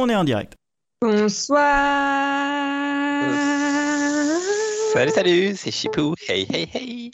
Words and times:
on 0.00 0.08
est 0.08 0.16
en 0.16 0.24
direct. 0.24 0.54
Bonsoir. 1.02 1.66
Salut, 4.92 5.12
salut, 5.12 5.54
c'est 5.56 5.70
Chipou. 5.70 6.14
Hey, 6.28 6.46
hey, 6.52 6.68
hey. 6.74 7.10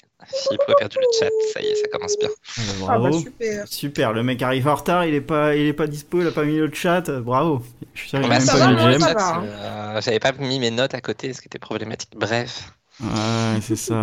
Chipou 0.51 0.73
a 0.73 0.75
perdu 0.79 0.96
le 0.99 1.07
chat, 1.21 1.29
ça 1.53 1.61
y 1.61 1.67
est, 1.67 1.75
ça 1.77 1.87
commence 1.93 2.17
bien. 2.19 2.29
Ah 2.33 2.61
bah, 2.80 2.87
Ah 2.88 2.99
bravo. 2.99 3.11
bah 3.11 3.19
super. 3.21 3.69
Super, 3.69 4.12
le 4.12 4.22
mec 4.22 4.43
arrive 4.43 4.67
en 4.67 4.75
retard, 4.75 5.04
il 5.04 5.14
est 5.14 5.21
pas, 5.21 5.54
il 5.54 5.67
est 5.67 5.72
pas 5.72 5.87
dispo, 5.87 6.21
il 6.21 6.27
a 6.27 6.30
pas 6.33 6.45
mis 6.45 6.57
le 6.57 6.71
chat. 6.72 7.11
Bravo. 7.21 7.62
Je 7.95 8.01
suis 8.01 8.09
sûr 8.11 8.21
qu'il 8.21 8.33
a 8.33 8.39
Bah, 8.39 8.45
même 8.45 8.46
pas 8.49 8.67
mis 8.89 8.95
le 8.95 8.98
chat, 8.98 9.14
va. 9.14 9.43
euh, 9.45 10.00
J'avais 10.00 10.18
pas 10.18 10.32
mis 10.32 10.59
mes 10.59 10.71
notes 10.71 10.95
à 10.95 11.00
côté, 11.00 11.32
ce 11.32 11.41
qui 11.41 11.46
était 11.48 11.59
problématique. 11.59 12.11
Bref, 12.16 12.73
Ouais, 13.00 13.61
c'est 13.61 13.77
ça. 13.77 13.95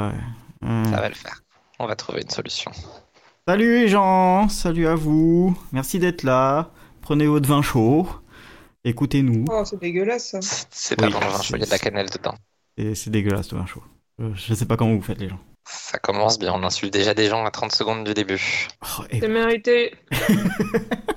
ouais. 0.62 0.70
Ouais. 0.70 0.84
ça 0.86 1.02
va 1.02 1.10
le 1.10 1.16
faire. 1.16 1.42
On 1.80 1.88
va 1.88 1.96
trouver 1.96 2.22
une 2.22 2.30
solution. 2.30 2.72
Salut 3.48 3.74
les 3.82 3.88
gens, 3.90 4.48
salut 4.50 4.88
à 4.88 4.96
vous. 4.96 5.58
Merci 5.74 6.00
d'être 6.00 6.24
là. 6.24 6.70
Prenez 7.02 7.26
votre 7.26 7.50
vin 7.50 7.62
chaud. 7.62 8.08
Écoutez-nous. 8.86 9.46
Oh, 9.50 9.64
c'est 9.66 9.80
dégueulasse 9.80 10.32
ça. 10.32 10.40
C'est 10.70 10.96
pas 10.96 11.06
Oui, 11.08 11.14
vin 11.14 11.20
c'est- 11.38 11.44
chaud, 11.44 11.56
il 11.56 11.60
y 11.60 11.64
a 11.64 11.66
de 11.66 11.72
la 11.72 11.80
cannelle 11.80 12.10
dedans. 12.10 12.36
Et 12.78 12.96
c'est 12.96 13.10
dégueulasse 13.10 13.52
le 13.52 13.60
vin 13.60 13.66
chaud. 13.66 13.84
Je 14.20 14.54
sais 14.54 14.66
pas 14.66 14.78
comment 14.78 14.94
vous 14.96 15.02
faites 15.02 15.20
les 15.20 15.30
gens. 15.30 15.40
Ça 15.66 15.98
commence 15.98 16.38
bien, 16.38 16.54
on 16.54 16.64
insulte 16.64 16.92
déjà 16.92 17.14
des 17.14 17.28
gens 17.30 17.46
à 17.46 17.52
30 17.52 17.74
secondes 17.74 18.04
du 18.04 18.14
début. 18.14 18.68
Oh, 18.82 19.04
et- 19.10 19.20
C'est 19.22 19.28
mérité. 19.30 19.94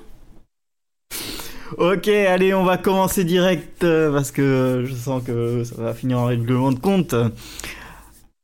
Ok, 1.78 2.06
allez, 2.06 2.54
on 2.54 2.62
va 2.64 2.78
commencer 2.78 3.24
direct 3.24 3.82
euh, 3.82 4.12
parce 4.12 4.30
que 4.30 4.84
je 4.86 4.94
sens 4.94 5.20
que 5.24 5.64
ça 5.64 5.74
va 5.76 5.94
finir 5.94 6.20
en 6.20 6.26
règlement 6.26 6.70
de 6.70 6.78
compte. 6.78 7.12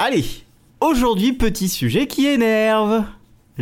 Allez, 0.00 0.24
aujourd'hui, 0.80 1.32
petit 1.32 1.68
sujet 1.68 2.08
qui 2.08 2.26
énerve. 2.26 3.04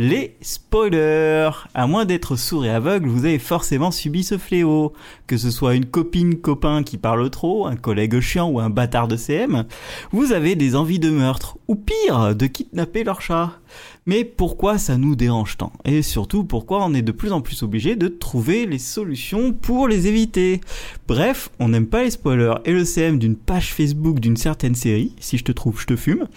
Les 0.03 0.35
spoilers. 0.41 1.51
À 1.75 1.85
moins 1.85 2.05
d'être 2.05 2.35
sourd 2.35 2.65
et 2.65 2.71
aveugle, 2.71 3.07
vous 3.07 3.25
avez 3.25 3.37
forcément 3.37 3.91
subi 3.91 4.23
ce 4.23 4.39
fléau. 4.39 4.93
Que 5.27 5.37
ce 5.37 5.51
soit 5.51 5.75
une 5.75 5.85
copine, 5.85 6.41
copain 6.41 6.81
qui 6.81 6.97
parle 6.97 7.29
trop, 7.29 7.67
un 7.67 7.75
collègue 7.75 8.19
chiant 8.19 8.49
ou 8.49 8.59
un 8.59 8.71
bâtard 8.71 9.07
de 9.07 9.15
CM, 9.15 9.65
vous 10.11 10.31
avez 10.31 10.55
des 10.55 10.75
envies 10.75 10.97
de 10.97 11.11
meurtre, 11.11 11.59
ou 11.67 11.75
pire, 11.75 12.35
de 12.35 12.47
kidnapper 12.47 13.03
leur 13.03 13.21
chat. 13.21 13.59
Mais 14.07 14.25
pourquoi 14.25 14.79
ça 14.79 14.97
nous 14.97 15.15
dérange 15.15 15.57
tant? 15.57 15.71
Et 15.85 16.01
surtout, 16.01 16.43
pourquoi 16.43 16.83
on 16.83 16.95
est 16.95 17.03
de 17.03 17.11
plus 17.11 17.31
en 17.31 17.41
plus 17.41 17.61
obligé 17.61 17.95
de 17.95 18.07
trouver 18.07 18.65
les 18.65 18.79
solutions 18.79 19.53
pour 19.53 19.87
les 19.87 20.07
éviter? 20.07 20.59
Bref, 21.07 21.51
on 21.59 21.69
n'aime 21.69 21.85
pas 21.85 22.03
les 22.03 22.09
spoilers 22.09 22.55
et 22.65 22.73
le 22.73 22.83
CM 22.83 23.19
d'une 23.19 23.35
page 23.35 23.71
Facebook 23.75 24.19
d'une 24.19 24.37
certaine 24.37 24.73
série, 24.73 25.15
si 25.19 25.37
je 25.37 25.43
te 25.43 25.51
trouve, 25.51 25.79
je 25.79 25.85
te 25.85 25.95
fume. 25.95 26.27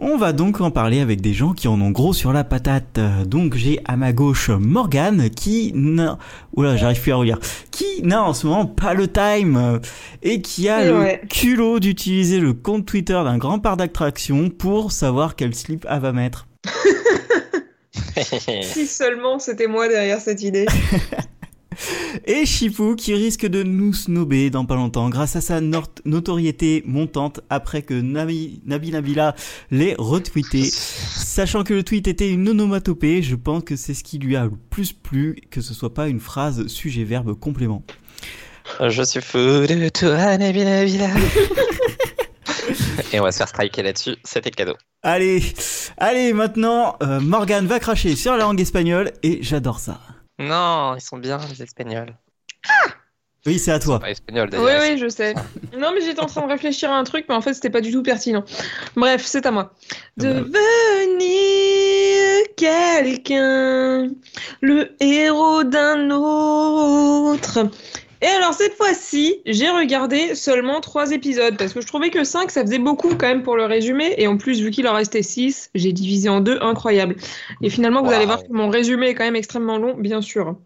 On 0.00 0.16
va 0.16 0.32
donc 0.32 0.60
en 0.60 0.72
parler 0.72 0.98
avec 0.98 1.20
des 1.20 1.34
gens 1.34 1.52
qui 1.52 1.68
en 1.68 1.80
ont 1.80 1.92
gros 1.92 2.12
sur 2.12 2.32
la 2.32 2.42
patate. 2.42 2.98
Donc 3.26 3.54
j'ai 3.54 3.78
à 3.84 3.96
ma 3.96 4.12
gauche 4.12 4.50
Morgane 4.50 5.30
qui 5.30 5.72
n'a... 5.76 6.18
Oula, 6.56 6.76
j'arrive 6.76 7.00
plus 7.00 7.12
à 7.12 7.16
relire. 7.16 7.38
Qui 7.70 8.02
n'a 8.02 8.24
en 8.24 8.34
ce 8.34 8.48
moment 8.48 8.66
pas 8.66 8.94
le 8.94 9.06
time 9.06 9.78
et 10.24 10.42
qui 10.42 10.68
a 10.68 10.84
Et 10.84 10.88
le 10.88 10.98
ouais. 10.98 11.22
culot 11.30 11.78
d'utiliser 11.78 12.40
le 12.40 12.54
compte 12.54 12.86
Twitter 12.86 13.20
d'un 13.24 13.38
grand 13.38 13.60
parc 13.60 13.78
d'attractions 13.78 14.50
pour 14.50 14.90
savoir 14.90 15.36
quel 15.36 15.54
slip 15.54 15.86
elle 15.88 16.00
va 16.00 16.12
mettre. 16.12 16.47
Si 18.62 18.86
seulement 18.86 19.38
c'était 19.38 19.68
moi 19.68 19.88
derrière 19.88 20.20
cette 20.20 20.42
idée. 20.42 20.66
Et 22.26 22.44
Chipou 22.46 22.96
qui 22.96 23.14
risque 23.14 23.46
de 23.46 23.62
nous 23.62 23.92
snober 23.92 24.50
dans 24.50 24.64
pas 24.64 24.74
longtemps 24.74 25.08
grâce 25.08 25.36
à 25.36 25.40
sa 25.40 25.60
notoriété 25.60 26.82
montante 26.86 27.40
après 27.50 27.82
que 27.82 27.94
Nabi, 27.94 28.60
Nabi 28.66 28.90
Nabila 28.90 29.34
l'ait 29.70 29.94
retweeté. 29.96 30.64
Sachant 30.64 31.62
que 31.62 31.74
le 31.74 31.84
tweet 31.84 32.08
était 32.08 32.28
une 32.28 32.48
onomatopée, 32.48 33.22
je 33.22 33.36
pense 33.36 33.62
que 33.62 33.76
c'est 33.76 33.94
ce 33.94 34.02
qui 34.02 34.18
lui 34.18 34.34
a 34.34 34.44
le 34.44 34.52
plus 34.70 34.92
plu, 34.92 35.36
que 35.50 35.60
ce 35.60 35.72
soit 35.72 35.94
pas 35.94 36.08
une 36.08 36.20
phrase 36.20 36.66
sujet-verbe 36.66 37.38
complément. 37.38 37.84
Je 38.80 39.02
suis 39.02 39.20
fou 39.20 39.38
de 39.38 39.88
toi, 39.88 40.36
Nabila 40.36 40.84
Nabila. 40.84 41.08
Et 43.12 43.20
on 43.20 43.22
va 43.22 43.32
se 43.32 43.38
faire 43.38 43.48
striker 43.48 43.82
là-dessus, 43.82 44.16
c'était 44.24 44.50
cadeau. 44.50 44.74
Allez, 45.02 45.40
allez 45.96 46.32
maintenant, 46.32 46.96
euh, 47.02 47.20
Morgane 47.20 47.66
va 47.66 47.78
cracher 47.80 48.14
sur 48.16 48.32
la 48.32 48.38
langue 48.44 48.60
espagnole 48.60 49.12
et 49.22 49.42
j'adore 49.42 49.78
ça. 49.80 49.98
Non, 50.38 50.94
ils 50.96 51.00
sont 51.00 51.16
bien, 51.18 51.38
les 51.50 51.62
Espagnols. 51.62 52.14
Oui, 53.46 53.58
c'est 53.58 53.70
à 53.72 53.76
Ils 53.76 53.80
sont 53.82 53.86
toi. 53.90 54.00
pas 54.00 54.10
Espagnols 54.10 54.50
Oui, 54.52 54.58
d'ailleurs. 54.58 54.82
oui, 54.82 54.98
je 54.98 55.08
sais. 55.08 55.34
Non, 55.78 55.92
mais 55.94 56.00
j'étais 56.02 56.20
en 56.20 56.26
train 56.26 56.42
de 56.42 56.48
réfléchir 56.52 56.90
à 56.90 56.96
un 56.98 57.04
truc, 57.04 57.24
mais 57.28 57.34
en 57.34 57.40
fait, 57.40 57.54
c'était 57.54 57.70
pas 57.70 57.80
du 57.80 57.90
tout 57.92 58.02
pertinent. 58.02 58.44
Bref, 58.94 59.22
c'est 59.24 59.46
à 59.46 59.50
moi. 59.52 59.72
Ah 59.72 59.94
bah. 60.16 60.24
Devenir 61.18 62.44
quelqu'un, 62.56 64.08
le 64.60 64.94
héros 65.00 65.64
d'un 65.64 66.10
autre. 66.10 67.60
Et 68.20 68.26
alors, 68.26 68.52
cette 68.52 68.74
fois-ci, 68.74 69.40
j'ai 69.46 69.68
regardé 69.70 70.34
seulement 70.34 70.80
trois 70.80 71.12
épisodes, 71.12 71.56
parce 71.56 71.72
que 71.72 71.80
je 71.80 71.86
trouvais 71.86 72.10
que 72.10 72.24
5, 72.24 72.50
ça 72.50 72.62
faisait 72.62 72.78
beaucoup 72.78 73.10
quand 73.10 73.28
même 73.28 73.42
pour 73.42 73.56
le 73.56 73.64
résumé, 73.64 74.14
et 74.18 74.26
en 74.26 74.36
plus, 74.36 74.60
vu 74.60 74.70
qu'il 74.70 74.88
en 74.88 74.94
restait 74.94 75.22
6, 75.22 75.70
j'ai 75.74 75.92
divisé 75.92 76.28
en 76.28 76.40
deux, 76.40 76.58
incroyable. 76.60 77.16
Et 77.62 77.70
finalement, 77.70 78.02
vous 78.02 78.10
allez 78.10 78.26
voir 78.26 78.42
que 78.42 78.52
mon 78.52 78.68
résumé 78.68 79.08
est 79.08 79.14
quand 79.14 79.24
même 79.24 79.36
extrêmement 79.36 79.78
long, 79.78 79.94
bien 79.94 80.20
sûr. 80.20 80.56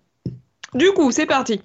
Du 0.74 0.90
coup, 0.92 1.10
c'est 1.10 1.26
parti. 1.26 1.60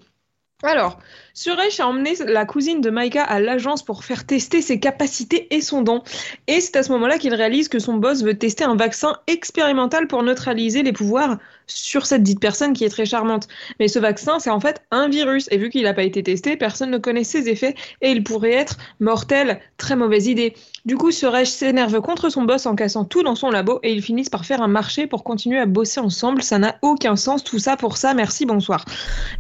Alors, 0.64 1.00
Suresh 1.38 1.80
a 1.80 1.88
emmené 1.88 2.16
la 2.26 2.46
cousine 2.46 2.82
de 2.82 2.90
Maïka 2.90 3.22
à 3.22 3.40
l'agence 3.40 3.84
pour 3.84 4.04
faire 4.04 4.26
tester 4.26 4.60
ses 4.64 4.80
capacités 4.80 5.54
et 5.56 5.62
son 5.62 5.84
don. 5.84 6.02
Et 6.48 6.62
c'est 6.62 6.78
à 6.78 6.82
ce 6.82 6.92
moment-là 6.94 7.20
qu'il 7.20 7.36
réalise 7.36 7.70
que 7.70 7.78
son 7.78 7.94
boss 7.98 8.24
veut 8.24 8.40
tester 8.40 8.64
un 8.64 8.76
vaccin 8.76 9.18
expérimental 9.28 10.08
pour 10.08 10.24
neutraliser 10.24 10.82
les 10.82 10.94
pouvoirs 10.94 11.38
sur 11.68 12.06
cette 12.06 12.24
dite 12.24 12.40
personne 12.40 12.74
qui 12.74 12.86
est 12.86 12.90
très 12.90 13.06
charmante. 13.06 13.48
Mais 13.80 13.88
ce 13.88 14.00
vaccin, 14.00 14.40
c'est 14.40 14.50
en 14.50 14.60
fait 14.60 14.82
un 14.90 15.10
virus. 15.10 15.48
Et 15.52 15.58
vu 15.58 15.70
qu'il 15.70 15.84
n'a 15.84 15.94
pas 15.94 16.04
été 16.04 16.24
testé, 16.24 16.58
personne 16.58 16.90
ne 16.90 16.98
connaît 16.98 17.24
ses 17.24 17.50
effets 17.50 17.76
et 18.02 18.10
il 18.10 18.24
pourrait 18.24 18.54
être 18.54 18.78
mortel. 19.00 19.60
Très 19.78 19.96
mauvaise 19.96 20.26
idée. 20.28 20.56
Du 20.86 20.96
coup, 20.96 21.12
Suresh 21.12 21.50
s'énerve 21.50 22.02
contre 22.02 22.30
son 22.30 22.44
boss 22.44 22.66
en 22.66 22.76
cassant 22.76 23.06
tout 23.06 23.22
dans 23.22 23.36
son 23.36 23.52
labo 23.52 23.80
et 23.84 23.94
ils 23.94 24.02
finissent 24.02 24.30
par 24.30 24.46
faire 24.46 24.62
un 24.62 24.68
marché 24.68 25.06
pour 25.06 25.24
continuer 25.24 25.60
à 25.60 25.66
bosser 25.66 26.00
ensemble. 26.00 26.42
Ça 26.42 26.58
n'a 26.58 26.78
aucun 26.82 27.16
sens, 27.16 27.44
tout 27.44 27.60
ça 27.60 27.78
pour 27.78 27.98
ça. 27.98 28.14
Merci, 28.14 28.46
bonsoir. 28.46 28.86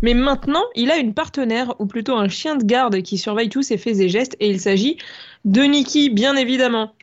Mais 0.01 0.13
maintenant, 0.13 0.63
il 0.75 0.91
a 0.91 0.97
une 0.97 1.13
partenaire, 1.13 1.73
plutôt 1.87 2.15
un 2.15 2.29
chien 2.29 2.55
de 2.55 2.63
garde 2.63 3.01
qui 3.01 3.17
surveille 3.17 3.49
tous 3.49 3.63
ses 3.63 3.77
faits 3.77 3.99
et 3.99 4.09
gestes, 4.09 4.35
et 4.39 4.49
il 4.49 4.59
s'agit 4.59 4.97
de 5.45 5.61
Nikki, 5.61 6.09
bien 6.09 6.35
évidemment. 6.35 6.93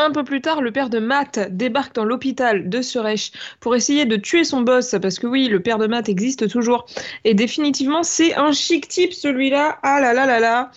Un 0.00 0.12
peu 0.12 0.22
plus 0.22 0.40
tard, 0.40 0.62
le 0.62 0.70
père 0.70 0.90
de 0.90 1.00
Matt 1.00 1.56
débarque 1.56 1.96
dans 1.96 2.04
l'hôpital 2.04 2.68
de 2.68 2.82
Suresh 2.82 3.32
pour 3.58 3.74
essayer 3.74 4.06
de 4.06 4.14
tuer 4.14 4.44
son 4.44 4.60
boss, 4.60 4.94
parce 5.02 5.18
que 5.18 5.26
oui, 5.26 5.48
le 5.48 5.60
père 5.60 5.78
de 5.78 5.88
Matt 5.88 6.08
existe 6.08 6.48
toujours. 6.48 6.86
Et 7.24 7.34
définitivement, 7.34 8.04
c'est 8.04 8.34
un 8.36 8.52
chic 8.52 8.86
type 8.86 9.12
celui-là. 9.12 9.80
Ah 9.82 10.00
là 10.00 10.12
là 10.12 10.24
là 10.24 10.38
là. 10.38 10.70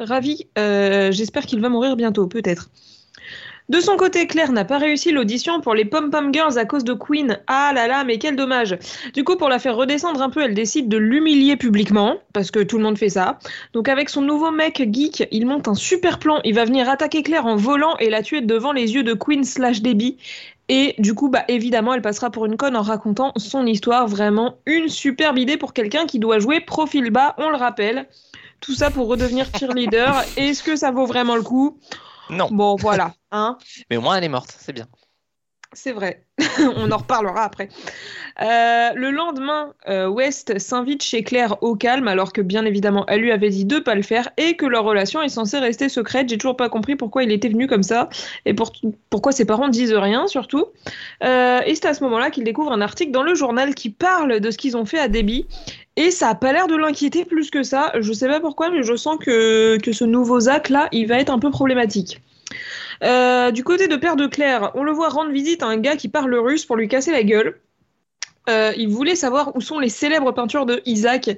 Ravi, 0.00 0.48
euh, 0.58 1.12
j'espère 1.12 1.46
qu'il 1.46 1.60
va 1.60 1.68
mourir 1.68 1.94
bientôt, 1.94 2.26
peut-être. 2.26 2.68
De 3.70 3.80
son 3.80 3.96
côté, 3.96 4.26
Claire 4.26 4.52
n'a 4.52 4.66
pas 4.66 4.76
réussi 4.76 5.10
l'audition 5.10 5.62
pour 5.62 5.74
les 5.74 5.86
Pom 5.86 6.10
Pom 6.10 6.34
Girls 6.34 6.58
à 6.58 6.66
cause 6.66 6.84
de 6.84 6.92
Queen. 6.92 7.38
Ah 7.46 7.72
là 7.74 7.86
là, 7.86 8.04
mais 8.04 8.18
quel 8.18 8.36
dommage. 8.36 8.76
Du 9.14 9.24
coup, 9.24 9.36
pour 9.36 9.48
la 9.48 9.58
faire 9.58 9.74
redescendre 9.74 10.20
un 10.20 10.28
peu, 10.28 10.42
elle 10.42 10.52
décide 10.52 10.90
de 10.90 10.98
l'humilier 10.98 11.56
publiquement, 11.56 12.16
parce 12.34 12.50
que 12.50 12.62
tout 12.62 12.76
le 12.76 12.84
monde 12.84 12.98
fait 12.98 13.08
ça. 13.08 13.38
Donc 13.72 13.88
avec 13.88 14.10
son 14.10 14.20
nouveau 14.20 14.50
mec 14.50 14.86
geek, 14.92 15.26
il 15.30 15.46
monte 15.46 15.66
un 15.66 15.74
super 15.74 16.18
plan. 16.18 16.40
Il 16.44 16.54
va 16.54 16.66
venir 16.66 16.90
attaquer 16.90 17.22
Claire 17.22 17.46
en 17.46 17.56
volant 17.56 17.96
et 18.00 18.10
la 18.10 18.22
tuer 18.22 18.42
devant 18.42 18.72
les 18.72 18.92
yeux 18.92 19.02
de 19.02 19.14
Queen 19.14 19.44
slash 19.44 19.80
Debbie. 19.80 20.18
Et 20.68 20.94
du 20.98 21.14
coup, 21.14 21.30
bah 21.30 21.44
évidemment, 21.48 21.94
elle 21.94 22.02
passera 22.02 22.28
pour 22.28 22.44
une 22.44 22.58
conne 22.58 22.76
en 22.76 22.82
racontant 22.82 23.32
son 23.36 23.64
histoire. 23.64 24.06
Vraiment 24.08 24.58
une 24.66 24.90
superbe 24.90 25.38
idée 25.38 25.56
pour 25.56 25.72
quelqu'un 25.72 26.04
qui 26.04 26.18
doit 26.18 26.38
jouer 26.38 26.60
profil 26.60 27.10
bas, 27.10 27.34
on 27.38 27.48
le 27.48 27.56
rappelle. 27.56 28.08
Tout 28.60 28.74
ça 28.74 28.90
pour 28.90 29.08
redevenir 29.08 29.46
cheerleader. 29.58 30.22
Est-ce 30.36 30.62
que 30.62 30.76
ça 30.76 30.90
vaut 30.90 31.06
vraiment 31.06 31.36
le 31.36 31.42
coup? 31.42 31.78
Non, 32.30 32.48
Bon, 32.50 32.76
voilà, 32.76 33.14
hein. 33.32 33.58
mais 33.90 33.96
au 33.96 34.00
moins 34.00 34.16
elle 34.16 34.24
est 34.24 34.28
morte, 34.28 34.54
c'est 34.58 34.72
bien. 34.72 34.88
C'est 35.74 35.92
vrai. 35.92 36.22
On 36.76 36.90
en 36.90 36.96
reparlera 36.96 37.42
après. 37.42 37.68
Euh, 38.42 38.90
le 38.94 39.10
lendemain, 39.10 39.72
euh, 39.88 40.08
West 40.08 40.58
s'invite 40.58 41.02
chez 41.02 41.22
Claire 41.22 41.62
au 41.62 41.76
calme, 41.76 42.08
alors 42.08 42.32
que 42.32 42.40
bien 42.40 42.64
évidemment, 42.64 43.04
elle 43.08 43.20
lui 43.20 43.30
avait 43.32 43.50
dit 43.50 43.64
de 43.64 43.78
pas 43.78 43.94
le 43.94 44.02
faire 44.02 44.30
et 44.36 44.56
que 44.56 44.66
leur 44.66 44.84
relation 44.84 45.22
est 45.22 45.28
censée 45.28 45.58
rester 45.58 45.88
secrète. 45.88 46.28
J'ai 46.28 46.38
toujours 46.38 46.56
pas 46.56 46.68
compris 46.68 46.96
pourquoi 46.96 47.22
il 47.22 47.30
était 47.32 47.48
venu 47.48 47.66
comme 47.66 47.82
ça 47.82 48.08
et 48.46 48.54
pour- 48.54 48.72
pourquoi 49.10 49.32
ses 49.32 49.44
parents 49.44 49.68
disent 49.68 49.94
rien, 49.94 50.26
surtout. 50.26 50.66
Euh, 51.22 51.60
et 51.66 51.74
c'est 51.74 51.86
à 51.86 51.94
ce 51.94 52.02
moment-là 52.04 52.30
qu'il 52.30 52.44
découvre 52.44 52.72
un 52.72 52.80
article 52.80 53.12
dans 53.12 53.22
le 53.22 53.34
journal 53.34 53.74
qui 53.74 53.90
parle 53.90 54.40
de 54.40 54.50
ce 54.50 54.58
qu'ils 54.58 54.76
ont 54.76 54.84
fait 54.86 54.98
à 54.98 55.08
Debbie. 55.08 55.46
Et 55.96 56.10
ça 56.10 56.28
a 56.28 56.34
pas 56.34 56.52
l'air 56.52 56.66
de 56.66 56.74
l'inquiéter 56.76 57.24
plus 57.24 57.50
que 57.50 57.62
ça. 57.62 57.92
Je 58.00 58.12
sais 58.12 58.26
pas 58.26 58.40
pourquoi, 58.40 58.70
mais 58.70 58.82
je 58.82 58.96
sens 58.96 59.16
que, 59.20 59.78
que 59.78 59.92
ce 59.92 60.04
nouveau 60.04 60.40
Zach 60.40 60.68
là, 60.68 60.88
il 60.90 61.06
va 61.06 61.18
être 61.20 61.30
un 61.30 61.38
peu 61.38 61.50
problématique. 61.50 62.20
Euh, 63.02 63.50
du 63.50 63.64
côté 63.64 63.88
de 63.88 63.96
Père 63.96 64.16
de 64.16 64.26
Claire, 64.26 64.70
on 64.74 64.82
le 64.82 64.92
voit 64.92 65.08
rendre 65.08 65.30
visite 65.30 65.62
à 65.62 65.66
un 65.66 65.76
gars 65.76 65.96
qui 65.96 66.08
parle 66.08 66.34
russe 66.34 66.64
pour 66.64 66.76
lui 66.76 66.88
casser 66.88 67.12
la 67.12 67.22
gueule. 67.22 67.60
Euh, 68.50 68.72
il 68.76 68.88
voulait 68.88 69.14
savoir 69.14 69.56
où 69.56 69.60
sont 69.62 69.78
les 69.78 69.88
célèbres 69.88 70.32
peintures 70.32 70.66
de 70.66 70.82
Isaac. 70.84 71.30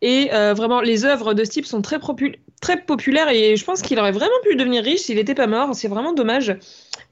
Et 0.00 0.30
euh, 0.32 0.54
vraiment, 0.54 0.80
les 0.80 1.04
œuvres 1.04 1.34
de 1.34 1.44
ce 1.44 1.50
type 1.50 1.66
sont 1.66 1.82
très, 1.82 1.98
populaires 1.98 3.28
et 3.28 3.56
je 3.56 3.64
pense 3.64 3.82
qu'il 3.82 3.98
aurait 3.98 4.12
vraiment 4.12 4.30
pu 4.42 4.56
devenir 4.56 4.82
riche 4.82 5.00
s'il 5.00 5.16
n'était 5.16 5.34
pas 5.34 5.46
mort. 5.46 5.74
C'est 5.74 5.88
vraiment 5.88 6.12
dommage. 6.12 6.56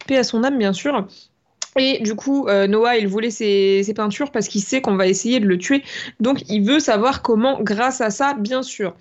Paix 0.07 0.17
à 0.17 0.25
son 0.25 0.45
âme, 0.45 0.59
bien 0.59 0.73
sûr. 0.73 1.07
Et 1.77 1.99
du 2.01 2.15
coup, 2.15 2.49
Noah, 2.49 2.97
il 2.97 3.09
voulait 3.09 3.31
ses, 3.31 3.93
peintures 3.95 4.31
parce 4.31 4.49
qu'il 4.49 4.63
sait 4.63 4.81
qu'on 4.81 4.97
va 4.97 5.09
essayer 5.09 5.41
de 5.41 5.47
le 5.47 5.59
tuer. 5.59 5.83
Donc, 6.21 6.49
il 6.49 6.63
veut 6.63 6.79
savoir 6.79 7.21
comment 7.21 7.61
grâce 7.61 8.01
à 8.01 8.11
ça, 8.11 8.35
bien 8.35 8.63
sûr. 8.63 8.95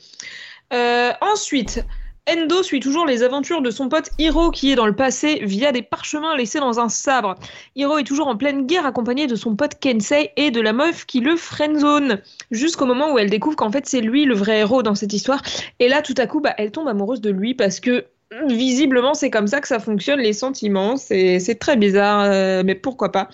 Ensuite, 0.72 1.86
Endo 2.30 2.64
suit 2.64 2.80
toujours 2.80 3.06
les 3.06 3.22
aventures 3.22 3.62
de 3.62 3.70
son 3.70 3.90
pote 3.90 4.10
Hiro 4.18 4.50
qui 4.50 4.72
est 4.72 4.76
dans 4.76 4.86
le 4.86 4.96
passé 4.96 5.40
via 5.44 5.74
des 5.74 5.82
parchemins 5.82 6.38
laissés 6.38 6.60
dans 6.60 6.80
un 6.80 6.88
sabre. 6.88 7.36
Hiro 7.76 7.98
est 7.98 8.06
toujours 8.06 8.28
en 8.28 8.38
pleine 8.38 8.66
guerre 8.66 8.86
accompagné 8.86 9.28
de 9.28 9.36
son 9.36 9.58
pote 9.58 9.78
Kensei 9.82 10.32
et 10.38 10.50
de 10.50 10.62
la 10.62 10.72
meuf 10.72 11.06
qui 11.06 11.20
le 11.20 11.36
friendzone 11.36 12.22
jusqu'au 12.50 12.86
moment 12.86 13.12
où 13.12 13.20
elle 13.20 13.30
découvre 13.30 13.58
qu'en 13.58 13.72
fait 13.72 13.86
c'est 13.88 14.00
lui 14.00 14.24
le 14.24 14.36
vrai 14.36 14.60
héros 14.60 14.84
dans 14.84 14.96
cette 14.96 15.12
histoire. 15.12 15.42
Et 15.80 15.90
là 15.90 16.02
tout 16.02 16.16
à 16.18 16.26
coup 16.26 16.40
bah, 16.40 16.54
elle 16.58 16.72
tombe 16.72 16.88
amoureuse 16.88 17.20
de 17.20 17.30
lui 17.30 17.56
parce 17.56 17.82
que 17.82 18.06
visiblement, 18.48 19.14
c'est 19.14 19.30
comme 19.30 19.48
ça 19.48 19.62
que 19.62 19.68
ça 19.68 19.80
fonctionne, 19.80 20.20
les 20.20 20.34
sentiments. 20.34 20.98
C'est 20.98 21.58
très 21.60 21.76
bizarre, 21.76 22.24
euh, 22.26 22.64
mais 22.66 22.76
pourquoi 22.76 23.12
pas. 23.12 23.30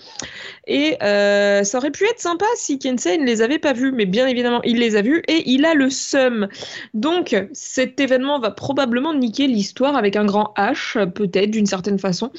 Et 0.66 0.96
euh, 1.02 1.64
ça 1.64 1.78
aurait 1.78 1.90
pu 1.90 2.04
être 2.04 2.20
sympa 2.20 2.46
si 2.56 2.78
Kensei 2.78 3.18
ne 3.18 3.24
les 3.24 3.42
avait 3.42 3.58
pas 3.58 3.72
vus, 3.72 3.92
mais 3.92 4.06
bien 4.06 4.26
évidemment, 4.26 4.62
il 4.62 4.78
les 4.78 4.96
a 4.96 5.02
vus 5.02 5.22
et 5.28 5.42
il 5.50 5.64
a 5.64 5.74
le 5.74 5.90
seum. 5.90 6.48
Donc, 6.94 7.36
cet 7.52 8.00
événement 8.00 8.38
va 8.38 8.50
probablement 8.50 9.14
niquer 9.14 9.46
l'histoire 9.46 9.96
avec 9.96 10.16
un 10.16 10.24
grand 10.24 10.52
H, 10.56 11.10
peut-être 11.10 11.50
d'une 11.50 11.66
certaine 11.66 11.98
façon. 11.98 12.30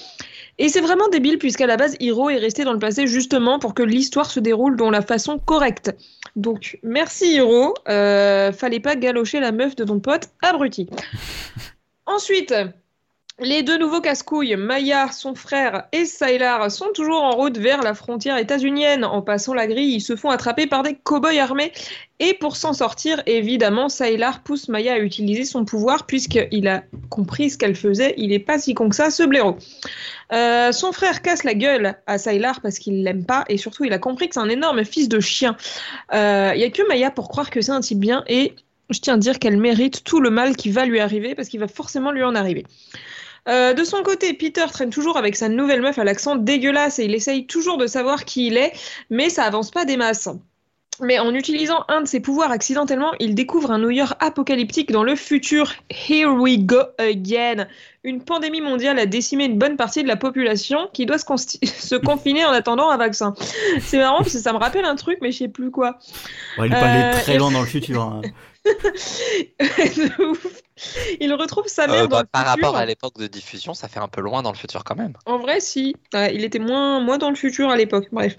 Et 0.57 0.69
c'est 0.69 0.81
vraiment 0.81 1.07
débile, 1.09 1.39
puisqu'à 1.39 1.65
la 1.65 1.77
base, 1.77 1.95
Hiro 1.99 2.29
est 2.29 2.37
resté 2.37 2.63
dans 2.63 2.73
le 2.73 2.79
passé 2.79 3.07
justement 3.07 3.59
pour 3.59 3.73
que 3.73 3.83
l'histoire 3.83 4.29
se 4.29 4.39
déroule 4.39 4.75
dans 4.75 4.91
la 4.91 5.01
façon 5.01 5.39
correcte. 5.39 5.91
Donc, 6.35 6.79
merci 6.83 7.35
Hiro. 7.35 7.73
Euh, 7.89 8.51
fallait 8.51 8.79
pas 8.79 8.95
galocher 8.95 9.39
la 9.39 9.51
meuf 9.51 9.75
de 9.75 9.83
ton 9.83 9.99
pote 9.99 10.29
abruti. 10.41 10.87
Ensuite, 12.05 12.53
les 13.43 13.63
deux 13.63 13.77
nouveaux 13.79 14.01
casse-couilles, 14.01 14.55
Maya, 14.55 15.11
son 15.11 15.33
frère, 15.33 15.85
et 15.91 16.05
Sylar, 16.05 16.69
sont 16.69 16.89
toujours 16.93 17.23
en 17.23 17.31
route 17.31 17.57
vers 17.57 17.81
la 17.81 17.95
frontière 17.95 18.37
états-unienne. 18.37 19.03
En 19.03 19.23
passant 19.23 19.55
la 19.55 19.65
grille, 19.65 19.95
ils 19.95 20.01
se 20.01 20.15
font 20.15 20.29
attraper 20.29 20.67
par 20.67 20.83
des 20.83 20.93
cow-boys 20.93 21.39
armés. 21.39 21.71
Et 22.19 22.35
pour 22.35 22.55
s'en 22.55 22.73
sortir, 22.73 23.23
évidemment, 23.25 23.89
Sylar 23.89 24.43
pousse 24.43 24.67
Maya 24.67 24.93
à 24.93 24.99
utiliser 24.99 25.43
son 25.43 25.65
pouvoir, 25.65 26.05
puisqu'il 26.05 26.67
a 26.67 26.83
compris 27.09 27.49
ce 27.49 27.57
qu'elle 27.57 27.75
faisait. 27.75 28.13
Il 28.17 28.29
n'est 28.29 28.37
pas 28.37 28.59
si 28.59 28.75
con 28.75 28.89
que 28.89 28.95
ça, 28.95 29.09
ce 29.09 29.23
blaireau. 29.23 29.57
Euh, 30.33 30.71
son 30.71 30.91
frère 30.91 31.23
casse 31.23 31.43
la 31.43 31.55
gueule 31.55 31.95
à 32.05 32.19
Sylar 32.19 32.61
parce 32.61 32.77
qu'il 32.77 33.03
l'aime 33.03 33.25
pas, 33.25 33.43
et 33.49 33.57
surtout, 33.57 33.85
il 33.85 33.93
a 33.93 33.97
compris 33.97 34.27
que 34.27 34.35
c'est 34.35 34.39
un 34.39 34.49
énorme 34.49 34.85
fils 34.85 35.09
de 35.09 35.19
chien. 35.19 35.57
Il 36.11 36.17
euh, 36.17 36.53
y 36.55 36.63
a 36.63 36.69
que 36.69 36.87
Maya 36.87 37.09
pour 37.09 37.27
croire 37.27 37.49
que 37.49 37.61
c'est 37.61 37.71
un 37.71 37.81
type 37.81 37.99
bien, 37.99 38.23
et 38.27 38.53
je 38.91 39.01
tiens 39.01 39.15
à 39.15 39.17
dire 39.17 39.39
qu'elle 39.39 39.57
mérite 39.57 40.03
tout 40.03 40.19
le 40.19 40.29
mal 40.29 40.55
qui 40.55 40.69
va 40.69 40.85
lui 40.85 40.99
arriver 40.99 41.35
parce 41.35 41.47
qu'il 41.49 41.59
va 41.59 41.67
forcément 41.67 42.11
lui 42.11 42.23
en 42.23 42.35
arriver. 42.35 42.65
Euh, 43.49 43.73
de 43.73 43.83
son 43.83 44.03
côté, 44.03 44.33
Peter 44.33 44.65
traîne 44.71 44.91
toujours 44.91 45.17
avec 45.17 45.35
sa 45.35 45.49
nouvelle 45.49 45.81
meuf 45.81 45.97
à 45.97 46.03
l'accent 46.03 46.35
dégueulasse 46.35 46.99
et 46.99 47.05
il 47.05 47.15
essaye 47.15 47.47
toujours 47.47 47.77
de 47.77 47.87
savoir 47.87 48.23
qui 48.25 48.47
il 48.47 48.57
est, 48.57 48.71
mais 49.09 49.29
ça 49.29 49.43
avance 49.45 49.71
pas 49.71 49.83
des 49.85 49.97
masses. 49.97 50.29
Mais 51.03 51.17
en 51.17 51.33
utilisant 51.33 51.83
un 51.87 52.01
de 52.01 52.07
ses 52.07 52.19
pouvoirs 52.19 52.51
accidentellement, 52.51 53.13
il 53.19 53.33
découvre 53.33 53.71
un 53.71 53.79
New 53.79 53.89
York 53.89 54.13
apocalyptique 54.19 54.91
dans 54.91 55.03
le 55.03 55.15
futur. 55.15 55.73
Here 55.89 56.27
we 56.29 56.59
go 56.59 56.77
again. 56.99 57.65
Une 58.03 58.21
pandémie 58.23 58.61
mondiale 58.61 58.99
a 58.99 59.07
décimé 59.07 59.45
une 59.45 59.57
bonne 59.57 59.77
partie 59.77 60.03
de 60.03 60.07
la 60.07 60.17
population 60.17 60.89
qui 60.93 61.07
doit 61.07 61.17
se, 61.17 61.25
se 61.65 61.95
confiner 61.95 62.45
en 62.45 62.51
attendant 62.51 62.89
un 62.91 62.97
vaccin. 62.97 63.33
C'est 63.79 63.97
marrant 63.97 64.17
parce 64.19 64.33
que 64.33 64.39
ça 64.39 64.53
me 64.53 64.59
rappelle 64.59 64.85
un 64.85 64.95
truc, 64.95 65.17
mais 65.23 65.31
je 65.31 65.39
sais 65.39 65.47
plus 65.47 65.71
quoi. 65.71 65.97
Ouais, 66.59 66.67
il 66.67 66.73
est 66.73 66.79
pas 66.79 66.85
allé 66.85 67.03
Euh, 67.17 67.19
très 67.21 67.35
et- 67.35 67.37
loin 67.39 67.51
dans 67.51 67.61
le 67.61 67.65
futur. 67.67 67.99
hein. 68.03 68.21
Il 71.19 71.33
retrouve 71.33 71.67
sa 71.67 71.85
mère 71.87 72.03
Euh, 72.03 72.07
dans 72.07 72.17
bah, 72.17 72.21
le 72.23 72.27
par 72.27 72.41
futur. 72.53 72.65
rapport 72.67 72.77
à 72.77 72.85
l'époque 72.85 73.17
de 73.19 73.27
diffusion, 73.27 73.73
ça 73.73 73.87
fait 73.87 73.99
un 73.99 74.07
peu 74.07 74.21
loin 74.21 74.41
dans 74.41 74.51
le 74.51 74.57
futur 74.57 74.83
quand 74.83 74.95
même. 74.95 75.13
En 75.25 75.37
vrai, 75.37 75.59
si. 75.59 75.95
Ouais, 76.13 76.33
il 76.33 76.43
était 76.43 76.59
moins, 76.59 76.99
moins 76.99 77.17
dans 77.17 77.29
le 77.29 77.35
futur 77.35 77.69
à 77.69 77.77
l'époque. 77.77 78.07
Bref. 78.11 78.35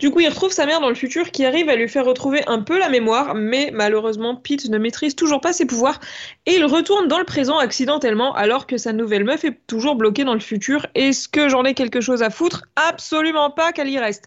Du 0.00 0.10
coup, 0.10 0.20
il 0.20 0.28
retrouve 0.28 0.50
sa 0.52 0.66
mère 0.66 0.80
dans 0.80 0.88
le 0.88 0.94
futur 0.94 1.30
qui 1.30 1.44
arrive 1.44 1.68
à 1.68 1.76
lui 1.76 1.88
faire 1.88 2.04
retrouver 2.04 2.42
un 2.48 2.60
peu 2.60 2.78
la 2.78 2.88
mémoire, 2.88 3.34
mais 3.34 3.70
malheureusement, 3.72 4.34
Pete 4.36 4.68
ne 4.68 4.78
maîtrise 4.78 5.14
toujours 5.14 5.40
pas 5.40 5.52
ses 5.52 5.66
pouvoirs 5.66 6.00
et 6.46 6.54
il 6.56 6.64
retourne 6.64 7.06
dans 7.06 7.18
le 7.18 7.24
présent 7.24 7.58
accidentellement 7.58 8.34
alors 8.34 8.66
que 8.66 8.76
sa 8.76 8.92
nouvelle 8.92 9.24
meuf 9.24 9.44
est 9.44 9.58
toujours 9.66 9.94
bloquée 9.94 10.24
dans 10.24 10.34
le 10.34 10.40
futur. 10.40 10.86
Est-ce 10.94 11.28
que 11.28 11.48
j'en 11.48 11.64
ai 11.64 11.74
quelque 11.74 12.00
chose 12.00 12.22
à 12.22 12.30
foutre? 12.30 12.64
Absolument 12.76 13.50
pas 13.50 13.72
qu'elle 13.72 13.88
y 13.90 13.98
reste. 13.98 14.24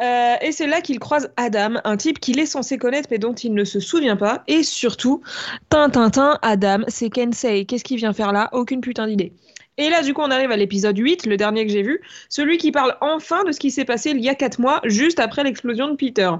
Euh, 0.00 0.34
et 0.42 0.52
c'est 0.52 0.66
là 0.66 0.80
qu'il 0.80 0.98
croise 0.98 1.30
Adam, 1.36 1.80
un 1.84 1.96
type 1.96 2.20
qu'il 2.20 2.38
est 2.38 2.46
censé 2.46 2.76
connaître 2.76 3.08
mais 3.10 3.18
dont 3.18 3.32
il 3.32 3.54
ne 3.54 3.64
se 3.64 3.80
souvient 3.80 4.16
pas. 4.16 4.42
Et 4.46 4.62
surtout, 4.62 5.22
Tintintin, 5.70 6.38
Adam, 6.42 6.80
c'est 6.88 7.10
Kensei. 7.10 7.64
Qu'est-ce 7.64 7.84
qu'il 7.84 7.96
vient 7.96 8.12
faire 8.12 8.32
là? 8.32 8.48
Aucune 8.52 8.80
putain 8.80 9.06
d'idée. 9.06 9.32
Et 9.78 9.90
là, 9.90 10.02
du 10.02 10.14
coup, 10.14 10.22
on 10.22 10.30
arrive 10.30 10.50
à 10.50 10.56
l'épisode 10.56 10.96
8, 10.96 11.26
le 11.26 11.36
dernier 11.36 11.66
que 11.66 11.72
j'ai 11.72 11.82
vu, 11.82 12.00
celui 12.30 12.56
qui 12.56 12.72
parle 12.72 12.96
enfin 13.02 13.44
de 13.44 13.52
ce 13.52 13.60
qui 13.60 13.70
s'est 13.70 13.84
passé 13.84 14.10
il 14.10 14.20
y 14.20 14.28
a 14.28 14.34
4 14.34 14.58
mois, 14.58 14.80
juste 14.84 15.20
après 15.20 15.44
l'explosion 15.44 15.88
de 15.88 15.96
Peter. 15.96 16.30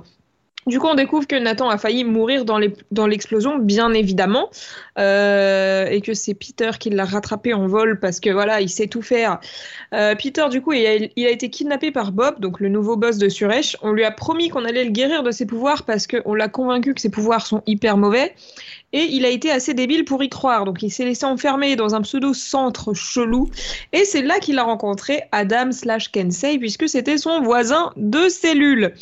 Du 0.67 0.81
coup, 0.81 0.89
on 0.89 0.97
découvre 0.97 1.29
que 1.29 1.37
Nathan 1.37 1.69
a 1.69 1.79
failli 1.79 2.03
mourir 2.03 2.45
dans 2.45 3.07
l'explosion, 3.07 3.59
bien 3.59 3.93
évidemment, 3.93 4.51
euh, 4.99 5.87
et 5.87 6.01
que 6.01 6.13
c'est 6.13 6.35
Peter 6.35 6.71
qui 6.81 6.91
l'a 6.91 7.05
rattrapé 7.05 7.55
en 7.55 7.69
vol 7.69 8.01
parce 8.01 8.19
que 8.19 8.31
voilà, 8.31 8.61
il 8.61 8.69
sait 8.69 8.89
tout 8.89 9.03
faire. 9.03 9.39
Euh, 9.95 10.17
Peter, 10.17 10.47
du 10.51 10.61
coup, 10.61 10.73
il 10.73 10.85
a, 10.85 11.09
il 11.15 11.25
a 11.25 11.31
été 11.31 11.51
kidnappé 11.51 11.93
par 11.93 12.11
Bob, 12.11 12.41
donc 12.41 12.59
le 12.59 12.69
nouveau 12.69 12.97
boss 12.97 13.17
de 13.17 13.29
Suresh. 13.29 13.77
On 13.83 13.93
lui 13.93 14.03
a 14.03 14.11
promis 14.11 14.49
qu'on 14.49 14.65
allait 14.65 14.85
le 14.85 14.91
guérir 14.91 15.23
de 15.23 15.31
ses 15.31 15.47
pouvoirs 15.47 15.85
parce 15.85 16.09
qu'on 16.09 16.35
l'a 16.35 16.49
convaincu 16.49 16.95
que 16.95 17.01
ses 17.01 17.11
pouvoirs 17.11 17.47
sont 17.47 17.63
hyper 17.67 17.97
mauvais. 17.97 18.35
Et 18.93 19.05
il 19.05 19.25
a 19.25 19.29
été 19.29 19.53
assez 19.53 19.73
débile 19.73 20.05
pour 20.05 20.25
y 20.25 20.29
croire, 20.29 20.65
donc 20.65 20.83
il 20.83 20.91
s'est 20.91 21.05
laissé 21.05 21.27
enfermer 21.27 21.77
dans 21.77 21.95
un 21.95 22.01
pseudo-centre 22.01 22.93
chelou. 22.93 23.51
Et 23.93 24.05
c'est 24.05 24.23
là 24.23 24.41
qu'il 24.41 24.59
a 24.59 24.65
rencontré 24.65 25.23
Adam 25.31 25.71
slash 25.71 26.11
Kensei, 26.11 26.59
puisque 26.59 26.89
c'était 26.89 27.19
son 27.19 27.41
voisin 27.41 27.93
de 27.97 28.29
cellule. 28.29 28.95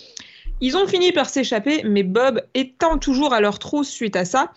Ils 0.61 0.77
ont 0.77 0.87
fini 0.87 1.13
par 1.13 1.29
s'échapper, 1.29 1.83
mais 1.85 2.03
Bob 2.03 2.41
étant 2.55 2.97
toujours 2.99 3.35
à 3.35 3.41
leur 3.41 3.59
trousse 3.59 3.89
suite 3.89 4.17
à 4.17 4.25
ça, 4.25 4.53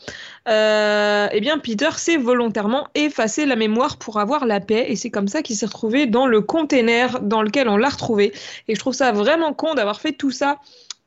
euh, 0.48 1.28
eh 1.32 1.42
bien 1.42 1.58
Peter 1.58 1.90
s'est 1.98 2.18
volontairement 2.18 2.88
effacé 2.96 3.46
la 3.46 3.56
mémoire 3.56 3.98
pour 3.98 4.20
avoir 4.20 4.46
la 4.46 4.60
paix, 4.60 4.86
et 4.90 4.96
c'est 4.96 5.10
comme 5.10 5.28
ça 5.28 5.42
qu'il 5.42 5.56
s'est 5.56 5.66
retrouvé 5.66 6.06
dans 6.06 6.28
le 6.28 6.42
container 6.42 7.20
dans 7.22 7.42
lequel 7.42 7.68
on 7.68 7.78
l'a 7.78 7.90
retrouvé. 7.90 8.32
Et 8.68 8.76
je 8.76 8.80
trouve 8.80 8.94
ça 8.94 9.12
vraiment 9.12 9.54
con 9.54 9.74
d'avoir 9.74 10.00
fait 10.00 10.14
tout 10.14 10.32
ça, 10.32 10.60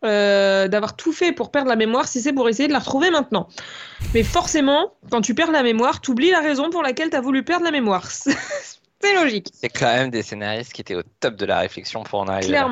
euh, 0.05 0.67
d'avoir 0.67 0.97
tout 0.97 1.13
fait 1.13 1.33
pour 1.33 1.51
perdre 1.51 1.69
la 1.69 1.77
mémoire 1.77 2.09
si 2.09 2.21
c'est 2.21 2.33
pour 2.33 2.49
essayer 2.49 2.69
de 2.69 2.73
la 2.73 2.79
retrouver 2.81 3.11
maintenant. 3.11 3.49
Mais 4.13 4.23
forcément, 4.23 4.95
quand 5.11 5.21
tu 5.21 5.35
perds 5.35 5.53
la 5.53 5.63
mémoire, 5.63 6.01
t'oublies 6.01 6.31
la 6.31 6.41
raison 6.41 6.69
pour 6.71 6.83
laquelle 6.83 7.11
t'as 7.11 7.21
voulu 7.21 7.45
perdre 7.45 7.65
la 7.65 7.71
mémoire. 7.71 8.07
c'est 8.11 9.15
logique. 9.15 9.49
C'est 9.53 9.69
quand 9.69 9.87
même 9.87 10.11
des 10.11 10.23
scénaristes 10.23 10.73
qui 10.73 10.81
étaient 10.81 10.95
au 10.97 11.03
top 11.21 11.37
de 11.37 11.47
la 11.47 11.61
réflexion 11.61 12.03
pour 12.03 12.21
en 12.21 12.29
arriver. 12.29 12.53
là. 12.53 12.69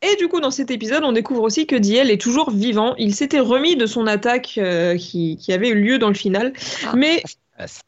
Et 0.00 0.14
du 0.16 0.28
coup, 0.28 0.40
dans 0.40 0.52
cet 0.52 0.70
épisode, 0.70 1.02
on 1.04 1.12
découvre 1.12 1.42
aussi 1.42 1.66
que 1.66 1.74
Diel 1.74 2.10
est 2.10 2.20
toujours 2.20 2.50
vivant. 2.50 2.94
Il 2.98 3.14
s'était 3.14 3.40
remis 3.40 3.76
de 3.76 3.86
son 3.86 4.06
attaque 4.06 4.54
euh, 4.58 4.96
qui, 4.96 5.36
qui 5.36 5.52
avait 5.52 5.70
eu 5.70 5.74
lieu 5.74 5.98
dans 5.98 6.08
le 6.08 6.14
final. 6.14 6.52
Ah. 6.86 6.92
Mais 6.94 7.22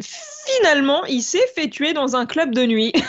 finalement, 0.01 1.05
il 1.05 1.23
s'est 1.23 1.47
fait 1.55 1.69
tuer 1.69 1.93
dans 1.93 2.17
un 2.17 2.27
club 2.27 2.55
de 2.55 2.65
nuit. 2.67 2.93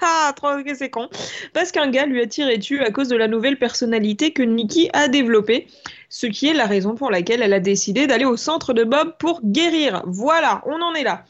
Ah, 0.00 0.32
trop 0.36 0.62
que 0.62 0.74
c'est 0.74 0.90
con. 0.90 1.08
Parce 1.52 1.72
qu'un 1.72 1.88
gars 1.88 2.06
lui 2.06 2.20
a 2.20 2.26
tiré 2.26 2.58
dessus 2.58 2.80
à 2.80 2.90
cause 2.90 3.08
de 3.08 3.16
la 3.16 3.26
nouvelle 3.26 3.58
personnalité 3.58 4.32
que 4.32 4.42
Nikki 4.42 4.88
a 4.92 5.08
développée. 5.08 5.66
Ce 6.08 6.26
qui 6.26 6.48
est 6.48 6.54
la 6.54 6.66
raison 6.66 6.94
pour 6.94 7.10
laquelle 7.10 7.42
elle 7.42 7.52
a 7.52 7.60
décidé 7.60 8.06
d'aller 8.06 8.24
au 8.24 8.36
centre 8.36 8.72
de 8.72 8.84
Bob 8.84 9.14
pour 9.18 9.40
guérir. 9.42 10.02
Voilà, 10.06 10.62
on 10.66 10.80
en 10.80 10.94
est 10.94 11.02
là. 11.02 11.24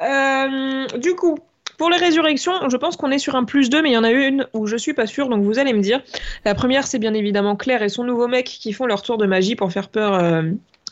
Euh, 0.00 0.86
du 0.98 1.14
coup, 1.14 1.38
pour 1.78 1.90
les 1.90 1.96
résurrections, 1.96 2.68
je 2.68 2.76
pense 2.76 2.96
qu'on 2.96 3.12
est 3.12 3.20
sur 3.20 3.36
un 3.36 3.44
plus 3.44 3.70
2, 3.70 3.82
mais 3.82 3.90
il 3.90 3.94
y 3.94 3.96
en 3.96 4.04
a 4.04 4.10
une 4.10 4.46
où 4.52 4.66
je 4.66 4.76
suis 4.76 4.94
pas 4.94 5.06
sûre, 5.06 5.28
donc 5.28 5.44
vous 5.44 5.60
allez 5.60 5.72
me 5.72 5.80
dire. 5.80 6.02
La 6.44 6.54
première, 6.56 6.88
c'est 6.88 6.98
bien 6.98 7.14
évidemment 7.14 7.54
Claire 7.54 7.82
et 7.84 7.88
son 7.88 8.02
nouveau 8.02 8.26
mec 8.26 8.46
qui 8.46 8.72
font 8.72 8.84
leur 8.84 9.00
tour 9.00 9.16
de 9.16 9.26
magie 9.26 9.54
pour 9.54 9.72
faire 9.72 9.88
peur 9.88 10.14
euh, 10.14 10.42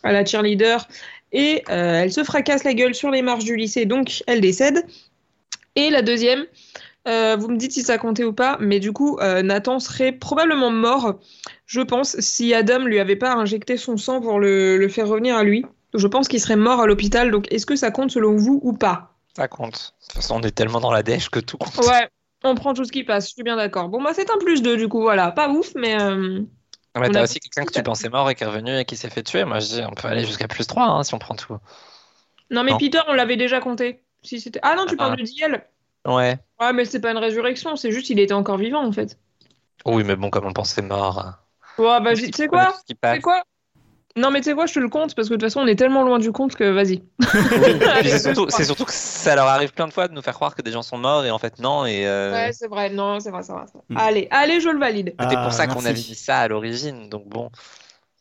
à 0.04 0.12
la 0.12 0.24
cheerleader. 0.24 0.86
Et 1.32 1.64
euh, 1.68 2.02
elle 2.02 2.12
se 2.12 2.22
fracasse 2.22 2.62
la 2.62 2.72
gueule 2.72 2.94
sur 2.94 3.10
les 3.10 3.20
marches 3.20 3.44
du 3.44 3.56
lycée, 3.56 3.84
donc 3.84 4.22
elle 4.28 4.40
décède. 4.40 4.86
Et 5.74 5.90
la 5.90 6.02
deuxième, 6.02 6.44
euh, 7.08 7.34
vous 7.36 7.48
me 7.48 7.56
dites 7.56 7.72
si 7.72 7.82
ça 7.82 7.98
comptait 7.98 8.24
ou 8.24 8.32
pas, 8.32 8.56
mais 8.60 8.78
du 8.78 8.92
coup, 8.92 9.18
Nathan 9.20 9.80
serait 9.80 10.12
probablement 10.12 10.70
mort, 10.70 11.18
je 11.66 11.80
pense, 11.80 12.16
si 12.20 12.54
Adam 12.54 12.84
lui 12.84 13.00
avait 13.00 13.16
pas 13.16 13.34
injecté 13.34 13.76
son 13.76 13.96
sang 13.96 14.20
pour 14.20 14.38
le, 14.38 14.76
le 14.76 14.88
faire 14.88 15.08
revenir 15.08 15.36
à 15.36 15.42
lui. 15.42 15.66
Je 15.94 16.06
pense 16.06 16.28
qu'il 16.28 16.40
serait 16.40 16.54
mort 16.54 16.80
à 16.80 16.86
l'hôpital, 16.86 17.32
donc 17.32 17.52
est-ce 17.52 17.66
que 17.66 17.74
ça 17.74 17.90
compte 17.90 18.12
selon 18.12 18.36
vous 18.36 18.60
ou 18.62 18.72
pas? 18.72 19.15
Ça 19.36 19.48
compte. 19.48 19.72
De 20.00 20.04
toute 20.06 20.12
façon, 20.14 20.36
on 20.36 20.42
est 20.42 20.50
tellement 20.50 20.80
dans 20.80 20.90
la 20.90 21.02
dèche 21.02 21.28
que 21.28 21.40
tout 21.40 21.58
compte. 21.58 21.76
Ouais, 21.86 22.08
on 22.42 22.54
prend 22.54 22.72
tout 22.72 22.84
ce 22.84 22.92
qui 22.92 23.04
passe, 23.04 23.28
je 23.28 23.34
suis 23.34 23.42
bien 23.42 23.56
d'accord. 23.56 23.88
Bon, 23.90 24.02
bah 24.02 24.10
c'est 24.14 24.30
un 24.30 24.38
plus 24.38 24.62
2 24.62 24.76
du 24.78 24.88
coup, 24.88 25.02
voilà. 25.02 25.30
Pas 25.30 25.50
ouf, 25.50 25.72
mais... 25.74 26.00
euh, 26.00 26.40
Ah, 26.94 27.00
mais 27.00 27.08
On 27.08 27.12
t'as 27.12 27.22
aussi 27.24 27.38
quelqu'un 27.40 27.64
que 27.66 27.72
tu 27.72 27.82
pensais 27.82 28.08
mort 28.08 28.30
et 28.30 28.34
qui 28.34 28.44
est 28.44 28.46
revenu 28.46 28.78
et 28.78 28.84
qui 28.86 28.96
s'est 28.96 29.10
fait 29.10 29.22
tuer. 29.22 29.44
Moi, 29.44 29.58
je 29.60 29.66
dis, 29.66 29.82
on 29.86 29.92
peut 29.94 30.08
aller 30.08 30.24
jusqu'à 30.24 30.48
plus 30.48 30.66
3 30.66 30.84
hein, 30.84 31.02
si 31.04 31.12
on 31.14 31.18
prend 31.18 31.34
tout. 31.34 31.58
Non, 32.50 32.64
mais 32.64 32.70
Non. 32.72 32.78
Peter, 32.78 33.00
on 33.08 33.12
l'avait 33.12 33.36
déjà 33.36 33.60
compté. 33.60 34.02
Si 34.22 34.40
c'était... 34.40 34.60
Ah 34.62 34.74
non, 34.74 34.86
tu 34.86 34.94
Ah. 34.94 35.04
parles 35.04 35.16
de 35.18 35.22
Diel. 35.22 35.66
Ouais. 36.06 36.38
Ouais, 36.60 36.72
mais 36.72 36.84
c'est 36.86 37.00
pas 37.00 37.10
une 37.10 37.18
résurrection, 37.18 37.76
c'est 37.76 37.90
juste 37.90 38.08
il 38.10 38.18
était 38.20 38.32
encore 38.32 38.56
vivant 38.58 38.84
en 38.86 38.92
fait. 38.92 39.18
Oui, 39.84 40.02
mais 40.04 40.16
bon, 40.16 40.30
comme 40.30 40.46
on 40.46 40.52
pensait 40.52 40.80
mort. 40.82 41.34
Ouais, 41.78 42.00
bah, 42.00 42.14
tu 42.14 42.30
sais 42.32 42.46
quoi. 42.48 42.74
C'est 42.88 43.20
quoi 43.20 43.42
Non, 44.16 44.30
mais 44.30 44.40
tu 44.40 44.44
sais 44.50 44.54
quoi, 44.54 44.66
je 44.66 44.74
te 44.74 44.78
le 44.78 44.88
compte 44.88 45.14
parce 45.14 45.28
que 45.28 45.34
de 45.34 45.38
toute 45.38 45.46
façon, 45.48 45.60
on 45.60 45.66
est 45.66 45.76
tellement 45.76 46.02
loin 46.02 46.18
du 46.18 46.32
compte 46.32 46.54
que 46.54 46.64
vas-y. 46.64 47.02
C'est 48.02 48.18
surtout, 48.18 48.46
c'est 48.48 48.64
surtout 48.64 48.84
que 48.84 48.92
ça 48.92 49.34
leur 49.34 49.46
arrive 49.46 49.72
plein 49.72 49.86
de 49.86 49.92
fois 49.92 50.08
de 50.08 50.14
nous 50.14 50.22
faire 50.22 50.34
croire 50.34 50.54
que 50.54 50.62
des 50.62 50.72
gens 50.72 50.82
sont 50.82 50.96
morts 50.96 51.24
et 51.24 51.30
en 51.30 51.38
fait 51.38 51.58
non. 51.58 51.84
Et 51.84 52.06
euh, 52.06 52.32
Ouais, 52.32 52.52
c'est 52.52 52.68
vrai, 52.68 52.90
non, 52.90 53.20
c'est 53.20 53.30
vrai, 53.30 53.42
c'est 53.42 53.52
vrai. 53.52 53.64
Hmm. 53.90 53.96
Allez, 53.98 54.28
allez, 54.30 54.60
je 54.60 54.68
le 54.68 54.78
valide. 54.78 55.14
c'était 55.20 55.34
Ah, 55.36 55.42
pour 55.44 55.52
ça 55.52 55.66
qu'on 55.66 55.74
merci. 55.82 55.88
avait 55.88 56.00
dit 56.00 56.14
ça 56.14 56.38
à 56.38 56.48
l'origine. 56.48 57.08
Donc 57.08 57.28
bon, 57.28 57.50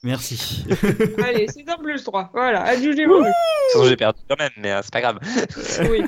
Merci. 0.03 0.65
allez, 1.23 1.47
6 1.47 1.63
h 1.63 1.81
plus 1.81 2.03
3. 2.03 2.29
Voilà, 2.33 2.61
adjugez-vous. 2.63 3.25
Sinon, 3.71 3.85
j'ai 3.85 3.95
perdu 3.95 4.19
quand 4.29 4.37
même, 4.37 4.51
mais 4.57 4.71
euh, 4.71 4.81
c'est 4.83 4.93
pas 4.93 5.01
grave. 5.01 5.19
oui. 5.89 6.03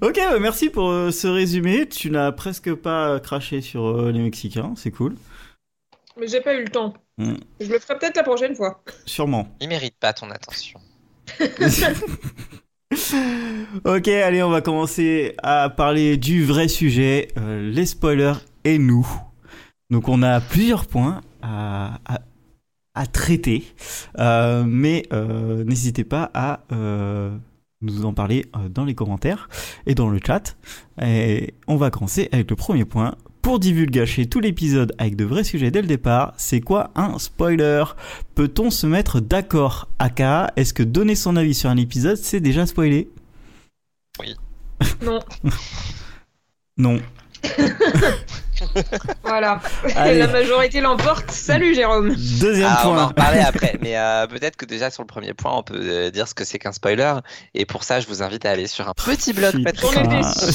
ok, 0.00 0.14
bah, 0.16 0.38
merci 0.40 0.70
pour 0.70 0.90
euh, 0.90 1.10
ce 1.12 1.28
résumé. 1.28 1.88
Tu 1.88 2.10
n'as 2.10 2.32
presque 2.32 2.74
pas 2.74 3.20
craché 3.20 3.60
sur 3.60 3.86
euh, 3.86 4.10
les 4.10 4.18
Mexicains, 4.20 4.72
c'est 4.76 4.90
cool. 4.90 5.14
Mais 6.18 6.26
j'ai 6.28 6.40
pas 6.40 6.54
eu 6.54 6.62
le 6.62 6.68
temps. 6.70 6.94
Hmm. 7.18 7.34
Je 7.60 7.70
le 7.70 7.78
ferai 7.78 7.98
peut-être 7.98 8.16
la 8.16 8.22
prochaine 8.22 8.54
fois. 8.54 8.82
Sûrement. 9.06 9.48
Ils 9.60 9.68
méritent 9.68 9.98
pas 9.98 10.12
ton 10.12 10.30
attention. 10.30 10.80
ok, 13.84 14.08
allez, 14.08 14.42
on 14.42 14.50
va 14.50 14.60
commencer 14.60 15.34
à 15.42 15.70
parler 15.70 16.16
du 16.16 16.44
vrai 16.44 16.68
sujet, 16.68 17.28
euh, 17.38 17.70
les 17.70 17.86
spoilers 17.86 18.34
et 18.64 18.78
nous. 18.78 19.06
Donc 19.90 20.08
on 20.08 20.22
a 20.22 20.40
plusieurs 20.40 20.86
points 20.86 21.20
à, 21.42 21.98
à, 22.06 22.20
à 22.94 23.06
traiter, 23.06 23.64
Euh, 24.18 24.64
mais 24.66 25.04
euh, 25.12 25.64
n'hésitez 25.64 26.04
pas 26.04 26.30
à 26.34 26.60
euh, 26.72 27.36
nous 27.82 28.04
en 28.04 28.14
parler 28.14 28.46
euh, 28.56 28.68
dans 28.68 28.84
les 28.84 28.94
commentaires 28.94 29.48
et 29.86 29.94
dans 29.94 30.08
le 30.08 30.20
chat. 30.24 30.56
Et 31.02 31.54
on 31.66 31.76
va 31.76 31.90
commencer 31.90 32.28
avec 32.32 32.48
le 32.50 32.56
premier 32.56 32.84
point. 32.84 33.16
Pour 33.44 33.58
divulgacher 33.58 34.24
tout 34.24 34.40
l'épisode 34.40 34.94
avec 34.96 35.16
de 35.16 35.24
vrais 35.26 35.44
sujets 35.44 35.70
dès 35.70 35.82
le 35.82 35.86
départ, 35.86 36.32
c'est 36.38 36.62
quoi 36.62 36.90
un 36.94 37.18
spoiler? 37.18 37.84
Peut-on 38.34 38.70
se 38.70 38.86
mettre 38.86 39.20
d'accord? 39.20 39.86
Aka, 39.98 40.50
est-ce 40.56 40.72
que 40.72 40.82
donner 40.82 41.14
son 41.14 41.36
avis 41.36 41.52
sur 41.52 41.68
un 41.68 41.76
épisode, 41.76 42.16
c'est 42.16 42.40
déjà 42.40 42.64
spoiler 42.64 43.06
Non, 45.02 45.20
Non. 46.78 47.00
voilà. 49.22 49.60
Allez. 49.96 50.18
la 50.18 50.26
majorité 50.28 50.80
l'emporte. 50.80 51.30
Salut 51.30 51.74
Jérôme. 51.74 52.14
Deuxième 52.40 52.68
Ah, 52.70 52.82
on 52.88 52.92
va 52.92 52.92
en 52.92 52.94
point. 52.94 53.06
reparler 53.08 53.40
après, 53.46 53.78
mais 53.80 53.96
euh, 53.96 54.26
peut-être 54.26 54.56
que 54.56 54.64
déjà 54.64 54.90
sur 54.90 55.02
le 55.02 55.06
premier 55.06 55.34
point, 55.34 55.52
on 55.56 55.62
peut 55.62 55.78
euh, 55.80 56.10
dire 56.10 56.28
ce 56.28 56.34
que 56.34 56.44
c'est 56.44 56.58
qu'un 56.58 56.72
spoiler. 56.72 57.14
Et 57.54 57.66
pour 57.66 57.84
ça, 57.84 58.00
je 58.00 58.06
vous 58.06 58.22
invite 58.22 58.44
à 58.46 58.50
aller 58.50 58.66
sur 58.66 58.88
un 58.88 58.94
petit 58.94 59.32
blog. 59.32 59.54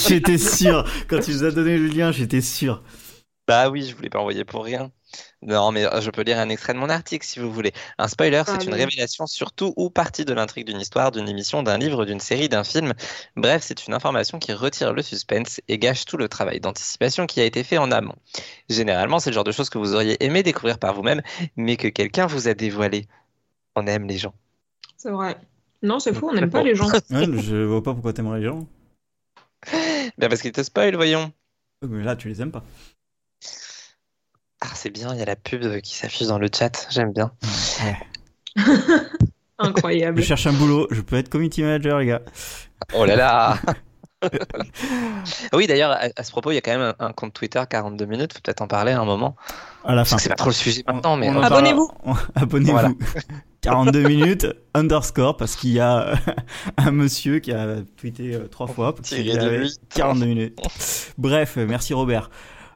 J'étais 0.08 0.38
sûr. 0.38 0.86
Quand 1.08 1.20
tu 1.20 1.32
nous 1.32 1.44
as 1.44 1.51
donné 1.51 1.77
le 1.77 1.88
lien, 1.88 2.12
j'étais 2.12 2.41
sûr. 2.41 2.84
Bah 3.48 3.70
oui, 3.70 3.88
je 3.89 3.96
voulais 3.96 4.10
pas 4.10 4.20
envoyer 4.20 4.46
pour 4.46 4.63
rien. 4.63 4.91
Non, 5.41 5.72
mais 5.72 5.86
euh, 5.86 6.01
je 6.01 6.12
peux 6.12 6.22
lire 6.24 6.38
un 6.38 6.50
extrait 6.50 6.74
de 6.74 6.79
mon 6.79 6.89
article 6.89 7.25
si 7.25 7.39
vous 7.39 7.51
voulez. 7.51 7.72
Un 7.98 8.10
spoiler, 8.10 8.43
c'est 8.46 8.65
une 8.65 8.74
révélation 8.74 9.25
sur 9.25 9.53
tout 9.53 9.74
ou 9.77 9.89
partie 9.89 10.25
de 10.25 10.34
l'intrigue 10.34 10.67
d'une 10.67 10.81
histoire, 10.81 11.12
d'une 11.12 11.29
émission, 11.29 11.63
d'un 11.63 11.77
livre, 11.77 12.05
d'une 12.05 12.19
série, 12.19 12.50
d'un 12.50 12.65
film. 12.65 12.93
Bref, 13.38 13.63
c'est 13.63 13.88
une 13.88 13.93
information 13.93 14.38
qui 14.38 14.51
retire 14.51 14.91
le 14.91 15.01
suspense 15.01 15.62
et 15.69 15.77
gâche 15.77 16.03
tout 16.03 16.17
le 16.17 16.27
travail 16.27 16.60
d'anticipation 16.60 17.25
qui 17.25 17.39
a 17.39 17.46
été 17.46 17.63
fait 17.63 17.77
en 17.77 17.89
amont. 17.91 18.15
Généralement, 18.69 19.19
c'est 19.19 19.29
le 19.29 19.36
genre 19.36 19.46
de 19.46 19.53
choses 19.53 19.69
que 19.69 19.77
vous 19.77 19.96
auriez 19.96 20.22
aimé 20.24 20.43
découvrir 20.43 20.77
par 20.77 20.93
vous-même, 20.93 21.22
mais 21.55 21.77
que 21.77 21.88
quelqu'un 21.88 22.25
vous 22.27 22.50
a 22.50 22.53
dévoilé. 22.53 23.08
On 23.77 23.88
aime 23.88 24.08
les 24.08 24.17
gens. 24.17 24.34
C'est 24.98 25.12
vrai. 25.12 25.38
Non, 25.81 26.00
c'est 26.00 26.13
fou, 26.13 26.29
on 26.29 26.34
n'aime 26.34 26.50
pas 26.50 26.63
les 26.63 26.75
gens. 26.75 26.89
Ouais, 27.12 27.25
je 27.41 27.63
vois 27.63 27.81
pas 27.81 27.93
pourquoi 27.93 28.12
t'aimerais 28.12 28.39
les 28.39 28.46
gens. 28.46 28.67
Bien 30.17 30.27
parce 30.27 30.41
qu'ils 30.41 30.51
te 30.51 30.63
spoilent, 30.63 30.96
voyons. 30.96 31.31
Mais 31.88 32.03
là, 32.03 32.17
tu 32.17 32.27
les 32.27 32.41
aimes 32.41 32.51
pas. 32.51 32.65
Ah, 34.62 34.68
c'est 34.74 34.89
bien, 34.89 35.13
il 35.13 35.20
y 35.20 35.22
a 35.22 35.25
la 35.25 35.36
pub 35.38 35.63
euh, 35.63 35.80
qui 35.80 35.96
s'affiche 35.96 36.28
dans 36.28 36.38
le 36.39 36.48
chat, 36.54 36.88
j'aime 36.89 37.13
bien. 37.13 37.32
Ouais. 37.84 38.63
Incroyable. 39.60 40.22
Je 40.22 40.25
cherche 40.25 40.48
un 40.48 40.54
boulot, 40.54 40.88
je 40.92 41.01
peux 41.01 41.16
être 41.18 41.30
community 41.30 41.62
manager, 41.63 42.00
les 42.00 42.06
gars. 42.08 42.22
Oh 42.94 43.06
là 43.06 43.16
là 43.16 43.58
Oui, 45.54 45.68
d'ailleurs, 45.68 45.92
à, 45.92 46.08
à 46.16 46.24
ce 46.24 46.32
propos, 46.32 46.51
il 46.51 46.56
y 46.56 46.58
a 46.58 46.62
quand 46.62 46.78
même 46.78 46.94
un, 47.00 47.06
un 47.08 47.13
compte 47.13 47.34
Twitter 47.34 47.62
42 47.70 48.06
minutes, 48.06 48.34
faut 48.34 48.39
peut-être 48.44 48.62
en 48.62 48.68
parler 48.68 48.92
à 48.92 49.00
un 49.01 49.06
moment. 49.06 49.36
À 49.86 49.96
la 49.96 50.04
fin. 50.06 50.18
c'est 50.18 50.30
pas 50.30 50.36
trop 50.36 50.50
le 50.50 50.54
sujet 50.54 50.84
maintenant, 50.88 51.16
mais 51.18 51.30
euh, 51.30 51.42
Abonnez-vous. 51.42 51.89
on- 52.04 52.16
Abonnez-vous. 52.36 52.72
Voilà. 52.72 52.89
42 53.62 54.04
minutes 54.08 54.48
underscore 54.74 55.36
parce 55.36 55.58
qu'il 55.58 55.72
y 55.72 55.82
a 55.82 56.13
un 56.78 56.92
monsieur 56.92 57.39
qui 57.39 57.51
a 57.51 57.78
tweeté 57.98 58.34
euh, 58.36 58.48
trois 58.48 58.68
fois 58.68 58.96
parce 58.96 59.10
qu'il 59.10 59.25
de 59.34 59.38
avait 59.38 59.58
lui. 59.60 59.74
42 59.94 60.25
minutes. 60.25 60.60
Bref, 61.18 61.58
euh, 61.58 61.66
merci 61.68 61.94
Robert. 61.94 62.30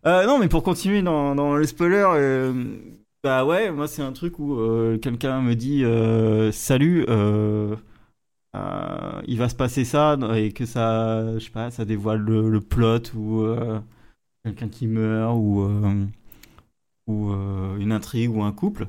Euh, 0.06 0.26
non, 0.26 0.38
mais 0.40 0.50
pour 0.50 0.64
continuer 0.64 1.02
dans, 1.02 1.34
dans 1.36 1.56
les 1.56 1.68
spoilers, 1.68 2.08
euh, 2.16 2.54
bah 3.24 3.46
ouais, 3.46 3.72
moi 3.72 3.88
c'est 3.88 4.02
un 4.02 4.12
truc 4.12 4.38
où 4.38 4.56
euh, 4.60 4.98
quelqu'un 4.98 5.42
me 5.42 5.56
dit 5.56 5.84
salut, 6.54 7.06
il 9.28 9.38
va 9.38 9.50
se 9.50 9.56
passer 9.56 9.86
ça 9.86 10.18
et 10.36 10.52
que 10.52 10.66
ça, 10.66 11.38
je 11.40 11.46
sais 11.46 11.52
pas, 11.52 11.72
ça 11.72 11.86
dévoile 11.86 12.20
le, 12.20 12.50
le 12.50 12.62
plot 12.62 13.14
ou 13.16 13.46
quelqu'un 14.44 14.70
qui 14.70 14.88
meurt 14.88 15.36
ou 15.38 15.68
ou 17.08 17.32
une 17.80 17.92
intrigue 17.92 18.36
ou 18.36 18.44
un 18.44 18.52
couple. 18.52 18.88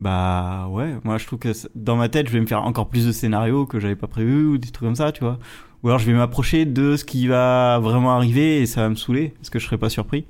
Bah 0.00 0.68
ouais, 0.70 0.96
moi 1.04 1.18
je 1.18 1.26
trouve 1.26 1.38
que 1.38 1.52
dans 1.74 1.96
ma 1.96 2.08
tête, 2.08 2.28
je 2.28 2.32
vais 2.32 2.40
me 2.40 2.46
faire 2.46 2.62
encore 2.64 2.88
plus 2.88 3.06
de 3.06 3.12
scénarios 3.12 3.66
que 3.66 3.78
j'avais 3.80 3.96
pas 3.96 4.06
prévu 4.08 4.46
ou 4.46 4.58
des 4.58 4.70
trucs 4.70 4.86
comme 4.86 4.96
ça, 4.96 5.12
tu 5.12 5.22
vois. 5.24 5.38
Ou 5.82 5.88
alors 5.88 5.98
je 5.98 6.06
vais 6.06 6.12
m'approcher 6.12 6.66
de 6.66 6.96
ce 6.96 7.04
qui 7.04 7.26
va 7.26 7.78
vraiment 7.80 8.14
arriver 8.14 8.60
et 8.60 8.66
ça 8.66 8.82
va 8.82 8.88
me 8.90 8.96
saouler 8.96 9.30
parce 9.30 9.48
que 9.50 9.58
je 9.58 9.66
serai 9.66 9.78
pas 9.78 9.88
surpris. 9.90 10.26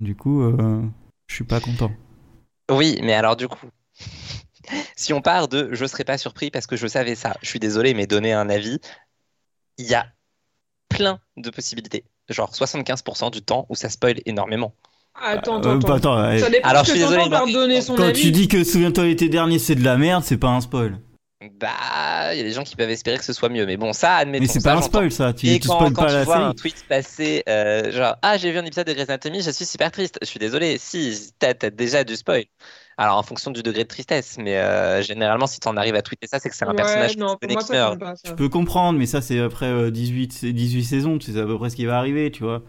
Du 0.00 0.14
coup, 0.14 0.42
euh, 0.42 0.82
je 1.26 1.34
suis 1.34 1.44
pas 1.44 1.60
content. 1.60 1.90
oui, 2.70 2.98
mais 3.02 3.14
alors 3.14 3.36
du 3.36 3.48
coup, 3.48 3.66
si 4.96 5.12
on 5.12 5.20
part 5.20 5.48
de 5.48 5.68
je 5.72 5.84
serais 5.86 6.04
pas 6.04 6.18
surpris 6.18 6.50
parce 6.50 6.66
que 6.66 6.76
je 6.76 6.86
savais 6.86 7.14
ça, 7.14 7.36
je 7.42 7.48
suis 7.48 7.58
désolé, 7.58 7.94
mais 7.94 8.06
donner 8.06 8.32
un 8.32 8.48
avis, 8.48 8.78
il 9.78 9.86
y 9.86 9.94
a 9.94 10.06
plein 10.88 11.18
de 11.36 11.50
possibilités. 11.50 12.04
Genre 12.28 12.50
75% 12.52 13.30
du 13.32 13.42
temps 13.42 13.66
où 13.70 13.74
ça 13.74 13.88
spoil 13.88 14.20
énormément. 14.26 14.72
Attends, 15.20 15.56
Euh, 15.56 15.76
attends, 15.76 15.88
bah, 15.88 15.94
attends. 15.96 16.12
attends, 16.16 16.38
Ça 16.38 16.50
dépend 16.50 16.68
Alors, 16.68 16.84
je 16.84 16.90
que 16.92 16.96
suis 16.96 17.00
désolé, 17.04 17.24
t'entends 17.24 17.30
par 17.30 17.46
mais- 17.46 17.52
donner 17.52 17.80
son 17.80 17.96
quand 17.96 18.04
avis. 18.04 18.20
tu 18.20 18.30
dis 18.30 18.46
que 18.46 18.62
souviens-toi 18.62 19.04
l'été 19.04 19.28
dernier 19.28 19.58
c'est 19.58 19.74
de 19.74 19.82
la 19.84 19.96
merde, 19.96 20.22
c'est 20.24 20.36
pas 20.38 20.48
un 20.50 20.60
spoil. 20.60 20.98
Bah, 21.58 22.34
il 22.34 22.36
y 22.36 22.40
a 22.40 22.44
des 22.44 22.50
gens 22.52 22.64
qui 22.64 22.76
peuvent 22.76 22.90
espérer 22.90 23.16
que 23.16 23.24
ce 23.24 23.32
soit 23.32 23.48
mieux, 23.48 23.64
mais 23.64 23.78
bon, 23.78 23.94
ça, 23.94 24.16
admettons. 24.16 24.42
Mais 24.42 24.46
c'est 24.48 24.62
pas 24.62 24.74
un 24.74 24.82
spoil 24.82 25.10
ça, 25.10 25.32
tu, 25.32 25.46
Et 25.48 25.58
tu 25.58 25.68
quand, 25.68 25.76
spoil 25.76 25.92
quand 25.94 26.02
pas 26.02 26.08
tu 26.08 26.12
la 26.12 26.24
vois 26.24 26.36
un 26.36 26.52
tweet 26.52 26.84
passer, 26.86 27.42
euh, 27.48 27.90
genre 27.90 28.16
Ah, 28.20 28.36
j'ai 28.36 28.52
vu 28.52 28.58
un 28.58 28.64
épisode 28.66 28.86
de 28.86 28.92
Grey's 28.92 29.08
Anatomy, 29.08 29.40
je 29.40 29.50
suis 29.50 29.64
super 29.64 29.90
triste. 29.90 30.18
Je 30.20 30.26
suis 30.26 30.38
désolé, 30.38 30.76
si, 30.76 31.32
t'as 31.38 31.54
déjà 31.70 32.04
du 32.04 32.14
spoil. 32.16 32.44
Alors, 32.98 33.16
en 33.16 33.22
fonction 33.22 33.50
du 33.50 33.62
degré 33.62 33.84
de 33.84 33.88
tristesse, 33.88 34.36
mais 34.38 34.58
euh, 34.58 35.00
généralement, 35.00 35.46
si 35.46 35.58
t'en 35.60 35.78
arrives 35.78 35.94
à 35.94 36.02
tweeter 36.02 36.26
ça, 36.26 36.38
c'est 36.38 36.50
que 36.50 36.54
c'est 36.54 36.66
un 36.66 36.74
Ouais, 36.74 36.76
personnage 36.76 37.16
non, 37.16 37.38
moi, 37.48 37.62
qui 37.62 37.72
meurt. 37.72 37.98
pas. 37.98 38.14
Je 38.22 38.32
peux 38.32 38.50
comprendre, 38.50 38.98
mais 38.98 39.06
ça 39.06 39.22
c'est 39.22 39.40
après 39.40 39.64
euh, 39.66 39.90
18, 39.90 40.34
c'est 40.34 40.52
18 40.52 40.84
saisons, 40.84 41.18
tu 41.18 41.32
sais 41.32 41.40
à 41.40 41.46
peu 41.46 41.56
près 41.56 41.70
ce 41.70 41.76
qui 41.76 41.86
va 41.86 41.96
arriver, 41.96 42.30
tu 42.30 42.42
vois. 42.44 42.62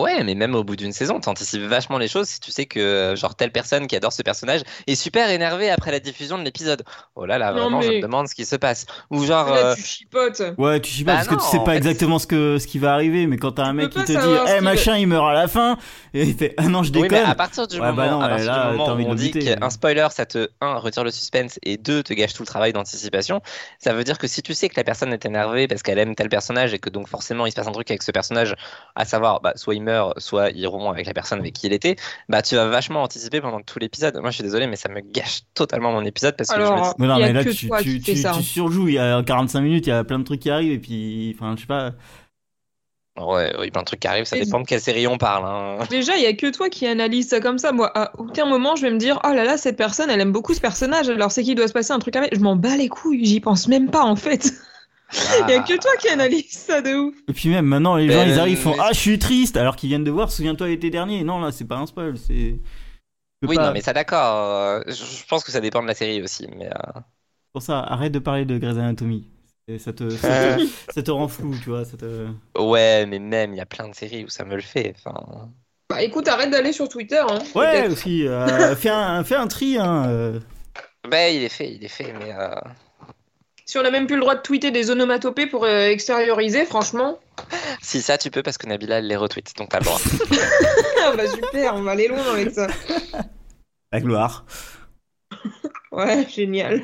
Ouais, 0.00 0.22
mais 0.22 0.34
même 0.34 0.54
au 0.54 0.62
bout 0.64 0.76
d'une 0.76 0.92
saison, 0.92 1.18
t'anticipes 1.18 1.62
vachement 1.62 1.98
les 1.98 2.08
choses 2.08 2.28
si 2.28 2.40
tu 2.40 2.52
sais 2.52 2.66
que, 2.66 2.78
euh, 2.78 3.16
genre, 3.16 3.34
telle 3.34 3.50
personne 3.52 3.86
qui 3.86 3.96
adore 3.96 4.12
ce 4.12 4.22
personnage 4.22 4.62
est 4.86 4.94
super 4.94 5.28
énervée 5.30 5.70
après 5.70 5.90
la 5.90 5.98
diffusion 6.00 6.38
de 6.38 6.44
l'épisode. 6.44 6.84
Oh 7.16 7.26
là 7.26 7.36
là, 7.38 7.52
Non, 7.52 7.62
vraiment, 7.62 7.80
je 7.80 7.90
me 7.90 8.00
demande 8.00 8.28
ce 8.28 8.34
qui 8.34 8.44
se 8.46 8.56
passe. 8.56 8.86
Ou 9.10 9.24
genre. 9.24 9.48
Là, 9.50 9.70
euh, 9.70 9.74
tu 9.74 9.82
chipotes. 9.82 10.42
Ouais, 10.56 10.80
tu 10.80 11.04
pas 11.04 11.12
Bah 11.12 11.16
parce 11.16 11.28
que 11.28 11.34
tu 11.34 11.40
sais 11.46 11.60
pas 11.60 11.72
fait, 11.72 11.78
exactement 11.78 12.18
ce 12.18 12.26
que 12.26 12.58
ce 12.58 12.66
qui 12.66 12.78
va 12.78 12.92
arriver, 12.94 13.26
mais 13.26 13.38
quand 13.38 13.52
t'as 13.52 13.64
un 13.64 13.70
Tu 13.70 13.74
mec 13.74 13.90
qui 13.90 14.04
te 14.04 14.12
dit, 14.12 14.40
eh 14.56 14.60
machin, 14.60 14.96
il 14.96 15.06
meurt 15.08 15.28
à 15.28 15.32
la 15.34 15.48
fin, 15.48 15.78
et 16.14 16.22
il 16.24 16.34
fait, 16.36 16.54
ah 16.58 16.68
non, 16.68 16.82
je 16.82 16.92
Oui, 16.92 17.02
déconne. 17.02 17.10
mais 17.10 17.20
à 17.20 17.34
partir 17.34 17.66
du 17.66 17.80
Ouais, 17.80 17.92
moment, 17.92 17.94
bah 17.94 18.08
non, 18.08 18.20
à 18.20 18.24
ouais, 18.24 18.30
partir 18.30 18.46
là, 18.46 18.70
du 18.72 18.76
moment 18.76 18.94
où 18.94 19.00
on 19.10 19.14
dit 19.14 19.30
qu'un 19.30 19.70
spoiler, 19.70 20.08
ça 20.10 20.26
te, 20.26 20.48
un, 20.60 20.76
retire 20.78 21.04
le 21.04 21.10
suspense 21.10 21.58
et 21.62 21.76
deux, 21.76 22.02
te 22.02 22.12
gâche 22.14 22.34
tout 22.34 22.42
le 22.42 22.46
travail 22.46 22.72
d'anticipation, 22.72 23.40
ça 23.78 23.92
veut 23.92 24.04
dire 24.04 24.18
que 24.18 24.26
si 24.26 24.42
tu 24.42 24.54
sais 24.54 24.68
que 24.68 24.74
la 24.76 24.84
personne 24.84 25.12
est 25.12 25.24
énervée 25.26 25.68
parce 25.68 25.82
qu'elle 25.82 25.98
aime 25.98 26.14
tel 26.14 26.28
personnage 26.28 26.74
et 26.74 26.78
que 26.78 26.90
donc 26.90 27.08
forcément 27.08 27.46
il 27.46 27.50
se 27.50 27.56
passe 27.56 27.66
un 27.68 27.72
truc 27.72 27.90
avec 27.90 28.02
ce 28.02 28.10
personnage, 28.12 28.54
à 28.94 29.04
savoir, 29.04 29.40
bah, 29.40 29.52
soit 29.56 29.74
il 29.74 29.82
meurt, 29.82 29.87
soit 30.18 30.50
il 30.50 30.66
rompt 30.66 30.90
avec 30.90 31.06
la 31.06 31.14
personne 31.14 31.38
avec 31.40 31.52
qui 31.54 31.66
il 31.66 31.72
était, 31.72 31.96
bah, 32.28 32.42
tu 32.42 32.54
vas 32.56 32.66
vachement 32.68 33.02
anticiper 33.02 33.40
pendant 33.40 33.60
tout 33.60 33.78
l'épisode. 33.78 34.16
Moi, 34.18 34.30
je 34.30 34.34
suis 34.36 34.44
désolé, 34.44 34.66
mais 34.66 34.76
ça 34.76 34.88
me 34.88 35.00
gâche 35.00 35.40
totalement 35.54 35.92
mon 35.92 36.04
épisode 36.04 36.36
parce 36.36 36.50
que 36.50 36.56
je 36.56 36.60
me 36.60 36.66
Alors, 36.66 36.82
dis, 36.82 36.94
Mais 36.98 37.06
non, 37.06 37.16
Il 37.16 37.20
y 37.20 37.24
a 37.24 37.26
mais 37.28 37.32
là, 37.32 37.44
que 37.44 37.50
tu, 37.50 37.68
toi 37.68 37.82
tu, 37.82 38.00
tu, 38.00 38.16
surjoues. 38.42 38.88
Il 38.88 38.94
y 38.94 38.98
a 38.98 39.22
45 39.22 39.60
minutes, 39.60 39.86
il 39.86 39.90
y 39.90 39.92
a 39.92 40.04
plein 40.04 40.18
de 40.18 40.24
trucs 40.24 40.40
qui 40.40 40.50
arrivent, 40.50 40.72
et 40.72 40.78
puis, 40.78 41.34
enfin, 41.38 41.54
je 41.56 41.60
sais 41.62 41.66
pas. 41.66 41.92
ouais, 43.20 43.52
oui, 43.58 43.70
plein 43.70 43.82
de 43.82 43.86
trucs 43.86 44.00
qui 44.00 44.06
arrivent, 44.08 44.24
ça 44.26 44.36
Et- 44.36 44.44
dépend 44.44 44.60
de 44.60 44.66
quelle 44.66 44.80
série 44.80 45.06
on 45.06 45.18
parle. 45.18 45.44
hein. 45.44 45.84
Déjà, 45.90 46.16
il 46.16 46.22
y 46.22 46.26
a 46.26 46.32
que 46.34 46.50
toi 46.50 46.68
qui 46.68 46.86
analyse 46.86 47.28
ça 47.28 47.40
comme 47.40 47.58
ça. 47.58 47.72
Moi, 47.72 47.90
à 47.94 48.12
aucun 48.18 48.46
moment, 48.46 48.76
je 48.76 48.82
vais 48.82 48.90
me 48.92 48.98
dire, 48.98 49.18
oh 49.24 49.32
là 49.32 49.44
là, 49.44 49.56
cette 49.56 49.76
personne, 49.76 50.08
elle 50.10 50.20
aime 50.20 50.32
beaucoup 50.32 50.54
ce 50.54 50.60
personnage. 50.60 51.08
Alors, 51.08 51.32
c'est 51.32 51.42
qu'il 51.42 51.56
doit 51.56 51.66
se 51.68 51.72
passer 51.72 51.92
un 51.92 51.98
truc 51.98 52.14
avec. 52.16 52.34
Je 52.34 52.40
m'en 52.40 52.54
bats 52.56 52.76
les 52.76 52.88
couilles. 52.88 53.24
J'y 53.24 53.40
pense 53.40 53.66
même 53.68 53.90
pas, 53.90 54.04
en 54.04 54.14
fait. 54.16 54.52
Il 55.48 55.50
y 55.50 55.54
a 55.54 55.62
que 55.62 55.80
toi 55.80 55.90
qui 55.98 56.08
analyse 56.08 56.50
ça 56.50 56.82
de 56.82 56.94
ouf. 56.94 57.14
Et 57.28 57.32
puis 57.32 57.48
même 57.48 57.64
maintenant, 57.66 57.96
les 57.96 58.08
gens, 58.10 58.18
Ben, 58.24 58.28
ils 58.28 58.38
arrivent, 58.38 58.58
ils 58.58 58.62
font 58.62 58.70
mais- 58.72 58.76
Ah, 58.80 58.90
je 58.92 58.98
suis 58.98 59.18
triste, 59.18 59.56
alors 59.56 59.74
qu'ils 59.76 59.88
viennent 59.88 60.04
de 60.04 60.10
voir, 60.10 60.30
souviens-toi 60.30 60.66
l'été 60.68 60.90
dernier. 60.90 61.24
Non, 61.24 61.38
là, 61.40 61.50
c'est 61.52 61.64
pas 61.64 61.76
un 61.76 61.86
spoil, 61.86 62.16
c'est. 62.18 62.56
Oui, 63.46 63.56
pas- 63.56 63.66
non, 63.68 63.72
mais 63.72 63.80
ça, 63.80 63.92
d'accord. 63.92 64.36
euh, 64.36 64.80
Je 64.88 65.24
pense 65.28 65.44
que 65.44 65.52
ça 65.52 65.60
dépend 65.60 65.80
de 65.82 65.86
la 65.86 65.94
série 65.94 66.20
aussi, 66.22 66.46
mais. 66.56 66.66
euh, 66.66 67.00
Pour 67.52 67.62
ça, 67.62 67.80
arrête 67.80 68.12
de 68.12 68.18
parler 68.18 68.44
de 68.44 68.58
Grey's 68.58 68.76
Anatomy. 68.76 69.28
Et 69.70 69.78
ça 69.78 69.92
te, 69.92 70.08
ça, 70.10 70.56
te, 70.56 70.62
ça 70.94 71.02
te 71.02 71.10
rend 71.10 71.28
flou, 71.28 71.54
tu 71.62 71.68
vois. 71.70 71.84
Ça 71.84 71.96
te... 71.96 72.26
Ouais, 72.58 73.04
mais 73.06 73.18
même, 73.18 73.52
il 73.52 73.58
y 73.58 73.60
a 73.60 73.66
plein 73.66 73.88
de 73.88 73.94
séries 73.94 74.24
où 74.24 74.28
ça 74.28 74.44
me 74.44 74.56
le 74.56 74.62
fait. 74.62 74.94
Enfin, 74.96 75.48
Bah 75.90 76.02
écoute, 76.02 76.26
arrête 76.28 76.50
d'aller 76.50 76.72
sur 76.72 76.88
Twitter. 76.88 77.22
Hein, 77.28 77.38
Ouais, 77.54 77.86
aussi. 77.88 78.26
euh, 78.26 78.74
fais, 78.76 78.88
un, 78.88 79.22
fais 79.24 79.34
un 79.36 79.46
tri, 79.46 79.76
hein. 79.78 80.06
euh. 80.08 80.40
Bah, 81.08 81.28
il 81.28 81.42
est 81.42 81.48
fait, 81.50 81.70
il 81.72 81.84
est 81.84 81.88
fait, 81.88 82.12
mais. 82.18 82.32
Si 83.68 83.76
on 83.76 83.84
a 83.84 83.90
même 83.90 84.06
plus 84.06 84.16
le 84.16 84.22
droit 84.22 84.34
de 84.34 84.40
tweeter 84.40 84.70
des 84.70 84.90
onomatopées 84.90 85.46
pour 85.46 85.64
euh, 85.64 85.88
extérioriser, 85.88 86.64
franchement. 86.64 87.18
Si 87.82 88.00
ça, 88.00 88.16
tu 88.16 88.30
peux 88.30 88.42
parce 88.42 88.56
que 88.56 88.66
Nabila 88.66 89.00
elle 89.00 89.06
les 89.06 89.14
retweet, 89.14 89.54
donc 89.58 89.68
t'as 89.68 89.80
le 89.80 89.84
droit. 89.84 90.00
Ah 91.04 91.14
bah 91.14 91.26
super, 91.26 91.74
on 91.74 91.82
va 91.82 91.92
aller 91.92 92.08
loin 92.08 92.22
avec 92.32 92.50
ça. 92.50 92.66
La 93.92 94.00
gloire. 94.00 94.44
Ouais, 95.92 96.26
génial. 96.28 96.82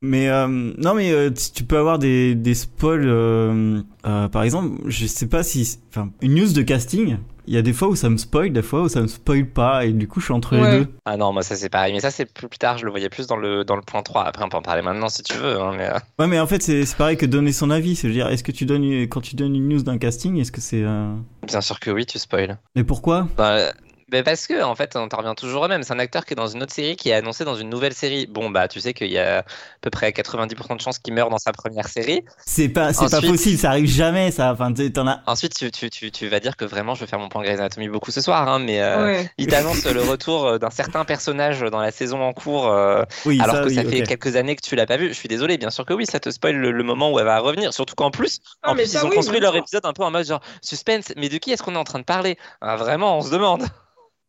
Mais 0.00 0.28
euh, 0.28 0.46
non, 0.46 0.94
mais 0.94 1.10
euh, 1.10 1.30
tu 1.54 1.64
peux 1.64 1.76
avoir 1.76 1.98
des, 1.98 2.34
des 2.36 2.54
spoils. 2.54 3.04
euh, 3.08 3.80
euh, 4.06 4.28
par 4.28 4.44
exemple, 4.44 4.80
je 4.86 5.06
sais 5.06 5.26
pas 5.26 5.42
si. 5.42 5.78
Enfin, 5.90 6.10
une 6.22 6.34
news 6.36 6.52
de 6.52 6.62
casting, 6.62 7.16
il 7.48 7.54
y 7.54 7.56
a 7.56 7.62
des 7.62 7.72
fois 7.72 7.88
où 7.88 7.96
ça 7.96 8.08
me 8.08 8.16
spoil, 8.16 8.52
des 8.52 8.62
fois 8.62 8.82
où 8.82 8.88
ça 8.88 9.00
me 9.00 9.08
spoil 9.08 9.44
pas, 9.46 9.86
et 9.86 9.92
du 9.92 10.06
coup, 10.06 10.20
je 10.20 10.26
suis 10.26 10.34
entre 10.34 10.56
Ouais. 10.56 10.70
les 10.70 10.84
deux. 10.84 10.88
ah 11.04 11.16
non, 11.16 11.32
moi 11.32 11.42
ça 11.42 11.56
c'est 11.56 11.68
pareil, 11.68 11.92
mais 11.94 11.98
ça 12.00 12.12
c'est 12.12 12.32
plus, 12.32 12.46
plus 12.46 12.58
tard, 12.58 12.78
je 12.78 12.84
le 12.84 12.90
voyais 12.92 13.08
plus 13.08 13.26
dans 13.26 13.36
le, 13.36 13.64
dans 13.64 13.74
le 13.74 13.82
point 13.82 14.02
3. 14.02 14.22
Après, 14.24 14.44
on 14.44 14.48
peut 14.48 14.56
en 14.58 14.62
parler 14.62 14.82
maintenant 14.82 15.08
si 15.08 15.24
tu 15.24 15.34
veux, 15.34 15.58
hein, 15.60 15.72
mais. 15.76 15.88
euh, 15.88 15.98
Ouais, 16.20 16.28
mais 16.28 16.38
en 16.38 16.46
fait, 16.46 16.62
c'est 16.62 16.84
c'est 16.86 16.96
pareil 16.96 17.16
que 17.16 17.26
donner 17.26 17.50
son 17.52 17.70
avis. 17.70 17.96
C'est-à-dire, 17.96 18.28
est-ce 18.28 18.44
que 18.44 18.52
tu 18.52 18.66
donnes 18.66 18.84
quand 19.08 19.20
tu 19.20 19.34
donnes 19.34 19.56
une 19.56 19.68
news 19.68 19.82
d'un 19.82 19.98
casting, 19.98 20.36
est-ce 20.38 20.52
que 20.52 20.60
c'est. 20.60 20.82
euh, 20.84 21.12
Bien 21.44 21.60
sûr 21.60 21.80
que 21.80 21.90
oui, 21.90 22.06
tu 22.06 22.20
spoil. 22.20 22.56
Mais 22.76 22.84
pourquoi? 22.84 23.26
Bah, 23.36 23.72
mais 24.10 24.22
parce 24.22 24.46
que, 24.46 24.62
en 24.62 24.74
fait, 24.74 24.96
on 24.96 25.08
t'en 25.08 25.18
revient 25.18 25.34
toujours 25.36 25.62
au 25.62 25.68
même. 25.68 25.82
C'est 25.82 25.92
un 25.92 25.98
acteur 25.98 26.24
qui 26.24 26.32
est 26.32 26.36
dans 26.36 26.46
une 26.48 26.62
autre 26.62 26.72
série, 26.72 26.96
qui 26.96 27.10
est 27.10 27.14
annoncé 27.14 27.44
dans 27.44 27.54
une 27.56 27.68
nouvelle 27.68 27.92
série. 27.94 28.26
Bon, 28.26 28.50
bah, 28.50 28.66
tu 28.68 28.80
sais 28.80 28.94
qu'il 28.94 29.10
y 29.10 29.18
a 29.18 29.40
à 29.40 29.44
peu 29.80 29.90
près 29.90 30.10
90% 30.10 30.76
de 30.76 30.80
chances 30.80 30.98
qu'il 30.98 31.12
meurt 31.14 31.30
dans 31.30 31.38
sa 31.38 31.52
première 31.52 31.88
série. 31.88 32.24
C'est 32.44 32.68
pas, 32.68 32.92
c'est 32.92 33.08
pas 33.10 33.16
Ensuite- 33.18 33.30
possible, 33.30 33.58
ça 33.58 33.70
arrive 33.70 33.88
jamais, 33.88 34.30
ça. 34.30 34.52
Enfin, 34.52 34.72
tu 34.72 34.84
sais, 34.84 34.90
t'en 34.90 35.06
as. 35.06 35.20
Ensuite, 35.26 35.54
tu, 35.54 35.70
tu, 35.70 35.90
tu, 35.90 36.10
tu 36.10 36.28
vas 36.28 36.40
dire 36.40 36.56
que 36.56 36.64
vraiment, 36.64 36.94
je 36.94 37.00
vais 37.00 37.06
faire 37.06 37.18
mon 37.18 37.28
point 37.28 37.42
Grey's 37.42 37.58
Anatomy 37.58 37.88
beaucoup 37.88 38.10
ce 38.10 38.20
soir, 38.20 38.48
hein, 38.48 38.58
mais 38.58 38.80
euh, 38.80 39.04
Ouais. 39.04 39.30
il 39.38 39.46
t'annonce 39.46 39.84
le 39.84 40.02
retour 40.02 40.46
euh, 40.46 40.58
d'un 40.58 40.70
certain 40.70 41.04
personnage 41.04 41.60
dans 41.60 41.80
la 41.80 41.90
saison 41.90 42.22
en 42.22 42.32
cours, 42.32 42.68
euh, 42.68 43.02
Oui, 43.26 43.38
alors 43.42 43.62
que 43.62 43.68
oui, 43.68 43.74
ça 43.74 43.84
fait 43.84 44.02
quelques 44.02 44.36
années 44.36 44.56
que 44.56 44.62
tu 44.62 44.74
l'as 44.76 44.86
pas 44.86 44.96
vu. 44.96 45.08
Je 45.08 45.12
suis 45.14 45.28
désolé, 45.28 45.58
bien 45.58 45.70
sûr 45.70 45.84
que 45.84 45.92
oui, 45.92 46.06
ça 46.06 46.18
te 46.20 46.30
spoil 46.30 46.56
le, 46.56 46.70
le 46.72 46.82
moment 46.84 47.12
où 47.12 47.18
elle 47.18 47.26
va 47.26 47.38
revenir. 47.40 47.72
Surtout 47.72 47.94
qu'en 47.94 48.10
plus, 48.10 48.40
Ah, 48.62 48.70
en 48.70 48.74
plus 48.74 48.86
ça, 48.86 49.00
ils 49.00 49.04
ont 49.06 49.10
oui, 49.10 49.16
construit 49.16 49.40
leur 49.40 49.54
épisode 49.56 49.84
un 49.84 49.92
peu 49.92 50.02
en 50.02 50.10
mode 50.10 50.26
genre 50.26 50.40
suspense. 50.62 51.12
Mais 51.16 51.28
de 51.28 51.36
qui 51.38 51.52
est-ce 51.52 51.62
qu'on 51.62 51.74
est 51.74 51.78
en 51.78 51.84
train 51.84 51.98
de 51.98 52.04
parler? 52.04 52.38
Ah, 52.60 52.76
Vraiment, 52.76 53.18
on 53.18 53.22
se 53.22 53.30
demande. 53.30 53.64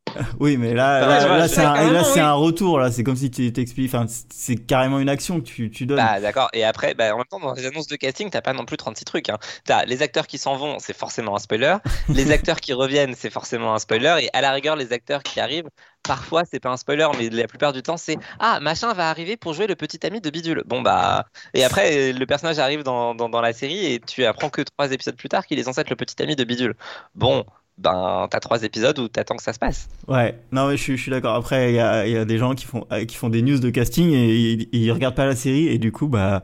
Oui, 0.40 0.58
mais 0.58 0.74
là, 0.74 1.02
là, 1.02 1.38
là, 1.38 1.48
c'est 1.48 1.62
un, 1.62 1.90
oui. 1.90 2.20
un 2.20 2.34
retour. 2.34 2.80
Là, 2.80 2.92
c'est 2.92 3.04
comme 3.04 3.16
si 3.16 3.30
tu 3.30 3.52
t'expliques. 3.52 3.94
Enfin, 3.94 4.06
c'est 4.30 4.56
carrément 4.56 5.00
une 5.00 5.10
action 5.10 5.40
que 5.40 5.46
tu, 5.46 5.70
tu 5.70 5.86
donnes. 5.86 5.98
Bah 5.98 6.20
d'accord, 6.20 6.50
et 6.54 6.64
après, 6.64 6.94
bah, 6.94 7.14
en 7.14 7.18
même 7.18 7.26
temps, 7.26 7.40
dans 7.40 7.54
les 7.54 7.66
annonces 7.66 7.88
de 7.88 7.96
casting, 7.96 8.30
t'as 8.30 8.42
pas 8.42 8.54
non 8.54 8.66
plus 8.66 8.78
36 8.78 9.06
trucs. 9.06 9.30
Hein. 9.30 9.38
T'as 9.66 9.86
les 9.86 10.02
acteurs 10.02 10.28
qui 10.28 10.38
s'en 10.38 10.56
vont, 10.56 10.80
c'est 10.80 10.96
forcément 10.96 11.36
un 11.36 11.40
spoiler. 11.40 11.78
les 12.10 12.32
acteurs 12.32 12.60
qui 12.60 12.74
reviennent, 12.74 13.16
c'est 13.16 13.30
forcément 13.30 13.74
un 13.74 13.80
spoiler. 13.80 14.18
Et 14.24 14.30
à 14.34 14.42
la 14.42 14.52
rigueur, 14.52 14.76
les 14.76 14.94
acteurs 14.94 15.24
qui 15.24 15.40
arrivent, 15.40 15.70
parfois, 16.04 16.44
c'est 16.46 16.60
pas 16.60 16.70
un 16.70 16.78
spoiler, 16.78 17.08
mais 17.18 17.30
la 17.30 17.48
plupart 17.48 17.74
du 17.74 17.82
temps, 17.84 17.98
c'est 17.98 18.18
Ah, 18.40 18.60
machin 18.62 18.94
va 18.94 19.10
arriver 19.10 19.38
pour 19.38 19.54
jouer 19.54 19.68
le 19.68 19.76
petit 19.76 20.06
ami 20.06 20.22
de 20.22 20.30
Bidule. 20.30 20.64
Bon, 20.66 20.82
bah. 20.82 21.26
Et 21.54 21.64
après, 21.64 22.14
le 22.14 22.26
personnage 22.26 22.60
arrive 22.60 22.84
dans, 22.84 23.16
dans, 23.16 23.30
dans 23.30 23.42
la 23.42 23.54
série 23.54 23.94
et 23.94 24.00
tu 24.00 24.26
apprends 24.26 24.50
que 24.50 24.62
trois 24.62 24.92
épisodes 24.92 25.16
plus 25.18 25.30
tard 25.30 25.46
qu'il 25.46 25.60
est 25.60 25.64
censé 25.64 25.82
être 25.82 25.90
le 25.90 25.96
petit 25.96 26.22
ami 26.22 26.36
de 26.36 26.44
Bidule. 26.44 26.76
Bon. 27.16 27.46
Ben, 27.80 28.28
t'as 28.30 28.40
trois 28.40 28.64
épisodes 28.64 28.98
où 29.00 29.08
t'attends 29.08 29.38
que 29.38 29.44
ça 29.44 29.54
se 29.54 29.60
passe. 29.60 29.90
Ouais, 30.08 30.40
non 30.52 30.68
mais 30.68 30.78
je, 30.78 30.82
suis- 30.82 30.98
je 30.98 31.02
suis 31.04 31.12
d'accord. 31.12 31.36
Après, 31.36 31.72
il 31.72 31.76
y 31.76 31.80
a, 31.80 32.08
il 32.08 32.14
y 32.14 32.18
a 32.18 32.26
des 32.26 32.38
gens 32.38 32.56
qui 32.56 32.66
font, 32.66 32.86
qui 33.08 33.16
font 33.16 33.30
des 33.30 33.42
news 33.42 33.60
de 33.60 33.70
casting 33.70 34.12
et 34.12 34.36
ils, 34.36 34.70
ils 34.72 34.92
regardent 34.92 35.16
pas 35.16 35.26
la 35.26 35.36
série 35.36 35.68
et 35.68 35.78
du 35.78 35.92
coup, 35.92 36.08
bah, 36.08 36.44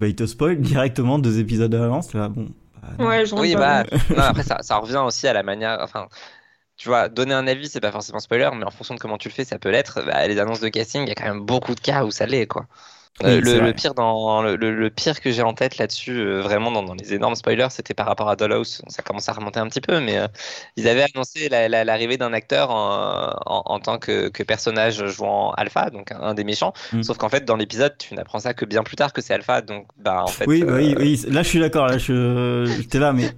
bah 0.00 0.08
ils 0.08 0.16
te 0.16 0.26
spoilent 0.26 0.60
directement 0.60 1.18
deux 1.18 1.38
épisodes 1.40 1.74
à 1.74 1.78
l'avance. 1.80 2.14
Là, 2.14 2.28
bon. 2.28 2.48
bah. 2.98 3.04
Ouais, 3.06 3.26
je 3.26 3.34
Oui, 3.34 3.56
bah, 3.56 3.84
non, 4.14 4.22
après, 4.22 4.42
ça, 4.44 4.58
ça 4.62 4.76
revient 4.78 5.02
aussi 5.06 5.26
à 5.28 5.32
la 5.32 5.42
manière. 5.42 5.78
Enfin, 5.80 6.08
tu 6.76 6.88
vois, 6.88 7.08
donner 7.08 7.34
un 7.34 7.46
avis, 7.46 7.68
c'est 7.68 7.80
pas 7.80 7.92
forcément 7.92 8.20
spoiler, 8.20 8.50
mais 8.54 8.64
en 8.64 8.70
fonction 8.70 8.94
de 8.94 9.00
comment 9.00 9.18
tu 9.18 9.28
le 9.28 9.34
fais, 9.34 9.44
ça 9.44 9.58
peut 9.58 9.70
l'être. 9.70 10.02
Bah, 10.06 10.26
les 10.28 10.38
annonces 10.38 10.60
de 10.60 10.68
casting, 10.68 11.02
il 11.04 11.08
y 11.08 11.12
a 11.12 11.14
quand 11.14 11.24
même 11.26 11.44
beaucoup 11.46 11.74
de 11.74 11.80
cas 11.80 12.04
où 12.04 12.10
ça 12.10 12.26
l'est, 12.26 12.46
quoi. 12.46 12.66
Euh, 13.22 13.40
Oui, 13.44 13.60
le, 13.60 13.72
pire 13.74 13.92
dans 13.92 14.40
le, 14.42 14.56
le- 14.56 14.74
le 14.74 14.88
pire 14.88 15.20
que 15.20 15.30
j'ai 15.30 15.42
en 15.42 15.52
tête 15.52 15.76
là-dessus, 15.76 16.16
euh, 16.18 16.40
vraiment 16.40 16.70
dans, 16.72 16.82
dans 16.82 16.94
les 16.94 17.12
énormes 17.12 17.34
spoilers, 17.34 17.66
c'était 17.70 17.92
par 17.92 18.06
rapport 18.06 18.30
à 18.30 18.36
Dollhouse. 18.36 18.80
Ça 18.88 19.02
commence 19.02 19.28
à 19.28 19.32
remonter 19.34 19.60
un 19.60 19.68
petit 19.68 19.82
peu, 19.82 20.00
mais 20.00 20.16
euh, 20.16 20.26
ils 20.76 20.88
avaient 20.88 21.04
annoncé 21.14 21.50
la- 21.50 21.68
la- 21.68 21.84
l'arrivée 21.84 22.16
d'un 22.16 22.32
acteur 22.32 22.70
en, 22.70 23.34
en- 23.44 23.62
en 23.66 23.78
tant 23.80 23.98
que, 23.98 24.28
que 24.30 24.42
personnage 24.42 25.04
jouant 25.08 25.50
Alpha, 25.52 25.90
donc 25.90 26.12
un, 26.12 26.20
un 26.20 26.34
des 26.34 26.44
méchants. 26.44 26.72
Mm. 26.94 27.02
Sauf 27.02 27.18
qu'en 27.18 27.28
fait, 27.28 27.44
dans 27.44 27.56
l'épisode, 27.56 27.94
tu 27.98 28.14
n'apprends 28.14 28.38
ça 28.38 28.54
que 28.54 28.64
bien 28.64 28.82
plus 28.82 28.96
tard 28.96 29.12
que 29.12 29.20
c'est 29.20 29.34
Alpha, 29.34 29.60
donc 29.60 29.86
bah 29.98 30.22
en 30.24 30.28
fait. 30.28 30.46
Oui, 30.46 30.62
bah 30.64 30.72
oui, 30.76 30.94
oui. 30.98 31.22
Là, 31.28 31.42
je 31.42 31.48
suis 31.48 31.60
d'accord. 31.60 31.88
Là, 31.88 31.98
je, 31.98 32.64
j'étais 32.80 32.98
là, 32.98 33.12
mais. 33.12 33.30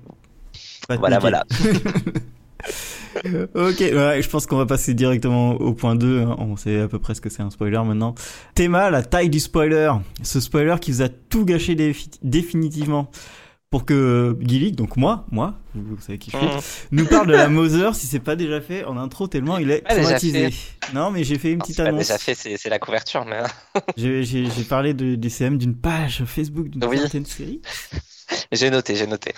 Voilà, 0.98 1.18
voilà. 1.20 1.44
ok, 3.55 3.79
ouais, 3.81 4.20
je 4.22 4.29
pense 4.29 4.46
qu'on 4.46 4.57
va 4.57 4.66
passer 4.66 4.94
directement 4.94 5.53
au 5.53 5.72
point 5.75 5.94
2. 5.96 6.20
hein. 6.22 6.37
On 6.38 6.57
sait 6.57 6.81
à 6.81 6.88
peu 6.88 6.98
près 6.98 7.14
ce 7.14 7.20
que 7.20 7.29
c'est 7.31 7.42
un 7.42 7.51
spoiler 7.51 7.79
maintenant. 7.85 8.14
Théma, 8.55 8.90
la 8.90 9.03
taille 9.03 9.31
du 9.31 9.40
spoiler. 9.40 9.92
Ce 10.22 10.40
spoiler 10.40 10.77
qui 10.81 10.92
vous 10.92 11.03
a 11.03 11.09
tout 11.09 11.44
gâché 11.44 11.75
défi- 11.75 12.11
définitivement. 12.22 13.11
Pour 13.70 13.87
que 13.87 14.37
Gilly, 14.42 14.72
donc 14.72 14.98
moi, 14.98 15.25
moi, 15.31 15.55
vous 15.75 15.96
savez 15.98 16.18
qui 16.18 16.31
je 16.31 16.37
suis, 16.37 16.46
Mhm. 16.46 16.61
nous 16.90 17.07
parle 17.07 17.27
de 17.29 17.33
la 17.33 17.48
Mother 17.48 17.94
si 17.94 18.07
c'est 18.07 18.18
pas 18.20 18.37
déjà 18.37 18.61
fait 18.61 18.85
en 18.85 18.98
intro 18.98 19.29
tellement 19.29 19.57
il 19.57 19.70
est 19.70 19.83
Ah, 19.87 19.94
traumatisé. 19.96 20.51
Non, 20.92 21.11
mais 21.11 21.25
j'ai 21.25 21.38
fait 21.38 21.48
une 21.53 21.55
Non, 21.59 21.62
petite 21.64 21.79
pas 21.79 21.85
annonce. 21.85 22.01
déjà 22.01 22.18
fait, 22.18 22.35
c'est 22.35 22.68
la 22.68 22.79
couverture, 22.79 23.25
mais 23.25 23.38
J'ai 23.96 24.44
parlé 24.68 24.92
de, 24.92 25.14
du 25.14 25.31
CM 25.31 25.57
d'une 25.57 25.75
page 25.75 26.22
Facebook 26.27 26.68
d'une 26.68 26.85
Oui. 26.85 26.98
certaine 26.98 27.25
série. 27.25 27.62
j'ai 28.53 28.68
noté, 28.68 28.94
j'ai 28.94 29.07
noté. 29.07 29.33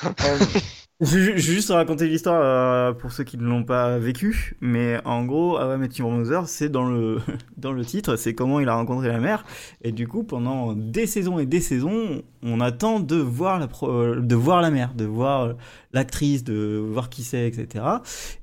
Je, 1.00 1.18
vais 1.18 1.38
juste 1.38 1.70
raconter 1.70 2.06
l'histoire 2.06 2.40
euh, 2.40 2.92
pour 2.92 3.10
ceux 3.10 3.24
qui 3.24 3.36
ne 3.36 3.42
l'ont 3.42 3.64
pas 3.64 3.98
vécu, 3.98 4.54
mais 4.60 5.00
en 5.04 5.24
gros, 5.24 5.58
How 5.58 5.74
I 5.74 5.76
Met 5.76 5.88
Mother, 5.98 6.46
c'est 6.46 6.68
dans 6.68 6.84
le 6.88 7.18
dans 7.56 7.72
le 7.72 7.84
titre, 7.84 8.14
c'est 8.14 8.32
comment 8.32 8.60
il 8.60 8.68
a 8.68 8.76
rencontré 8.76 9.08
la 9.08 9.18
mère, 9.18 9.44
et 9.82 9.90
du 9.90 10.06
coup, 10.06 10.22
pendant 10.22 10.72
des 10.72 11.08
saisons 11.08 11.40
et 11.40 11.46
des 11.46 11.60
saisons, 11.60 12.22
on 12.44 12.60
attend 12.60 13.00
de 13.00 13.16
voir 13.16 13.58
la 13.58 13.66
pro- 13.66 13.90
euh, 13.90 14.20
de 14.20 14.34
voir 14.36 14.62
la 14.62 14.70
mère, 14.70 14.94
de 14.94 15.04
voir 15.04 15.42
euh, 15.42 15.52
l'actrice, 15.92 16.44
de 16.44 16.80
voir 16.88 17.10
qui 17.10 17.24
c'est, 17.24 17.48
etc. 17.48 17.84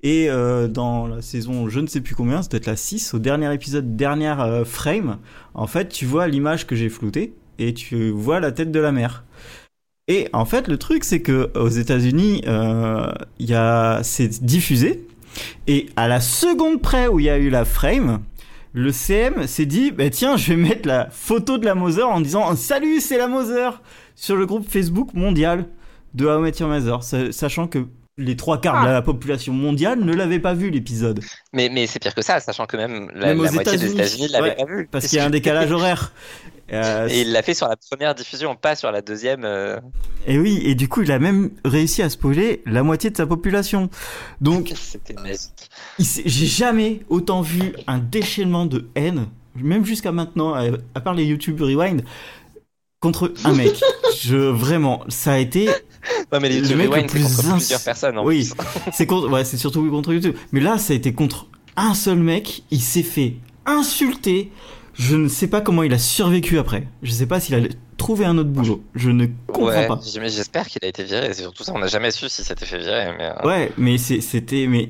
Et 0.04 0.28
dans 0.70 1.08
la 1.08 1.22
saison, 1.22 1.70
je 1.70 1.80
ne 1.80 1.88
sais 1.88 2.02
plus 2.02 2.16
combien, 2.16 2.42
c'est 2.42 2.52
peut-être 2.52 2.66
la 2.68 2.76
6, 2.76 3.14
au 3.14 3.20
dernier 3.20 3.54
épisode, 3.54 3.96
dernière 3.96 4.64
frame, 4.66 5.20
en 5.54 5.68
fait, 5.68 5.88
tu 5.88 6.06
vois 6.06 6.28
l'image 6.28 6.68
que 6.68 6.76
j'ai 6.76 6.90
floutée 6.90 7.34
et 7.60 7.74
tu 7.74 8.10
vois 8.10 8.40
la 8.40 8.52
tête 8.52 8.72
de 8.72 8.80
la 8.80 8.92
mère. 8.92 9.24
Et 10.12 10.28
en 10.34 10.44
fait, 10.44 10.68
le 10.68 10.78
truc, 10.78 11.06
c'est 11.06 11.22
que 11.22 11.50
aux 11.56 11.70
États-Unis, 11.70 12.44
euh, 12.46 13.10
il 13.40 13.50
y 13.50 13.54
a, 13.54 14.02
c'est 14.04 14.44
diffusé. 14.44 15.06
Et 15.68 15.88
à 15.96 16.10
la 16.10 16.20
seconde 16.20 16.82
près 16.82 17.08
où 17.08 17.18
il 17.22 17.28
y 17.28 17.30
a 17.30 17.38
eu 17.38 17.50
la 17.50 17.64
frame, 17.64 18.20
le 18.74 18.92
CM 18.92 19.48
s'est 19.48 19.66
dit, 19.66 19.92
bah 19.92 20.10
tiens, 20.10 20.36
je 20.36 20.50
vais 20.52 20.58
mettre 20.58 20.86
la 20.86 21.08
photo 21.10 21.58
de 21.58 21.64
la 21.66 21.76
Mother 21.76 22.10
en 22.10 22.20
disant, 22.20 22.54
salut, 22.58 23.00
c'est 23.00 23.18
la 23.18 23.28
Mother 23.28 23.82
sur 24.16 24.36
le 24.36 24.46
groupe 24.46 24.68
Facebook 24.70 25.14
mondial 25.14 25.66
de 26.14 26.26
How 26.26 26.40
I 26.40 26.42
Met 26.42 26.52
Your 26.60 26.68
Mother, 26.68 27.04
sa- 27.04 27.32
sachant 27.32 27.68
que 27.68 27.86
les 28.18 28.36
trois 28.36 28.60
quarts 28.60 28.86
de 28.86 28.92
la 28.92 29.02
population 29.02 29.54
mondiale 29.54 30.00
ne 30.04 30.14
l'avaient 30.14 30.40
pas 30.40 30.54
vu 30.54 30.70
l'épisode. 30.70 31.22
Mais, 31.54 31.70
mais 31.70 31.88
c'est 31.88 32.00
pire 32.00 32.14
que 32.14 32.22
ça, 32.22 32.42
sachant 32.42 32.66
que 32.66 32.76
même 32.76 33.10
la, 33.16 33.28
Même 33.28 33.40
aux 33.40 33.44
la 33.46 33.52
moitié 33.54 33.78
des 33.78 33.86
États-Unis. 33.86 34.02
États-Unis 34.02 34.28
ne 34.28 34.32
l'avaient 34.34 34.50
Ouais, 34.50 34.56
pas 34.58 34.66
vu. 34.66 34.88
Parce 34.92 35.08
qu'il 35.08 35.18
y 35.18 35.22
a 35.22 35.26
un 35.26 35.30
décalage 35.30 35.72
horaire. 35.72 36.12
Euh, 36.74 37.08
Et 37.10 37.22
il 37.22 37.32
l'a 37.32 37.42
fait 37.44 37.54
sur 37.54 37.68
la 37.68 37.76
première 37.76 38.16
diffusion, 38.16 38.56
pas 38.56 38.76
sur 38.76 38.92
la 38.92 39.02
deuxième. 39.02 39.44
euh, 39.46 39.78
et 40.28 40.38
oui, 40.40 40.62
et 40.64 40.76
du 40.76 40.88
coup, 40.88 41.02
il 41.02 41.12
a 41.12 41.20
même 41.20 41.52
réussi 41.66 42.02
à 42.02 42.10
spoiler 42.10 42.62
la 42.66 42.84
moitié 42.84 43.10
de 43.10 43.18
sa 43.18 43.26
population. 43.26 43.90
Donc, 44.40 44.72
C'était 44.76 45.14
magique. 45.16 45.70
J'ai 46.00 46.46
jamais 46.46 47.02
autant 47.10 47.42
vu 47.42 47.74
un 47.88 47.98
déchaînement 48.00 48.66
de 48.66 48.88
haine, 48.96 49.28
même 49.56 49.84
jusqu'à 49.86 50.12
maintenant, 50.12 50.54
à, 50.54 50.66
à 50.96 51.00
part 51.02 51.14
les 51.14 51.26
YouTube 51.26 51.60
Rewind, 51.62 52.04
contre 53.00 53.34
un 53.44 53.54
mec. 53.54 53.72
Je 54.22 54.36
vraiment, 54.38 55.04
ça 55.10 55.34
a 55.34 55.38
été, 55.40 55.68
Ouais, 56.32 56.40
mais 56.40 56.50
les 56.50 56.62
Le 56.62 56.68
YouTube 56.68 56.78
mec 56.78 56.88
le 56.88 56.92
Rewind, 56.94 57.10
c'est 57.10 57.18
plus 57.18 57.24
contre 57.36 57.46
ins- 57.50 57.58
plusieurs 57.58 57.82
personnes. 57.82 58.18
En 58.18 58.26
Oui. 58.26 58.50
c'est 58.94 59.06
contre, 59.08 59.30
ouais, 59.30 59.44
c'est 59.44 59.58
surtout 59.58 59.90
contre 59.90 60.14
YouTube. 60.14 60.36
Mais 60.52 60.60
là, 60.62 60.78
ça 60.78 60.94
a 60.94 60.96
été 60.96 61.14
contre 61.14 61.48
un 61.76 61.94
seul 61.94 62.18
mec. 62.20 62.64
Il 62.72 62.82
s'est 62.82 63.04
fait 63.04 63.36
insulter. 63.66 64.52
Je 64.94 65.16
ne 65.16 65.28
sais 65.28 65.48
pas 65.48 65.62
comment 65.62 65.84
il 65.84 65.94
a 65.94 65.98
survécu 65.98 66.60
après. 66.60 66.88
Je 67.04 67.12
sais 67.12 67.26
pas 67.26 67.40
s'il 67.40 67.56
a 67.56 67.60
trouvé 67.98 68.26
un 68.26 68.38
autre 68.38 68.50
boulot. 68.50 68.84
Je 68.96 69.10
ne 69.10 69.28
comprends 69.48 69.68
Ouais, 69.68 69.88
pas. 69.88 70.00
j'espère 70.04 70.68
qu'il 70.68 70.80
a 70.84 70.88
été 70.88 71.04
viré. 71.04 71.34
C'est 71.34 71.42
surtout 71.44 71.64
ça, 71.64 71.72
on 71.76 71.80
n'a 71.80 71.88
jamais 71.88 72.12
su 72.12 72.28
si 72.30 72.44
s'était 72.44 72.66
fait 72.66 72.78
virer. 72.80 73.12
Mais, 73.18 73.26
euh, 73.26 73.48
Ouais, 73.48 73.72
mais 73.78 73.98
c'était, 73.98 74.68
mais 74.68 74.90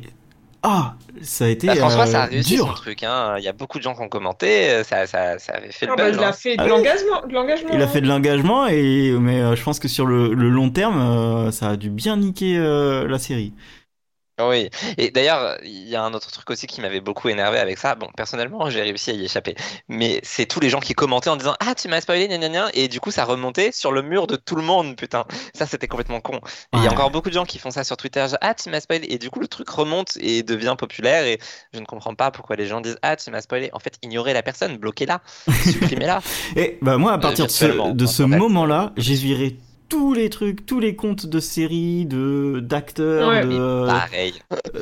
ah, 0.64 0.94
ça 1.24 1.46
a 1.46 1.48
été 1.48 1.68
bah, 1.68 1.76
François, 1.76 2.04
euh, 2.04 2.06
ça 2.06 2.24
a 2.24 2.26
réussi 2.28 2.58
son 2.58 2.66
dur. 2.66 2.74
truc. 2.76 3.04
Hein. 3.04 3.36
Il 3.40 3.44
y 3.44 3.48
a 3.48 3.52
beaucoup 3.54 3.78
de 3.80 3.84
gens 3.84 3.96
qui 3.96 4.02
ont 4.02 4.10
commenté. 4.10 4.84
Ça, 4.84 5.08
ça, 5.08 5.38
ça 5.40 5.54
avait 5.54 5.72
fait 5.72 5.86
le 5.88 5.94
Ah 5.94 5.96
bah, 5.96 6.08
buzz. 6.10 6.18
il 6.20 6.24
a 6.24 6.28
hein. 6.30 6.34
fait 6.34 6.56
de 6.58 6.62
Ah 6.62 6.68
l'engagement. 6.68 7.28
de 7.28 7.34
l'engagement, 7.34 7.70
Il 7.74 7.82
a 7.82 7.86
hein. 7.86 7.88
fait 7.88 8.02
de 8.02 8.08
l'engagement 8.08 8.68
et 8.68 9.12
mais 9.20 9.42
euh, 9.42 9.56
je 9.56 9.64
pense 9.64 9.80
que 9.80 9.88
sur 9.88 10.06
le, 10.06 10.34
le 10.34 10.50
long 10.50 10.70
terme, 10.70 11.00
euh, 11.02 11.52
ça 11.52 11.70
a 11.70 11.78
dû 11.78 11.90
bien 11.90 12.18
niquer 12.18 12.58
euh, 12.58 13.08
la 13.08 13.18
série. 13.20 13.54
Oui, 14.50 14.70
et 14.98 15.12
d'ailleurs, 15.12 15.58
il 15.64 15.88
y 15.88 15.96
a 15.96 16.04
un 16.04 16.14
autre 16.14 16.32
truc 16.32 16.50
aussi 16.50 16.68
qui 16.68 16.82
m'avait 16.82 17.02
beaucoup 17.02 17.30
énervé 17.30 17.60
avec 17.60 17.78
ça. 17.78 17.96
Bon, 17.96 18.08
personnellement, 18.16 18.70
j'ai 18.70 18.82
réussi 18.82 19.12
à 19.12 19.14
y 19.14 19.26
échapper. 19.26 19.56
Mais 19.88 20.20
c'est 20.24 20.46
tous 20.46 20.60
les 20.60 20.70
gens 20.70 20.80
qui 20.80 20.94
commentaient 20.94 21.30
en 21.30 21.36
disant 21.36 21.56
Ah, 21.60 21.76
tu 21.76 21.88
m'as 21.88 22.02
spoilé, 22.02 22.28
gna 22.28 22.38
gna 22.38 22.50
gna. 22.50 22.70
Et 22.74 22.88
du 22.88 23.00
coup, 23.00 23.12
ça 23.12 23.26
remontait 23.26 23.72
sur 23.72 23.92
le 23.92 24.02
mur 24.02 24.28
de 24.28 24.36
tout 24.36 24.56
le 24.56 24.64
monde, 24.64 24.96
putain. 24.96 25.26
Ça, 25.54 25.66
c'était 25.66 25.88
complètement 25.88 26.22
con. 26.22 26.40
Il 26.74 26.84
y 26.84 26.88
a 26.88 26.92
encore 26.92 27.12
beaucoup 27.12 27.30
de 27.30 27.34
gens 27.34 27.46
qui 27.46 27.60
font 27.60 27.72
ça 27.72 27.84
sur 27.84 27.98
Twitter. 27.98 28.26
genre, 28.28 28.38
ah, 28.42 28.54
tu 28.54 28.70
m'as 28.70 28.80
spoilé. 28.80 29.08
Et 29.10 29.18
du 29.18 29.30
coup, 29.30 29.40
le 29.40 29.48
truc 29.48 29.70
remonte 29.70 30.18
et 30.20 30.44
devient 30.44 30.76
populaire. 30.78 31.26
Et 31.26 31.40
je 31.74 31.80
ne 31.80 31.86
comprends 31.86 32.16
pas 32.16 32.32
pourquoi 32.32 32.56
les 32.56 32.68
gens 32.68 32.82
disent 32.82 32.98
Ah, 33.02 33.16
tu 33.16 33.32
m'as 33.32 33.42
spoilé. 33.42 33.70
En 33.74 33.80
fait, 33.80 33.96
ignorez 34.02 34.34
la 34.34 34.44
personne, 34.44 34.78
bloquez-la, 34.78 35.22
supprimez-la. 35.66 36.22
Et 36.56 36.78
bah 36.82 36.98
moi, 36.98 37.14
à 37.14 37.18
partir 37.18 37.46
de 37.46 37.52
ce, 37.52 37.66
de 37.66 38.26
moment-là, 38.26 38.94
j'ai 38.98 39.16
viré 39.16 39.58
tous 39.92 40.14
les 40.14 40.30
trucs, 40.30 40.66
tous 40.66 40.80
les 40.80 40.96
comptes 40.96 41.26
de 41.28 41.40
séries, 41.40 42.06
de 42.06 42.60
d'acteurs, 42.64 43.30
Ouais, 43.30 43.46
de, 43.46 43.86
pareil. 43.86 44.34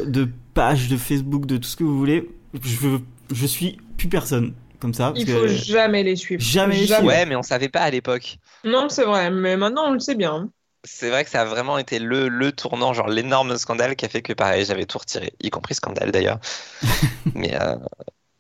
de 0.06 0.30
pages 0.54 0.88
de 0.88 0.96
Facebook, 0.98 1.46
de 1.46 1.58
tout 1.58 1.68
ce 1.68 1.76
que 1.76 1.84
vous 1.84 1.98
voulez. 1.98 2.30
Je, 2.64 2.98
je 3.34 3.46
suis 3.46 3.78
plus 3.98 4.08
personne 4.08 4.54
comme 4.80 4.94
ça. 4.94 5.08
parce 5.12 5.20
Il 5.20 5.26
que- 5.26 5.32
faut 5.34 5.48
jamais 5.48 6.04
les 6.04 6.16
suivre. 6.16 6.42
Jamais 6.42 6.78
les 6.78 6.86
suivre. 6.88 7.04
Ouais, 7.04 7.26
mais 7.26 7.36
on 7.36 7.44
savait 7.44 7.70
pas 7.70 7.82
à 7.82 7.90
l'époque. 7.90 8.38
Non, 8.64 8.88
c'est 8.90 9.04
vrai, 9.04 9.30
mais 9.32 9.58
maintenant 9.58 9.88
on 9.90 9.94
le 9.94 10.00
sait 10.00 10.16
bien. 10.16 10.50
C'est 10.86 11.10
vrai 11.10 11.26
que 11.26 11.30
ça 11.30 11.42
a 11.42 11.46
vraiment 11.46 11.78
été 11.78 12.00
le, 12.00 12.30
le 12.30 12.52
tournant, 12.54 12.94
genre 12.94 13.10
l'énorme 13.10 13.58
scandale 13.58 13.98
qui 13.98 14.06
a 14.06 14.10
fait 14.10 14.22
que 14.22 14.32
pareil, 14.32 14.64
j'avais 14.64 14.86
tout 14.86 14.98
retiré, 14.98 15.34
y 15.42 15.50
compris 15.50 15.76
scandale 15.76 16.12
d'ailleurs. 16.12 16.40
Mais 17.36 17.54
euh, 17.62 17.76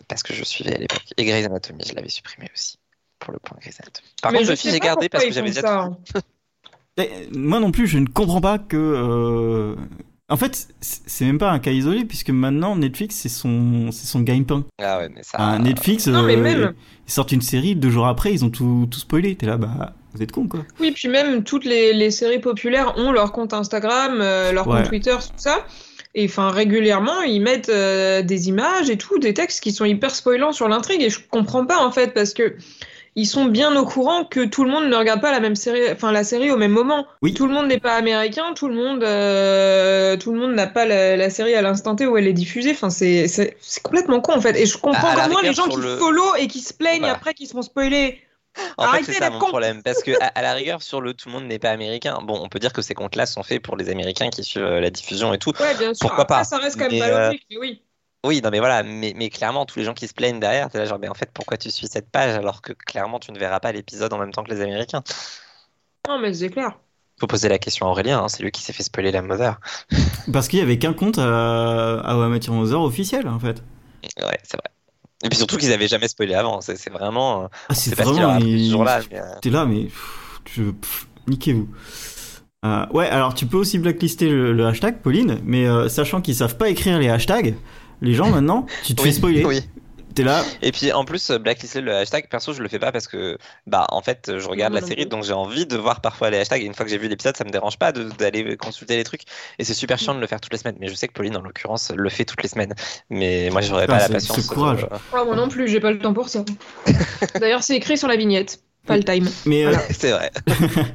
parce 0.07 0.23
que 0.23 0.33
je 0.33 0.43
suivais 0.45 0.73
à 0.75 0.77
l'époque. 0.77 1.03
Et 1.17 1.25
Grey's 1.25 1.45
Anatomy, 1.45 1.83
je 1.87 1.93
l'avais 1.95 2.07
supprimé 2.09 2.47
aussi. 2.53 2.77
Pour 3.19 3.33
le 3.33 3.39
point 3.39 3.57
Grey's 3.59 3.77
Anatomy. 3.81 4.07
Par 4.21 4.31
mais 4.31 4.37
contre, 4.39 4.47
je 4.51 4.53
Buffy, 4.55 4.71
j'ai 4.71 4.79
gardé 4.79 5.09
parce 5.09 5.25
que 5.25 5.31
j'avais 5.33 5.49
déjà 5.49 5.61
ça. 5.61 5.89
Eh, 6.99 7.09
Moi 7.37 7.59
non 7.59 7.71
plus, 7.71 7.87
je 7.87 7.97
ne 7.97 8.07
comprends 8.07 8.41
pas 8.41 8.57
que. 8.59 8.77
euh, 8.77 9.75
En 10.31 10.37
fait, 10.37 10.67
c'est 10.81 11.25
même 11.25 11.39
pas 11.39 11.49
un 11.51 11.57
cas 11.59 11.71
isolé 11.71 12.05
puisque 12.05 12.29
maintenant 12.29 12.75
Netflix 12.75 13.15
c'est 13.15 13.29
son 13.29 13.91
c'est 13.91 14.05
son 14.05 14.21
gagne-pain. 14.21 14.63
Ah 14.79 14.99
ouais, 14.99 15.09
mais 15.09 15.23
ça. 15.23 15.37
Ah, 15.39 15.57
Netflix, 15.59 16.07
Non, 16.07 16.21
mais 16.23 16.35
euh, 16.37 16.41
même- 16.41 16.73
ils 17.07 17.11
sortent 17.11 17.31
une 17.31 17.41
série 17.41 17.75
deux 17.75 17.89
jours 17.89 18.05
après, 18.07 18.31
ils 18.31 18.45
ont 18.45 18.49
tout 18.51 18.87
tout 18.91 18.99
spoilé. 18.99 19.35
T'es 19.35 19.47
là, 19.47 19.57
bah 19.57 19.93
vous 20.13 20.21
êtes 20.21 20.31
con 20.31 20.47
quoi. 20.47 20.61
Oui, 20.79 20.91
puis 20.91 21.07
même 21.07 21.43
toutes 21.43 21.65
les, 21.65 21.93
les 21.93 22.11
séries 22.11 22.39
populaires 22.39 22.93
ont 22.97 23.11
leur 23.11 23.31
compte 23.31 23.53
Instagram, 23.53 24.19
euh, 24.21 24.51
leur 24.51 24.67
Ouais. 24.67 24.77
compte 24.81 24.89
Twitter, 24.89 25.15
tout 25.19 25.33
ça. 25.37 25.65
Et 26.15 26.25
enfin, 26.25 26.49
régulièrement, 26.49 27.21
ils 27.21 27.39
mettent 27.39 27.69
euh, 27.69 28.23
des 28.23 28.49
images 28.49 28.89
et 28.89 28.97
tout, 28.97 29.19
des 29.19 29.33
textes 29.35 29.61
qui 29.61 29.71
sont 29.71 29.85
hyper 29.85 30.13
spoilants 30.13 30.51
sur 30.51 30.67
l'intrigue. 30.67 31.03
Et 31.03 31.09
je 31.11 31.19
comprends 31.29 31.65
pas, 31.67 31.77
en 31.85 31.91
fait, 31.91 32.13
parce 32.15 32.33
que 32.33 32.55
ils 33.15 33.25
sont 33.25 33.45
bien 33.45 33.75
au 33.75 33.85
courant 33.85 34.25
que 34.25 34.45
tout 34.45 34.63
le 34.63 34.71
monde 34.71 34.85
ne 34.89 34.95
regarde 34.95 35.21
pas 35.21 35.31
la 35.31 35.39
même 35.39 35.55
série, 35.55 35.91
enfin, 35.91 36.11
la 36.11 36.23
série 36.23 36.51
au 36.51 36.57
même 36.57 36.71
moment. 36.71 37.07
Oui. 37.21 37.33
Tout 37.33 37.47
le 37.47 37.53
monde 37.53 37.67
n'est 37.67 37.79
pas 37.79 37.95
américain, 37.95 38.53
tout 38.55 38.67
le 38.67 38.75
monde, 38.75 39.03
euh, 39.03 40.17
tout 40.17 40.31
le 40.33 40.39
monde 40.39 40.53
n'a 40.53 40.67
pas 40.67 40.85
la, 40.85 41.17
la 41.17 41.29
série 41.29 41.53
à 41.55 41.61
l'instant 41.61 41.95
T 41.95 42.05
où 42.07 42.17
elle 42.17 42.27
est 42.27 42.33
diffusée. 42.33 42.71
Enfin, 42.71 42.89
c'est, 42.89 43.27
c'est, 43.27 43.57
c'est 43.61 43.81
complètement 43.83 44.21
con, 44.21 44.33
en 44.33 44.41
fait. 44.41 44.55
Et 44.57 44.65
je 44.65 44.77
comprends 44.77 45.09
la 45.15 45.27
vraiment 45.27 45.41
les 45.41 45.53
gens 45.53 45.67
qui 45.67 45.77
le- 45.81 45.97
follow 45.97 46.35
et 46.35 46.47
qui 46.47 46.59
se 46.61 46.73
plaignent 46.73 46.99
Voilà. 46.99 47.15
après 47.15 47.33
qu'ils 47.33 47.47
se 47.47 47.53
font 47.53 47.61
spoiler. 47.61 48.19
En 48.77 48.83
fait, 48.83 48.87
Arrêtez 48.87 49.13
c'est 49.13 49.19
ça 49.19 49.29
mon 49.29 49.39
problème. 49.39 49.83
Parce 49.83 50.03
que, 50.03 50.11
à, 50.21 50.27
à 50.27 50.41
la 50.41 50.53
rigueur, 50.53 50.81
sur 50.81 51.01
le 51.01 51.13
tout 51.13 51.27
le 51.29 51.33
monde 51.33 51.45
n'est 51.45 51.59
pas 51.59 51.71
américain, 51.71 52.19
bon, 52.23 52.39
on 52.41 52.49
peut 52.49 52.59
dire 52.59 52.73
que 52.73 52.81
ces 52.81 52.93
comptes-là 52.93 53.25
sont 53.25 53.43
faits 53.43 53.61
pour 53.61 53.77
les 53.77 53.89
Américains 53.89 54.29
qui 54.29 54.43
suivent 54.43 54.63
euh, 54.63 54.79
la 54.81 54.89
diffusion 54.89 55.33
et 55.33 55.37
tout. 55.39 55.53
Ouais, 55.59 55.75
bien 55.77 55.93
sûr. 55.93 56.07
Pourquoi 56.07 56.23
Après, 56.23 56.37
pas 56.39 56.43
ça 56.43 56.57
reste 56.57 56.77
quand 56.77 56.85
même 56.85 56.93
Mais, 56.93 56.99
pas 56.99 57.09
euh, 57.09 57.27
logique, 57.27 57.45
mais 57.49 57.57
oui. 57.57 57.83
Oui, 58.25 58.41
non, 58.43 58.49
mais 58.51 58.59
voilà, 58.59 58.83
mais, 58.83 59.13
mais 59.15 59.29
clairement, 59.29 59.65
tous 59.65 59.79
les 59.79 59.85
gens 59.85 59.93
qui 59.93 60.07
se 60.07 60.13
plaignent 60.13 60.39
derrière, 60.41 60.69
t'es 60.69 60.77
là, 60.77 60.85
genre, 60.85 60.99
mais 60.99 61.07
en 61.07 61.13
fait, 61.13 61.29
pourquoi 61.33 61.55
tu 61.57 61.71
suis 61.71 61.87
cette 61.87 62.09
page 62.09 62.35
alors 62.35 62.61
que 62.61 62.73
clairement, 62.73 63.17
tu 63.19 63.31
ne 63.31 63.39
verras 63.39 63.59
pas 63.61 63.71
l'épisode 63.71 64.11
en 64.11 64.17
même 64.17 64.31
temps 64.31 64.43
que 64.43 64.51
les 64.53 64.59
Américains? 64.61 65.03
Non, 66.07 66.19
mais 66.19 66.33
c'est 66.33 66.49
clair. 66.49 66.77
Faut 67.19 67.27
poser 67.27 67.49
la 67.49 67.59
question 67.59 67.85
à 67.87 67.89
Aurélien, 67.89 68.19
hein, 68.19 68.27
c'est 68.29 68.43
lui 68.43 68.51
qui 68.51 68.61
s'est 68.61 68.73
fait 68.73 68.83
spoiler 68.83 69.11
la 69.11 69.21
Mother. 69.21 69.59
Parce 70.33 70.47
qu'il 70.47 70.59
y 70.59 70.61
avait 70.61 70.77
qu'un 70.77 70.93
compte 70.93 71.17
à, 71.17 71.99
à 72.01 72.13
Your 72.13 72.55
Mother 72.55 72.81
officiel 72.81 73.27
en 73.27 73.39
fait. 73.39 73.61
Ouais, 74.21 74.37
c'est 74.43 74.55
vrai. 74.57 74.69
Et 75.23 75.27
puis 75.29 75.37
surtout 75.37 75.57
qu'ils 75.57 75.73
avaient 75.73 75.89
jamais 75.89 76.07
spoilé 76.07 76.33
avant, 76.33 76.61
c'est 76.61 76.77
c'est 76.77 76.89
vraiment. 76.89 77.43
euh, 77.43 77.47
Ah, 77.67 77.73
c'est 77.75 77.93
vraiment. 77.93 78.39
ce 78.39 78.69
jour-là. 78.71 79.01
mais, 79.11 79.19
euh, 79.19 79.23
T'es 79.41 79.49
là, 79.49 79.65
mais 79.65 79.87
je, 80.55 80.63
niquez-vous. 81.27 81.67
Euh, 82.65 82.85
ouais, 82.93 83.07
alors 83.07 83.33
tu 83.33 83.45
peux 83.45 83.57
aussi 83.57 83.79
blacklister 83.79 84.29
le, 84.29 84.53
le 84.53 84.65
hashtag, 84.67 85.01
Pauline, 85.01 85.39
mais 85.43 85.67
euh, 85.67 85.89
sachant 85.89 86.21
qu'ils 86.21 86.35
savent 86.35 86.55
pas 86.57 86.69
écrire 86.69 86.99
les 86.99 87.09
hashtags, 87.09 87.55
les 88.01 88.13
gens 88.13 88.29
maintenant, 88.29 88.65
tu 88.83 88.95
te 88.95 89.01
Oui, 89.01 89.09
fais 89.09 89.15
spoiler. 89.15 89.45
oui. 89.45 89.61
T'es 90.15 90.23
là, 90.23 90.43
Et 90.63 90.71
puis 90.71 90.91
en 90.91 91.05
plus, 91.05 91.29
euh, 91.29 91.37
blacklister 91.37 91.81
le 91.81 91.95
hashtag, 91.95 92.27
perso, 92.29 92.51
je 92.51 92.63
le 92.63 92.67
fais 92.67 92.79
pas 92.79 92.91
parce 92.91 93.07
que, 93.07 93.37
bah, 93.67 93.85
en 93.89 94.01
fait, 94.01 94.39
je 94.39 94.47
regarde 94.47 94.73
la 94.73 94.81
non 94.81 94.87
série, 94.87 95.05
donc 95.05 95.23
j'ai 95.23 95.33
envie 95.33 95.67
de 95.67 95.77
voir 95.77 96.01
parfois 96.01 96.31
les 96.31 96.39
hashtags. 96.39 96.63
Et 96.63 96.65
une 96.65 96.73
fois 96.73 96.83
que 96.83 96.89
j'ai 96.91 96.97
vu 96.97 97.07
l'épisode, 97.07 97.37
ça 97.37 97.43
me 97.45 97.51
dérange 97.51 97.77
pas 97.77 97.91
d'aller 97.91 98.57
consulter 98.57 98.97
les 98.97 99.03
trucs. 99.03 99.21
Et 99.59 99.63
c'est 99.63 99.75
super 99.75 99.99
chiant 99.99 100.15
de 100.15 100.19
le 100.19 100.25
faire 100.25 100.41
toutes 100.41 100.51
les 100.51 100.57
semaines. 100.57 100.77
Mais 100.79 100.87
je 100.87 100.95
sais 100.95 101.07
que 101.07 101.13
Pauline, 101.13 101.37
en 101.37 101.41
l'occurrence, 101.41 101.91
le 101.95 102.09
fait 102.09 102.25
toutes 102.25 102.41
les 102.41 102.49
semaines. 102.49 102.73
Mais 103.11 103.49
moi, 103.51 103.61
j'aurais 103.61 103.83
Ah, 103.83 103.87
pas 103.87 103.97
la 103.99 104.07
c'est- 104.07 104.13
patience. 104.13 104.41
ce 104.41 104.47
courage. 104.47 104.81
de- 104.81 104.87
Ah, 105.13 105.23
moi 105.23 105.35
non 105.35 105.47
plus, 105.47 105.67
j'ai 105.67 105.79
pas 105.79 105.91
le 105.91 105.99
temps 105.99 106.13
pour 106.13 106.27
ça. 106.27 106.43
D'ailleurs, 107.39 107.61
c'est 107.63 107.75
écrit 107.75 107.97
sur 107.97 108.07
la 108.07 108.15
vignette. 108.15 108.61
Pas 108.89 108.97
le 108.97 109.03
time. 109.03 109.27
mais, 109.45 109.65
euh, 109.65 109.73
c'est 109.91 110.11
vrai. 110.11 110.31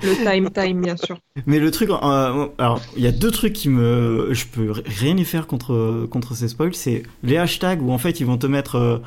Le 0.02 0.24
time, 0.24 0.50
time, 0.50 0.80
bien 0.82 0.96
sûr. 0.96 1.16
mais 1.46 1.58
le 1.58 1.70
truc, 1.70 1.90
euh, 1.90 2.46
alors 2.58 2.80
il 2.96 3.02
y 3.02 3.06
a 3.06 3.12
deux 3.12 3.30
trucs 3.30 3.52
qui 3.52 3.68
me, 3.68 4.28
je 4.32 4.44
peux 4.46 4.72
rien 4.84 5.16
y 5.16 5.24
faire 5.24 5.46
contre 5.46 6.06
contre 6.10 6.34
ces 6.34 6.48
spoils, 6.48 6.74
c'est 6.74 7.04
les 7.22 7.36
hashtags 7.38 7.80
où 7.82 7.92
en 7.92 7.98
fait 7.98 8.18
ils 8.20 8.26
vont 8.26 8.36
te 8.36 8.46
mettre, 8.48 8.76
euh, 8.76 8.98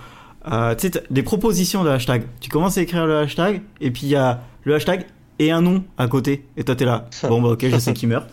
euh, 0.52 0.73
tu 0.76 0.88
sais, 0.88 1.04
des 1.10 1.23
propositions 1.23 1.84
de 1.84 1.89
hashtags. 1.89 2.23
Tu 2.39 2.50
commences 2.50 2.78
à 2.78 2.82
écrire 2.82 3.06
le 3.06 3.17
hashtag 3.17 3.62
et 3.82 3.91
puis 3.91 4.04
il 4.04 4.10
y 4.10 4.15
a 4.15 4.41
le 4.63 4.76
hashtag 4.76 5.06
et 5.39 5.52
un 5.52 5.62
nom 5.62 5.84
à 5.97 6.08
côté 6.08 6.45
et 6.56 6.63
toi 6.63 6.76
t'es 6.76 6.86
là. 6.86 7.10
Bon 7.28 7.41
bah 7.41 7.50
ok, 7.50 7.65
je 7.69 7.78
sais 7.78 7.93
qui 8.00 8.08
meurt. 8.08 8.28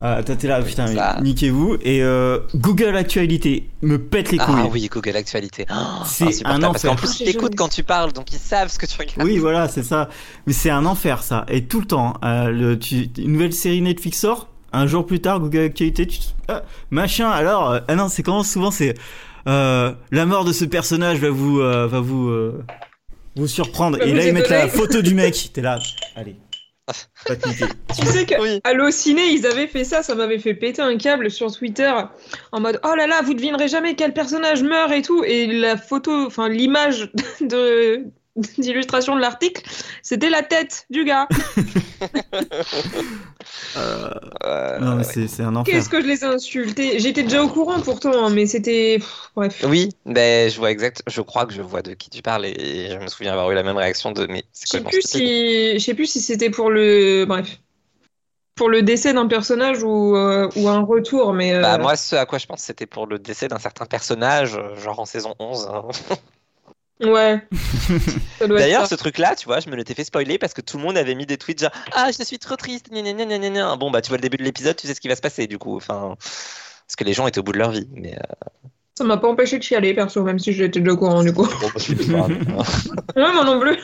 Ah, 0.00 0.22
t'es 0.22 0.46
là, 0.46 0.62
putain, 0.62 0.86
Ça. 0.86 1.18
niquez-vous. 1.20 1.76
Et 1.82 2.04
euh, 2.04 2.38
Google 2.54 2.94
Actualité 2.96 3.68
me 3.82 3.98
pète 3.98 4.30
les 4.30 4.38
couilles. 4.38 4.54
Ah 4.56 4.68
oui, 4.70 4.88
Google 4.88 5.16
Actualité. 5.16 5.66
Oh, 5.70 5.74
C'est 6.06 6.26
insupportable. 6.26 6.64
un 6.64 6.70
Parce 6.70 6.82
qu'en 6.84 6.92
enfer. 6.92 6.96
plus, 7.00 7.08
Ah, 7.10 7.16
ils 7.24 7.32
t'écoutent 7.32 7.56
quand 7.56 7.68
tu 7.68 7.82
parles, 7.82 8.12
donc 8.12 8.32
ils 8.32 8.38
savent 8.38 8.68
ce 8.68 8.78
que 8.78 8.86
tu 8.86 8.96
regardes. 8.96 9.24
Oui, 9.24 9.38
voilà, 9.38 9.66
c'est 9.66 9.82
ça. 9.82 10.08
Mais 10.46 10.52
c'est 10.52 10.70
un 10.70 10.86
enfer, 10.86 11.24
ça. 11.24 11.44
Et 11.48 11.64
tout 11.64 11.80
le 11.80 11.86
temps, 11.86 12.14
euh, 12.24 12.48
le, 12.50 12.78
tu, 12.78 13.08
une 13.18 13.32
nouvelle 13.32 13.52
série 13.52 13.82
Netflix 13.82 14.20
sort. 14.20 14.48
Un 14.72 14.86
jour 14.86 15.04
plus 15.04 15.18
tard, 15.20 15.40
Google 15.40 15.58
Actualité, 15.64 16.06
tu, 16.06 16.20
ah, 16.46 16.62
machin. 16.92 17.28
Alors, 17.28 17.70
euh, 17.72 17.80
ah 17.88 17.96
non, 17.96 18.08
c'est 18.08 18.22
comment 18.22 18.44
souvent 18.44 18.70
c'est 18.70 18.94
euh, 19.48 19.92
la 20.12 20.26
mort 20.26 20.44
de 20.44 20.52
ce 20.52 20.64
personnage 20.64 21.18
va 21.18 21.30
vous, 21.30 21.58
euh, 21.60 21.88
va 21.88 21.98
vous, 21.98 22.28
euh, 22.28 22.64
vous 23.34 23.48
surprendre. 23.48 23.98
Va 23.98 24.04
Et 24.04 24.10
vous 24.10 24.16
là, 24.16 24.26
ils 24.28 24.32
mettent 24.32 24.48
la 24.50 24.68
photo 24.68 25.02
du 25.02 25.14
mec. 25.14 25.50
T'es 25.54 25.60
là, 25.62 25.80
allez. 26.14 26.36
Tu 27.98 28.06
sais 28.06 28.26
que 28.26 28.40
Oui. 28.40 28.60
Allociné, 28.64 29.32
ils 29.32 29.46
avaient 29.46 29.66
fait 29.66 29.84
ça, 29.84 30.02
ça 30.02 30.14
m'avait 30.14 30.38
fait 30.38 30.54
péter 30.54 30.82
un 30.82 30.96
câble 30.96 31.30
sur 31.30 31.52
Twitter 31.52 31.92
en 32.52 32.60
mode 32.60 32.80
oh 32.84 32.94
là 32.94 33.06
là, 33.06 33.22
vous 33.22 33.34
devinerez 33.34 33.68
jamais 33.68 33.94
quel 33.94 34.12
personnage 34.12 34.62
meurt 34.62 34.92
et 34.92 35.02
tout. 35.02 35.24
Et 35.24 35.46
la 35.46 35.76
photo, 35.76 36.26
enfin 36.26 36.48
l'image 36.48 37.12
de 37.40 38.04
d'illustration 38.58 39.14
de 39.16 39.20
l'article, 39.20 39.62
c'était 40.02 40.30
la 40.30 40.42
tête 40.42 40.86
du 40.90 41.04
gars. 41.04 41.26
Euh, 43.76 44.10
Euh, 44.44 44.78
non, 44.78 44.92
mais 44.96 45.04
ouais. 45.04 45.12
c'est, 45.12 45.26
c'est 45.28 45.42
un 45.42 45.54
enfer. 45.56 45.72
Qu'est-ce 45.74 45.88
que 45.88 46.00
je 46.00 46.06
les 46.06 46.22
ai 46.24 46.26
insultés 46.26 46.98
J'étais 46.98 47.22
déjà 47.22 47.42
au 47.42 47.48
courant 47.48 47.80
pourtant, 47.80 48.26
hein, 48.26 48.30
mais 48.30 48.46
c'était 48.46 48.98
bref. 49.34 49.64
Oui, 49.66 49.90
ben, 50.06 50.50
je 50.50 50.56
vois 50.58 50.70
exact. 50.70 51.02
Je 51.06 51.20
crois 51.20 51.44
que 51.46 51.52
je 51.52 51.62
vois 51.62 51.82
de 51.82 51.94
qui 51.94 52.08
tu 52.10 52.22
parles 52.22 52.46
et 52.46 52.88
je 52.90 52.96
me 52.98 53.08
souviens 53.08 53.32
avoir 53.32 53.50
eu 53.50 53.54
la 53.54 53.62
même 53.62 53.76
réaction 53.76 54.12
de. 54.12 54.26
Mais 54.26 54.44
Je 54.54 54.66
sais 54.66 54.80
plus 54.80 55.02
si, 55.02 55.74
je 55.78 55.84
sais 55.84 55.94
plus 55.94 56.06
si 56.06 56.20
c'était 56.20 56.50
pour 56.50 56.70
le, 56.70 57.24
bref, 57.26 57.58
pour 58.54 58.68
le 58.68 58.82
décès 58.82 59.12
d'un 59.12 59.26
personnage 59.26 59.82
ou, 59.82 60.16
euh, 60.16 60.48
ou 60.56 60.68
un 60.68 60.80
retour, 60.80 61.32
mais 61.32 61.52
euh, 61.54 61.60
Bah, 61.62 61.78
moi, 61.78 61.96
ce 61.96 62.16
à 62.16 62.26
quoi 62.26 62.38
je 62.38 62.46
pense, 62.46 62.60
c'était 62.60 62.86
pour 62.86 63.06
le 63.06 63.18
décès 63.18 63.48
d'un 63.48 63.58
certain 63.58 63.86
personnage, 63.86 64.56
euh, 64.56 64.76
genre 64.76 65.00
en 65.00 65.06
saison 65.06 65.34
11. 65.38 65.68
hein. 65.72 65.82
ouais. 67.00 67.46
D'ailleurs, 68.48 68.86
ce 68.86 68.94
truc-là, 68.94 69.34
tu 69.36 69.46
vois, 69.46 69.60
je 69.60 69.68
me 69.68 69.76
l'étais 69.76 69.94
fait 69.94 70.04
spoiler 70.04 70.38
parce 70.38 70.54
que 70.54 70.60
tout 70.60 70.76
le 70.78 70.82
monde 70.82 70.96
avait 70.96 71.14
mis 71.14 71.26
des 71.26 71.36
tweets 71.38 71.60
genre 71.60 71.70
Ah, 71.92 72.10
je 72.16 72.22
suis 72.24 72.38
trop 72.38 72.56
triste, 72.56 72.90
gna 72.90 73.02
gna 73.02 73.38
gna. 73.38 73.76
Bon, 73.76 73.90
bah, 73.90 74.00
tu 74.02 74.08
vois 74.08 74.18
le 74.18 74.22
début 74.22 74.36
de 74.36 74.44
l'épisode, 74.44 74.76
tu 74.76 74.86
sais 74.86 74.94
ce 74.94 75.00
qui 75.00 75.08
va 75.08 75.16
se 75.16 75.20
passer, 75.20 75.46
du 75.46 75.58
coup. 75.58 75.76
Enfin, 75.76 76.16
parce 76.18 76.96
que 76.96 77.04
les 77.04 77.12
gens 77.12 77.26
étaient 77.26 77.38
au 77.40 77.42
bout 77.42 77.52
de 77.52 77.58
leur 77.58 77.70
vie. 77.70 77.88
Mais 77.92 78.14
euh, 78.14 78.68
Ça 78.96 79.04
m'a 79.04 79.16
pas 79.16 79.28
empêché 79.28 79.58
de 79.58 79.62
chialer, 79.62 79.94
perso, 79.94 80.22
même 80.22 80.38
si 80.38 80.52
j'étais 80.52 80.80
déjà 80.80 80.92
au 80.92 80.96
courant, 80.96 81.22
du 81.22 81.32
coup. 81.32 81.46
bon, 81.46 81.70
bah, 81.74 82.26
Ouais, 83.16 83.32
moi 83.32 83.44
non 83.44 83.60
plus. 83.60 83.78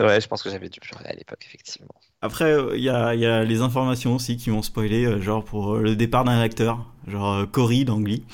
euh, 0.00 0.06
ouais, 0.06 0.20
je 0.20 0.26
pense 0.28 0.42
que 0.42 0.50
j'avais 0.50 0.68
dû 0.68 0.80
pleurer 0.80 1.06
à 1.06 1.12
l'époque, 1.14 1.44
effectivement. 1.46 1.88
Après, 2.20 2.52
il 2.74 2.82
y 2.82 2.88
a, 2.90 3.14
y 3.14 3.26
a 3.26 3.44
les 3.44 3.60
informations 3.60 4.16
aussi 4.16 4.36
qui 4.36 4.50
m'ont 4.50 4.62
spoilé, 4.62 5.04
euh, 5.04 5.20
genre 5.20 5.44
pour 5.44 5.74
euh, 5.76 5.82
le 5.82 5.94
départ 5.94 6.24
d'un 6.24 6.40
acteur, 6.40 6.84
genre 7.06 7.32
euh, 7.34 7.46
Cory 7.46 7.84
d'Angly. 7.84 8.24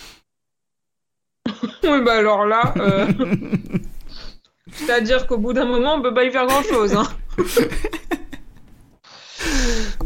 Oui, 1.85 2.01
bah 2.05 2.15
alors 2.19 2.45
là, 2.47 2.73
euh, 2.79 3.07
c'est-à-dire 4.73 5.27
qu'au 5.27 5.39
bout 5.39 5.53
d'un 5.53 5.65
moment, 5.67 5.95
on 5.97 6.03
peut 6.03 6.15
pas 6.15 6.25
y 6.25 6.31
faire 6.31 6.47
grand-chose. 6.47 6.95
Hein. 6.95 7.07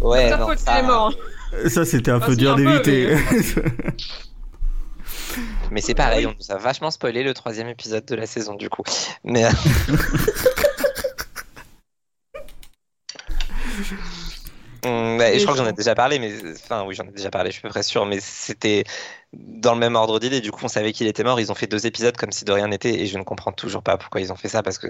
Ouais, 0.00 0.28
Sa 0.30 0.36
non, 0.38 0.46
faute, 0.46 0.58
ça- 0.58 0.82
mort. 0.82 1.12
Ça, 1.68 1.84
c'était 1.84 2.10
un 2.10 2.20
Ah, 2.22 2.26
peu 2.26 2.36
dur 2.36 2.54
d'éviter. 2.56 3.16
Mais 5.70 5.80
c'est 5.82 5.94
pareil, 5.94 6.26
on 6.26 6.34
nous 6.38 6.50
a 6.54 6.56
vachement 6.58 6.90
spoilé 6.90 7.22
le 7.22 7.34
troisième 7.34 7.68
épisode 7.68 8.04
de 8.06 8.14
la 8.14 8.26
saison, 8.26 8.54
du 8.54 8.68
coup. 8.70 8.82
Mais 9.24 9.44
euh, 14.84 15.14
Mm, 15.14 15.18
bah, 15.18 15.30
Et 15.30 15.38
je 15.38 15.44
crois 15.44 15.54
que 15.56 15.62
j'en 15.62 15.68
ai 15.68 15.72
déjà 15.72 15.94
parlé, 15.94 16.18
mais 16.18 16.32
enfin 16.52 16.84
oui, 16.84 16.94
j'en 16.94 17.04
ai 17.04 17.10
déjà 17.12 17.30
parlé, 17.30 17.50
je 17.50 17.56
suis 17.56 17.60
à 17.66 17.68
peu 17.68 17.70
près 17.70 17.82
sûr, 17.82 18.06
mais 18.06 18.18
c'était 18.20 18.84
dans 19.32 19.74
le 19.74 19.80
même 19.80 19.96
ordre 19.96 20.18
d'idée. 20.20 20.40
Du 20.40 20.50
coup, 20.50 20.60
on 20.64 20.68
savait 20.68 20.92
qu'il 20.92 21.06
était 21.06 21.24
mort. 21.24 21.38
Ils 21.40 21.50
ont 21.52 21.54
fait 21.54 21.66
deux 21.66 21.86
épisodes 21.86 22.16
comme 22.16 22.32
si 22.32 22.44
de 22.44 22.52
rien 22.52 22.68
n'était, 22.68 23.00
et 23.00 23.06
je 23.06 23.18
ne 23.18 23.22
comprends 23.24 23.52
toujours 23.52 23.82
pas 23.82 23.96
pourquoi 23.98 24.20
ils 24.20 24.32
ont 24.32 24.36
fait 24.36 24.48
ça 24.48 24.62
parce 24.62 24.78
que 24.78 24.88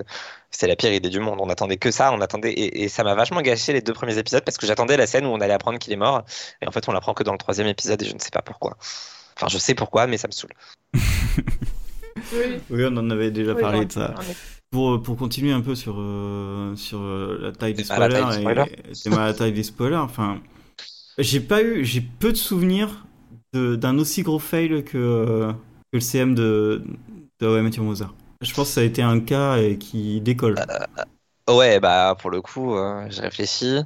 c'est 0.50 0.66
la 0.66 0.76
pire 0.76 0.92
idée 0.92 1.08
du 1.08 1.20
monde. 1.20 1.38
On 1.40 1.48
attendait 1.50 1.76
que 1.76 1.90
ça, 1.90 2.12
on 2.12 2.20
attendait, 2.20 2.52
et, 2.52 2.84
et 2.84 2.88
ça 2.88 3.02
m'a 3.04 3.14
vachement 3.14 3.40
gâché 3.40 3.72
les 3.72 3.80
deux 3.82 3.92
premiers 3.92 4.18
épisodes 4.18 4.44
parce 4.44 4.58
que 4.58 4.66
j'attendais 4.66 4.96
la 4.96 5.06
scène 5.06 5.26
où 5.26 5.30
on 5.30 5.40
allait 5.40 5.54
apprendre 5.54 5.78
qu'il 5.78 5.92
est 5.92 5.96
mort, 5.96 6.24
et 6.62 6.68
en 6.68 6.70
fait, 6.70 6.88
on 6.88 6.92
l'apprend 6.92 7.14
que 7.14 7.22
dans 7.24 7.32
le 7.32 7.38
troisième 7.38 7.66
épisode, 7.68 8.02
et 8.02 8.06
je 8.06 8.14
ne 8.14 8.20
sais 8.20 8.30
pas 8.30 8.42
pourquoi. 8.42 8.76
Enfin, 9.36 9.48
je 9.48 9.58
sais 9.58 9.74
pourquoi, 9.74 10.06
mais 10.06 10.18
ça 10.18 10.28
me 10.28 10.32
saoule. 10.32 10.52
Oui. 12.32 12.60
Oui, 12.68 12.84
on 12.84 12.96
en 12.96 13.10
avait 13.10 13.30
déjà 13.30 13.52
Oui, 13.52 13.60
parlé 13.60 13.84
de 13.84 13.92
ça. 13.92 14.12
Pour, 14.70 15.02
pour 15.02 15.16
continuer 15.16 15.52
un 15.52 15.62
peu 15.62 15.74
sur, 15.74 15.96
euh, 15.98 16.76
sur 16.76 17.00
euh, 17.00 17.38
la 17.40 17.52
taille 17.52 17.72
des 17.72 17.84
spoilers, 17.84 18.26
t'es 19.02 19.08
mal 19.10 19.20
à 19.20 19.26
la 19.26 19.34
taille 19.34 19.52
des 19.52 19.62
spoilers, 19.62 19.96
enfin, 19.96 20.42
j'ai 21.16 21.40
pas 21.40 21.62
eu, 21.62 21.84
j'ai 21.84 22.02
peu 22.02 22.32
de 22.32 22.36
souvenirs 22.36 23.06
de- 23.54 23.76
d'un 23.76 23.98
aussi 23.98 24.22
gros 24.22 24.38
fail 24.38 24.84
que, 24.84 24.98
euh, 24.98 25.52
que 25.52 25.96
le 25.96 26.00
CM 26.00 26.34
de, 26.34 26.84
de 27.40 27.60
Met 27.60 27.70
Your 27.70 27.84
Mother. 27.86 28.12
Je 28.42 28.52
pense 28.52 28.68
que 28.68 28.74
ça 28.74 28.80
a 28.82 28.84
été 28.84 29.02
un 29.02 29.20
cas 29.20 29.56
euh, 29.56 29.74
qui 29.74 30.20
décolle. 30.20 30.56
Ouais, 31.48 31.80
bah 31.80 32.14
pour 32.20 32.30
le 32.30 32.42
coup, 32.42 32.76
euh, 32.76 33.06
je 33.08 33.22
réfléchis. 33.22 33.80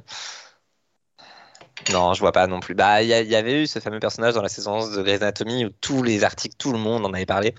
Non, 1.91 2.13
je 2.13 2.19
vois 2.19 2.31
pas 2.31 2.47
non 2.47 2.59
plus. 2.59 2.75
Bah, 2.75 3.01
il 3.03 3.09
y, 3.09 3.35
avait 3.35 3.63
eu 3.63 3.67
ce 3.67 3.79
fameux 3.79 3.99
personnage 3.99 4.35
dans 4.35 4.41
la 4.41 4.49
saison 4.49 4.75
11 4.75 4.95
de 4.95 5.01
Grey's 5.01 5.21
Anatomy 5.21 5.65
où 5.65 5.69
tous 5.81 6.03
les 6.03 6.23
articles, 6.23 6.55
tout 6.57 6.71
le 6.71 6.77
monde 6.77 7.05
en 7.05 7.13
avait 7.13 7.25
parlé. 7.25 7.55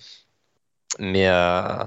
Mais, 0.98 1.28
euh, 1.28 1.84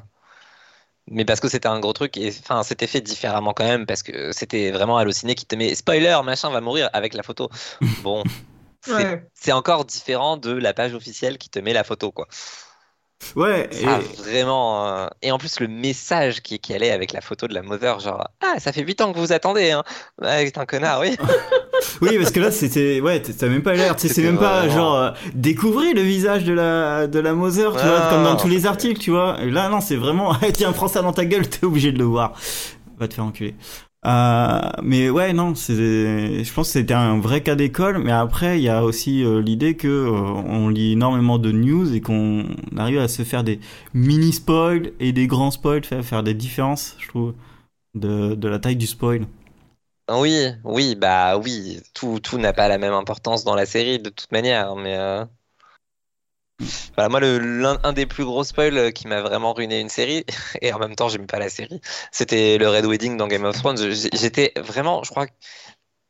mais 1.09 1.25
parce 1.25 1.39
que 1.39 1.49
c'était 1.49 1.67
un 1.67 1.79
gros 1.79 1.93
truc 1.93 2.17
et 2.17 2.29
enfin, 2.29 2.63
c'était 2.63 2.87
fait 2.87 3.01
différemment 3.01 3.53
quand 3.53 3.65
même 3.65 3.85
parce 3.85 4.03
que 4.03 4.31
c'était 4.31 4.71
vraiment 4.71 4.97
halluciné 4.97 5.35
qui 5.35 5.45
te 5.45 5.55
met 5.55 5.75
spoiler, 5.75 6.17
machin 6.23 6.49
va 6.49 6.61
mourir 6.61 6.89
avec 6.93 7.13
la 7.13 7.23
photo. 7.23 7.49
Bon, 8.03 8.23
c'est 8.81 8.93
Ouais. 8.93 9.53
encore 9.53 9.85
différent 9.85 10.37
de 10.37 10.51
la 10.51 10.73
page 10.73 10.93
officielle 10.93 11.37
qui 11.37 11.49
te 11.49 11.59
met 11.59 11.73
la 11.73 11.83
photo, 11.83 12.11
quoi. 12.11 12.27
Ouais, 13.35 13.67
et, 13.71 13.85
vraiment. 14.21 14.87
euh, 14.87 15.07
Et 15.21 15.31
en 15.31 15.37
plus, 15.37 15.59
le 15.59 15.67
message 15.67 16.41
qui, 16.41 16.59
qui 16.59 16.73
allait 16.73 16.91
avec 16.91 17.13
la 17.13 17.21
photo 17.21 17.47
de 17.47 17.53
la 17.53 17.61
mother, 17.63 17.99
genre 17.99 18.27
Ah, 18.41 18.59
ça 18.59 18.71
fait 18.71 18.81
8 18.83 19.01
ans 19.01 19.11
que 19.11 19.17
vous 19.19 19.31
attendez, 19.33 19.71
hein. 19.71 19.83
T'es 20.21 20.57
un 20.57 20.65
connard, 20.65 21.01
oui. 21.01 21.17
oui, 22.01 22.17
parce 22.17 22.31
que 22.31 22.39
là, 22.39 22.51
c'était, 22.51 23.01
ouais, 23.01 23.21
t'as 23.21 23.47
même 23.47 23.63
pas 23.63 23.73
l'air, 23.73 23.95
tu 23.95 24.07
sais, 24.07 24.13
c'est 24.13 24.21
même 24.21 24.37
pas 24.37 24.61
vraiment- 24.61 24.73
genre 24.75 24.95
euh, 24.95 25.11
découvrir 25.33 25.93
le 25.95 26.01
visage 26.01 26.43
de 26.45 26.53
la, 26.53 27.07
de 27.07 27.19
la 27.19 27.33
Mother, 27.33 27.71
tu 27.75 27.83
vois, 27.85 27.99
Ah, 28.03 28.09
comme 28.11 28.23
dans 28.23 28.35
tous 28.37 28.47
les 28.47 28.65
articles, 28.65 28.99
tu 28.99 29.11
vois. 29.11 29.37
Et 29.41 29.49
là, 29.49 29.67
non, 29.69 29.81
c'est 29.81 29.95
vraiment, 29.97 30.31
Ah, 30.33 30.45
tiens, 30.53 30.71
prends 30.71 30.87
ça 30.87 31.01
dans 31.01 31.13
ta 31.13 31.25
gueule, 31.25 31.47
t'es 31.49 31.65
obligé 31.65 31.91
de 31.91 31.97
le 31.97 32.05
voir. 32.05 32.33
Va 32.99 33.07
te 33.07 33.13
faire 33.15 33.25
enculer. 33.25 33.55
Euh, 34.05 34.71
mais 34.83 35.09
ouais, 35.09 35.33
non, 35.33 35.53
je 35.55 36.53
pense 36.53 36.67
que 36.67 36.73
c'était 36.73 36.93
un 36.93 37.19
vrai 37.19 37.41
cas 37.41 37.55
d'école. 37.55 37.97
Mais 37.99 38.11
après, 38.11 38.59
il 38.59 38.63
y 38.63 38.69
a 38.69 38.83
aussi 38.83 39.23
euh, 39.23 39.41
l'idée 39.41 39.75
que 39.75 39.87
euh, 39.87 40.11
on 40.11 40.69
lit 40.69 40.93
énormément 40.93 41.39
de 41.39 41.51
news 41.51 41.93
et 41.93 42.01
qu'on 42.01 42.45
arrive 42.77 42.99
à 42.99 43.07
se 43.07 43.23
faire 43.23 43.43
des 43.43 43.59
mini 43.93 44.33
spoils 44.33 44.93
et 44.99 45.11
des 45.11 45.27
grands 45.27 45.51
spoils, 45.51 45.83
faire, 45.83 46.23
des 46.23 46.33
différences, 46.33 46.95
je 46.99 47.07
trouve, 47.07 47.33
de, 47.95 48.47
la 48.47 48.59
taille 48.59 48.75
du 48.75 48.87
spoil. 48.87 49.25
Oui, 50.09 50.47
oui, 50.63 50.95
bah 50.95 51.37
oui. 51.37 51.81
Tout, 51.93 52.19
tout 52.21 52.37
n'a 52.37 52.53
pas 52.53 52.69
la 52.69 52.77
même 52.77 52.93
importance 52.93 53.43
dans 53.43 53.55
la 53.55 53.65
série, 53.65 53.99
de 53.99 54.09
toute 54.09 54.31
manière. 54.31 54.75
Mais. 54.75 54.97
Voilà, 56.95 57.09
moi, 57.09 57.19
l'un, 57.19 57.79
un 57.83 57.93
des 57.93 58.05
plus 58.05 58.25
gros 58.25 58.43
spoils 58.43 58.77
euh, 58.77 58.91
qui 58.91 59.07
m'a 59.07 59.21
vraiment 59.21 59.53
ruiné 59.53 59.79
une 59.79 59.89
série, 59.89 60.25
et 60.61 60.73
en 60.73 60.79
même 60.79 60.95
temps, 60.95 61.09
j'aime 61.09 61.27
pas 61.27 61.39
la 61.39 61.49
série, 61.49 61.81
c'était 62.11 62.57
le 62.57 62.67
Red 62.69 62.85
Wedding 62.85 63.17
dans 63.17 63.27
Game 63.27 63.43
of 63.45 63.57
Thrones. 63.57 63.77
J'étais 64.13 64.53
vraiment, 64.57 65.03
je 65.03 65.11
crois 65.11 65.27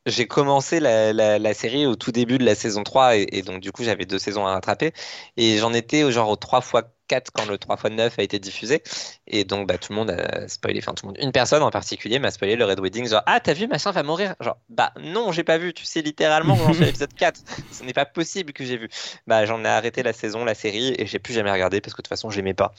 j'ai 0.06 0.26
commencé 0.26 0.80
la, 0.80 1.54
série 1.54 1.86
au 1.86 1.96
tout 1.96 2.12
début 2.12 2.38
de 2.38 2.44
la 2.44 2.54
saison 2.54 2.82
3, 2.84 3.16
et, 3.16 3.42
donc 3.42 3.60
du 3.60 3.72
coup, 3.72 3.84
j'avais 3.84 4.06
deux 4.06 4.18
saisons 4.18 4.46
à 4.46 4.52
rattraper, 4.52 4.92
et 5.36 5.58
j'en 5.58 5.72
étais 5.74 6.02
au 6.04 6.10
genre 6.10 6.30
au 6.30 6.36
3 6.36 6.60
x 6.60 6.72
4 7.08 7.30
quand 7.32 7.46
le 7.46 7.58
3 7.58 7.76
x 7.76 7.90
9 7.90 8.18
a 8.18 8.22
été 8.22 8.38
diffusé, 8.38 8.82
et 9.26 9.44
donc 9.44 9.66
bah, 9.66 9.78
tout 9.78 9.92
le 9.92 9.96
monde 9.96 10.10
a 10.10 10.46
spoilé, 10.48 10.78
enfin 10.80 10.94
tout 10.94 11.06
le 11.06 11.08
monde, 11.12 11.18
une 11.20 11.32
personne 11.32 11.62
en 11.62 11.70
particulier 11.70 12.18
m'a 12.18 12.30
spoilé 12.30 12.54
le 12.54 12.64
Red 12.64 12.78
Wedding, 12.80 13.08
genre 13.08 13.22
ah 13.26 13.40
t'as 13.40 13.54
vu 13.54 13.66
machin 13.66 13.90
va 13.90 14.02
mourir, 14.02 14.34
genre 14.40 14.58
bah 14.68 14.92
non 15.00 15.32
j'ai 15.32 15.44
pas 15.44 15.58
vu, 15.58 15.74
tu 15.74 15.84
sais 15.84 16.02
littéralement 16.02 16.56
suis 16.74 16.82
à 16.82 16.86
l'épisode 16.86 17.14
4, 17.14 17.40
ce 17.72 17.82
n'est 17.82 17.92
pas 17.92 18.04
possible 18.06 18.52
que 18.52 18.64
j'ai 18.64 18.76
vu. 18.76 18.88
Bah 19.26 19.46
j'en 19.46 19.64
ai 19.64 19.68
arrêté 19.68 20.02
la 20.02 20.12
saison, 20.12 20.44
la 20.44 20.54
série, 20.54 20.94
et 20.98 21.06
j'ai 21.06 21.18
plus 21.18 21.34
jamais 21.34 21.50
regardé 21.50 21.80
parce 21.80 21.94
que 21.94 21.98
de 21.98 22.02
toute 22.04 22.08
façon 22.08 22.30
j'aimais 22.30 22.54
pas. 22.54 22.72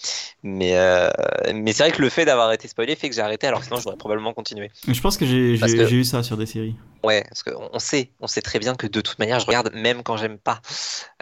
Mais, 0.43 0.75
euh, 0.75 1.09
mais 1.53 1.73
c'est 1.73 1.83
vrai 1.83 1.91
que 1.91 2.01
le 2.01 2.09
fait 2.09 2.25
d'avoir 2.25 2.51
été 2.51 2.67
spoilé 2.67 2.95
fait 2.95 3.09
que 3.09 3.15
j'ai 3.15 3.21
arrêté, 3.21 3.47
alors 3.47 3.63
sinon 3.63 3.77
j'aurais 3.77 3.97
probablement 3.97 4.33
continué. 4.33 4.71
Je 4.87 5.01
pense 5.01 5.17
que 5.17 5.25
j'ai, 5.25 5.57
que- 5.57 5.93
eu 5.93 6.03
ça 6.03 6.23
sur 6.23 6.37
des 6.37 6.45
séries. 6.45 6.75
Ouais, 7.03 7.23
parce 7.29 7.43
qu'on 7.43 7.69
on 7.71 7.79
sait, 7.79 8.11
on 8.19 8.27
sait 8.27 8.41
très 8.41 8.59
bien 8.59 8.75
que 8.75 8.85
de 8.85 8.99
toute 9.01 9.19
manière 9.19 9.39
je 9.39 9.45
regarde 9.45 9.71
même 9.73 10.03
quand 10.03 10.17
j'aime 10.17 10.37
pas. 10.37 10.61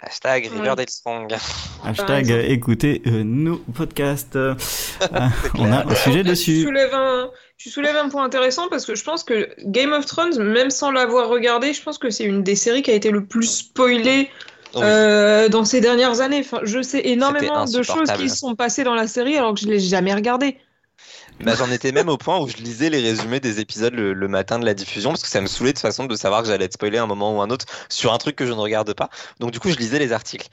Hashtag. 0.00 0.46
Riverdale 0.52 0.88
Strong. 0.88 1.34
Hashtag 1.84 2.30
exemple. 2.30 2.44
Euh, 3.06 3.10
euh, 3.20 3.22
nos 3.24 3.58
podcasts. 3.58 4.36
Euh, 4.36 4.54
on 5.58 5.72
a 5.72 5.86
un 5.90 5.94
sujet 5.94 6.22
Tu 6.22 6.28
dessus. 6.30 6.62
soulèves, 6.62 6.94
un, 6.94 7.30
tu 7.56 7.70
soulèves 7.70 7.96
un 7.96 8.08
point 8.08 8.24
intéressant 8.24 8.68
parce 8.68 8.84
que 8.86 8.94
je 8.94 9.04
pense 9.04 9.24
que 9.24 9.48
Game 9.64 9.92
of 9.92 10.06
Thrones, 10.06 10.38
même 10.42 10.70
sans 10.70 10.90
l'avoir 10.90 11.28
regardé, 11.28 11.72
je 11.72 11.82
pense 11.82 11.98
que 11.98 12.10
c'est 12.10 12.24
une 12.24 12.42
des 12.42 12.56
séries 12.56 12.82
qui 12.82 12.90
a 12.90 12.94
été 12.94 13.10
le 13.10 13.24
plus 13.26 13.46
spoilée 13.58 14.30
Oui. 14.74 14.82
euh, 14.84 15.48
dans 15.48 15.64
ces 15.64 15.80
dernières 15.80 16.20
années. 16.20 16.40
Enfin, 16.40 16.60
je 16.64 16.82
sais 16.82 17.00
énormément 17.06 17.64
de 17.64 17.82
choses 17.82 18.12
qui 18.12 18.28
se 18.28 18.36
sont 18.36 18.54
passées 18.56 18.84
dans 18.84 18.94
la 18.94 19.06
série 19.06 19.36
alors 19.36 19.54
que 19.54 19.60
je 19.60 19.66
l'ai 19.66 19.80
jamais 19.80 20.14
regardée. 20.14 20.58
Bah, 21.40 21.54
j'en 21.54 21.70
étais 21.70 21.92
même 21.92 22.08
au 22.08 22.16
point 22.18 22.40
où 22.40 22.48
je 22.48 22.56
lisais 22.56 22.90
les 22.90 23.00
résumés 23.00 23.38
des 23.38 23.60
épisodes 23.60 23.94
le, 23.94 24.12
le 24.12 24.28
matin 24.28 24.58
de 24.58 24.64
la 24.64 24.74
diffusion 24.74 25.10
parce 25.10 25.22
que 25.22 25.28
ça 25.28 25.40
me 25.40 25.46
saoulait 25.46 25.70
de 25.72 25.76
toute 25.76 25.82
façon 25.82 26.04
de 26.06 26.16
savoir 26.16 26.42
que 26.42 26.48
j'allais 26.48 26.64
être 26.64 26.72
spoilé 26.72 26.98
à 26.98 27.04
un 27.04 27.06
moment 27.06 27.36
ou 27.36 27.40
un 27.40 27.50
autre 27.50 27.66
sur 27.88 28.12
un 28.12 28.18
truc 28.18 28.34
que 28.34 28.44
je 28.44 28.52
ne 28.52 28.58
regarde 28.58 28.92
pas. 28.94 29.08
Donc 29.38 29.52
du 29.52 29.60
coup, 29.60 29.70
je 29.70 29.76
lisais 29.76 30.00
les 30.00 30.12
articles. 30.12 30.48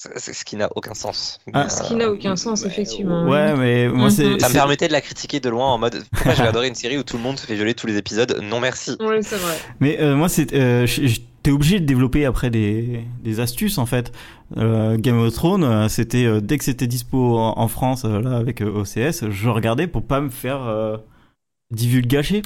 C'est 0.00 0.32
ce 0.32 0.44
qui 0.44 0.54
n'a 0.54 0.68
aucun 0.76 0.94
sens. 0.94 1.40
Ah. 1.52 1.68
Ce 1.68 1.82
qui 1.82 1.96
n'a 1.96 2.08
aucun 2.08 2.36
sens, 2.36 2.64
effectivement. 2.64 3.24
Ouais, 3.24 3.56
mais 3.56 3.88
moi 3.88 4.04
Mhm. 4.06 4.10
c'est. 4.10 4.38
ça 4.38 4.48
me 4.48 4.52
permettait 4.54 4.86
de 4.86 4.92
la 4.92 5.00
critiquer 5.00 5.40
de 5.40 5.48
loin 5.48 5.66
en 5.66 5.78
mode 5.78 6.04
pourquoi 6.12 6.34
je 6.34 6.38
regarderais 6.38 6.68
une 6.68 6.76
série 6.76 6.98
où 6.98 7.02
tout 7.02 7.16
le 7.16 7.22
monde 7.24 7.36
se 7.36 7.44
fait 7.46 7.56
violer 7.56 7.74
tous 7.74 7.88
les 7.88 7.96
épisodes? 7.96 8.38
Non 8.40 8.60
merci. 8.60 8.96
Oui, 9.00 9.16
c'est 9.22 9.36
vrai. 9.38 9.54
Mais 9.80 10.00
euh, 10.00 10.14
moi 10.14 10.28
c'est. 10.28 10.52
euh, 10.54 10.86
T'es 11.42 11.50
obligé 11.52 11.80
de 11.80 11.84
développer 11.86 12.24
après 12.26 12.50
des, 12.50 13.04
des 13.24 13.40
astuces 13.40 13.78
en 13.78 13.86
fait. 13.86 14.12
Euh, 14.56 14.96
Game 14.98 15.18
of 15.18 15.32
Thrones, 15.34 15.88
c'était 15.88 16.26
euh, 16.26 16.40
dès 16.40 16.58
que 16.58 16.64
c'était 16.64 16.86
dispo 16.86 17.36
en, 17.38 17.54
en 17.58 17.68
France 17.68 18.04
euh, 18.04 18.20
là 18.20 18.36
avec 18.36 18.60
OCS, 18.60 19.30
je 19.30 19.48
regardais 19.48 19.86
pour 19.88 20.02
pas 20.04 20.20
me 20.20 20.30
faire 20.30 20.62
euh, 20.62 20.96
divulgacher. 21.70 22.42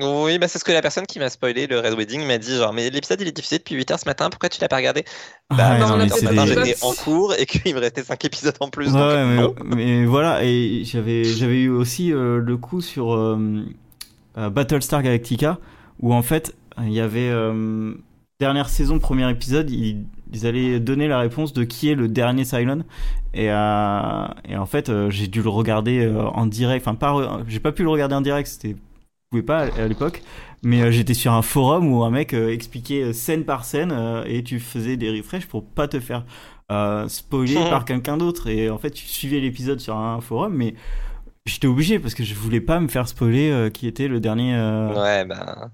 Oui, 0.00 0.38
bah 0.38 0.48
c'est 0.48 0.58
ce 0.58 0.64
que 0.64 0.72
la 0.72 0.82
personne 0.82 1.06
qui 1.06 1.20
m'a 1.20 1.30
spoilé 1.30 1.68
le 1.68 1.78
Red 1.78 1.94
Wedding 1.96 2.26
m'a 2.26 2.38
dit 2.38 2.56
genre 2.56 2.72
mais 2.72 2.90
l'épisode 2.90 3.20
il 3.20 3.28
est 3.28 3.32
diffusé 3.32 3.58
depuis 3.58 3.76
8h 3.76 4.00
ce 4.00 4.06
matin, 4.06 4.28
pourquoi 4.28 4.48
tu 4.48 4.60
l'as 4.60 4.66
pas 4.66 4.76
regardé? 4.76 5.04
Bah 5.50 5.68
Ah, 5.70 5.78
non, 5.78 6.08
ce 6.08 6.24
matin 6.24 6.46
j'étais 6.46 6.74
en 6.82 6.92
cours 6.94 7.32
et 7.38 7.46
qu'il 7.46 7.72
me 7.76 7.78
restait 7.78 8.02
5 8.02 8.24
épisodes 8.24 8.56
en 8.58 8.70
plus. 8.70 8.92
Ouais, 8.92 9.36
donc 9.36 9.56
mais, 9.64 10.04
voilà, 10.04 10.42
et 10.42 10.82
j'avais 10.84 11.22
eu 11.62 11.68
aussi 11.68 12.12
euh, 12.12 12.40
le 12.40 12.56
coup 12.56 12.80
sur 12.80 13.14
euh, 13.14 13.38
euh, 14.36 14.50
Battlestar 14.50 15.00
Galactica 15.00 15.58
où 16.00 16.12
en 16.12 16.22
fait 16.22 16.56
il 16.80 16.92
y 16.92 16.98
avait 16.98 17.30
dernière 18.40 18.68
saison, 18.68 18.98
premier 18.98 19.30
épisode, 19.30 19.70
ils, 19.70 20.06
ils 20.32 20.44
allaient 20.44 20.80
donner 20.80 21.06
la 21.06 21.20
réponse 21.20 21.52
de 21.52 21.62
qui 21.62 21.88
est 21.88 21.94
le 21.94 22.08
dernier 22.08 22.44
Cylon 22.44 22.82
et, 23.32 23.44
et 23.44 24.56
en 24.56 24.66
fait 24.66 24.90
j'ai 25.10 25.28
dû 25.28 25.40
le 25.40 25.50
regarder 25.50 26.12
en 26.34 26.46
direct, 26.46 26.84
enfin 26.84 26.96
pas 26.96 27.44
j'ai 27.46 27.60
pas 27.60 27.70
pu 27.70 27.84
le 27.84 27.90
regarder 27.90 28.16
en 28.16 28.22
direct, 28.22 28.48
c'était 28.48 28.74
pouvais 29.34 29.42
pas 29.42 29.62
à 29.80 29.88
l'époque, 29.88 30.22
mais 30.62 30.82
euh, 30.82 30.90
j'étais 30.90 31.14
sur 31.14 31.32
un 31.32 31.42
forum 31.42 31.92
où 31.92 32.04
un 32.04 32.10
mec 32.10 32.34
euh, 32.34 32.52
expliquait 32.52 33.02
euh, 33.02 33.12
scène 33.12 33.44
par 33.44 33.64
scène 33.64 33.92
et 34.26 34.44
tu 34.44 34.60
faisais 34.60 34.96
des 34.96 35.10
refreshs 35.10 35.46
pour 35.46 35.64
pas 35.64 35.88
te 35.88 36.00
faire 36.00 36.24
spoiler 37.08 37.54
par 37.70 37.84
quelqu'un 37.84 38.16
d'autre 38.16 38.48
et 38.48 38.70
en 38.70 38.78
fait 38.78 38.90
tu 38.90 39.06
suivais 39.06 39.40
l'épisode 39.40 39.80
sur 39.80 39.96
un 39.96 40.20
forum 40.20 40.54
mais 40.54 40.74
j'étais 41.46 41.66
obligé 41.66 41.98
parce 41.98 42.14
que 42.14 42.24
je 42.24 42.34
voulais 42.34 42.60
pas 42.60 42.80
me 42.80 42.88
faire 42.88 43.06
spoiler 43.08 43.70
qui 43.72 43.86
était 43.86 44.08
le 44.08 44.20
dernier 44.20 44.54
Ouais, 44.96 45.24
bah. 45.24 45.70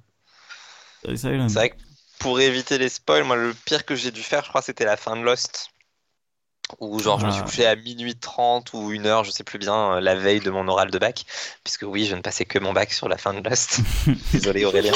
C'est 1.15 1.37
vrai 1.37 1.71
que 1.71 1.77
pour 2.19 2.41
éviter 2.41 2.77
les 2.77 2.89
spoils, 2.89 3.25
moi 3.25 3.37
le 3.37 3.55
pire 3.65 3.87
que 3.87 3.95
j'ai 3.95 4.11
dû 4.11 4.21
faire, 4.21 4.45
je 4.45 4.51
crois, 4.51 4.61
c'était 4.61 4.85
la 4.85 4.99
fin 4.99 5.17
de 5.17 5.23
Lost. 5.23 5.71
Où 6.79 6.99
genre 7.01 7.19
je 7.21 7.27
me 7.27 7.31
suis 7.33 7.41
Ah. 7.43 7.45
couché 7.45 7.67
à 7.67 7.77
minuit 7.77 8.15
30 8.15 8.73
ou 8.75 8.93
une 8.93 9.07
heure, 9.07 9.25
je 9.25 9.31
sais 9.31 9.45
plus 9.45 9.59
bien, 9.59 9.95
euh, 9.97 10.01
la 10.01 10.15
veille 10.15 10.41
de 10.41 10.51
mon 10.51 10.69
oral 10.69 10.91
de 10.91 10.99
bac. 10.99 11.25
Puisque 11.65 11.83
oui, 11.83 12.07
je 12.07 12.15
ne 12.15 12.21
passais 12.21 12.45
que 12.45 12.59
mon 12.59 12.73
bac 12.73 12.93
sur 12.93 13.09
la 13.09 13.17
fin 13.19 13.35
de 13.35 13.47
Lost. 13.49 13.81
Désolé 14.33 14.65
Aurélien. 14.65 14.93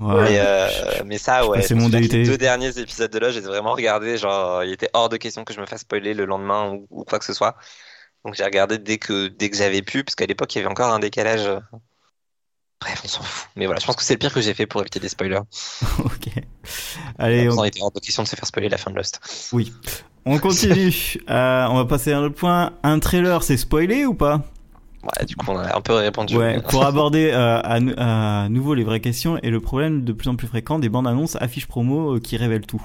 Ouais. 0.00 0.22
Mais, 0.22 0.38
euh, 0.40 0.68
mais 1.06 1.18
ça, 1.18 1.46
ouais. 1.46 1.60
me 1.70 1.74
mon. 1.74 1.88
Les 1.88 2.08
deux 2.08 2.36
derniers 2.38 2.78
épisodes 2.78 3.10
de 3.10 3.18
Lost, 3.18 3.34
j'ai 3.34 3.40
vraiment 3.40 3.72
regardé, 3.72 4.18
genre 4.18 4.62
il 4.64 4.72
était 4.72 4.90
hors 4.92 5.08
de 5.08 5.16
question 5.16 5.44
que 5.44 5.54
je 5.54 5.60
me 5.60 5.66
fasse 5.66 5.80
spoiler 5.80 6.14
le 6.14 6.24
lendemain 6.26 6.70
ou, 6.70 6.86
ou 6.90 7.04
quoi 7.04 7.18
que 7.18 7.24
ce 7.24 7.32
soit. 7.32 7.56
Donc 8.24 8.34
j'ai 8.34 8.44
regardé 8.44 8.78
dès 8.78 8.98
que, 8.98 9.28
dès 9.28 9.48
que 9.50 9.56
j'avais 9.56 9.82
pu, 9.82 10.04
parce 10.04 10.14
qu'à 10.14 10.26
l'époque 10.26 10.54
il 10.54 10.58
y 10.58 10.60
avait 10.60 10.70
encore 10.70 10.92
un 10.92 10.98
décalage. 10.98 11.48
Bref, 12.80 13.00
on 13.04 13.08
s'en 13.08 13.22
fout. 13.22 13.48
Mais 13.56 13.66
voilà, 13.66 13.80
je 13.80 13.86
pense 13.86 13.96
que 13.96 14.04
c'est 14.04 14.14
le 14.14 14.18
pire 14.20 14.32
que 14.32 14.40
j'ai 14.40 14.54
fait 14.54 14.66
pour 14.66 14.80
éviter 14.80 15.00
des 15.00 15.08
spoilers. 15.08 15.40
ok. 16.04 16.28
Allez, 17.18 17.48
On 17.48 17.58
on, 17.58 17.64
était 17.64 17.82
hors 17.82 17.90
de 17.90 17.98
question 17.98 18.22
de 18.22 18.28
se 18.28 18.36
faire 18.36 18.46
spoiler 18.46 18.68
la 18.68 18.78
fin 18.78 18.90
de 18.92 18.96
Lost. 18.96 19.20
oui. 19.52 19.72
On 20.28 20.38
continue. 20.38 20.92
Euh, 21.30 21.66
on 21.70 21.74
va 21.74 21.84
passer 21.84 22.12
à 22.12 22.18
un 22.18 22.22
autre 22.22 22.34
point. 22.34 22.72
Un 22.82 22.98
trailer, 23.00 23.42
c'est 23.42 23.56
spoilé 23.56 24.06
ou 24.06 24.14
pas 24.14 24.42
Ouais, 25.02 25.24
du 25.26 25.36
coup, 25.36 25.46
on 25.48 25.56
a 25.58 25.76
un 25.76 25.80
peu 25.80 25.92
répondu. 25.94 26.36
Ouais, 26.36 26.60
pour 26.70 26.84
aborder 26.84 27.30
euh, 27.32 27.60
à, 27.62 27.80
nou- 27.80 27.94
à 27.96 28.48
nouveau 28.48 28.74
les 28.74 28.84
vraies 28.84 29.00
questions 29.00 29.38
et 29.42 29.50
le 29.50 29.60
problème 29.60 30.04
de 30.04 30.12
plus 30.12 30.28
en 30.28 30.36
plus 30.36 30.46
fréquent 30.46 30.78
des 30.78 30.88
bandes 30.88 31.06
annonces, 31.06 31.36
affiches 31.40 31.66
promo 31.66 32.16
euh, 32.16 32.20
qui 32.20 32.36
révèlent 32.36 32.66
tout. 32.66 32.82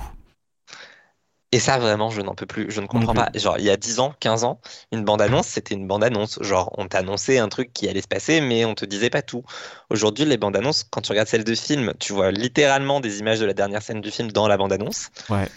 Et 1.51 1.59
ça, 1.59 1.77
vraiment, 1.77 2.09
je 2.09 2.21
n'en 2.21 2.33
peux 2.33 2.45
plus. 2.47 2.69
Je 2.69 2.81
ne 2.81 2.87
comprends 2.87 3.13
pas. 3.13 3.29
Genre, 3.35 3.57
il 3.59 3.65
y 3.65 3.69
a 3.69 3.77
10 3.77 3.99
ans, 3.99 4.13
15 4.19 4.43
ans, 4.43 4.59
une 4.91 5.03
bande-annonce, 5.03 5.47
c'était 5.47 5.75
une 5.75 5.87
bande-annonce. 5.87 6.39
Genre, 6.41 6.73
on 6.77 6.87
t'annonçait 6.87 7.37
un 7.37 7.47
truc 7.47 7.71
qui 7.73 7.87
allait 7.87 8.01
se 8.01 8.07
passer, 8.07 8.41
mais 8.41 8.65
on 8.65 8.73
te 8.73 8.85
disait 8.85 9.11
pas 9.11 9.21
tout. 9.21 9.43
Aujourd'hui, 9.91 10.25
les 10.25 10.37
bandes-annonces, 10.37 10.83
quand 10.83 11.01
tu 11.01 11.11
regardes 11.11 11.27
celle 11.27 11.43
de 11.43 11.55
film, 11.55 11.93
tu 11.99 12.13
vois 12.13 12.31
littéralement 12.31 12.99
des 12.99 13.19
images 13.19 13.39
de 13.39 13.45
la 13.45 13.53
dernière 13.53 13.83
scène 13.83 14.01
du 14.01 14.09
film 14.09 14.31
dans 14.31 14.47
la 14.47 14.57
bande-annonce. 14.57 15.09
Ouais. 15.29 15.47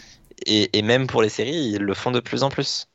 Et, 0.45 0.77
et 0.77 0.81
même 0.81 1.07
pour 1.07 1.21
les 1.21 1.29
séries, 1.29 1.71
ils 1.73 1.81
le 1.81 1.93
font 1.93 2.11
de 2.11 2.19
plus 2.19 2.43
en 2.43 2.49
plus. 2.49 2.87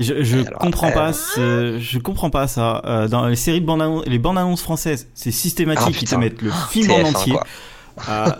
Je, 0.00 0.24
je 0.24 0.38
Et 0.38 0.46
alors 0.46 0.68
comprends 0.68 0.90
pas, 0.90 1.12
ce- 1.12 1.78
je 1.80 1.98
comprends 2.00 2.30
pas 2.30 2.48
ça. 2.48 2.82
Euh, 2.84 3.06
dans 3.06 3.26
les 3.28 3.36
séries 3.36 3.60
de 3.60 3.66
bandes 3.66 3.80
annonces, 3.82 4.04
les 4.06 4.18
bandes 4.18 4.38
annonces 4.38 4.62
françaises, 4.62 5.08
c'est 5.14 5.30
systématique 5.30 5.94
Ah, 5.94 5.98
qu'ils 5.98 6.08
te 6.08 6.16
mettent 6.16 6.42
le 6.42 6.52
film 6.52 6.90
en 6.90 7.04
TF1, 7.04 7.04
entier. 7.04 7.40
Euh, 8.08 8.32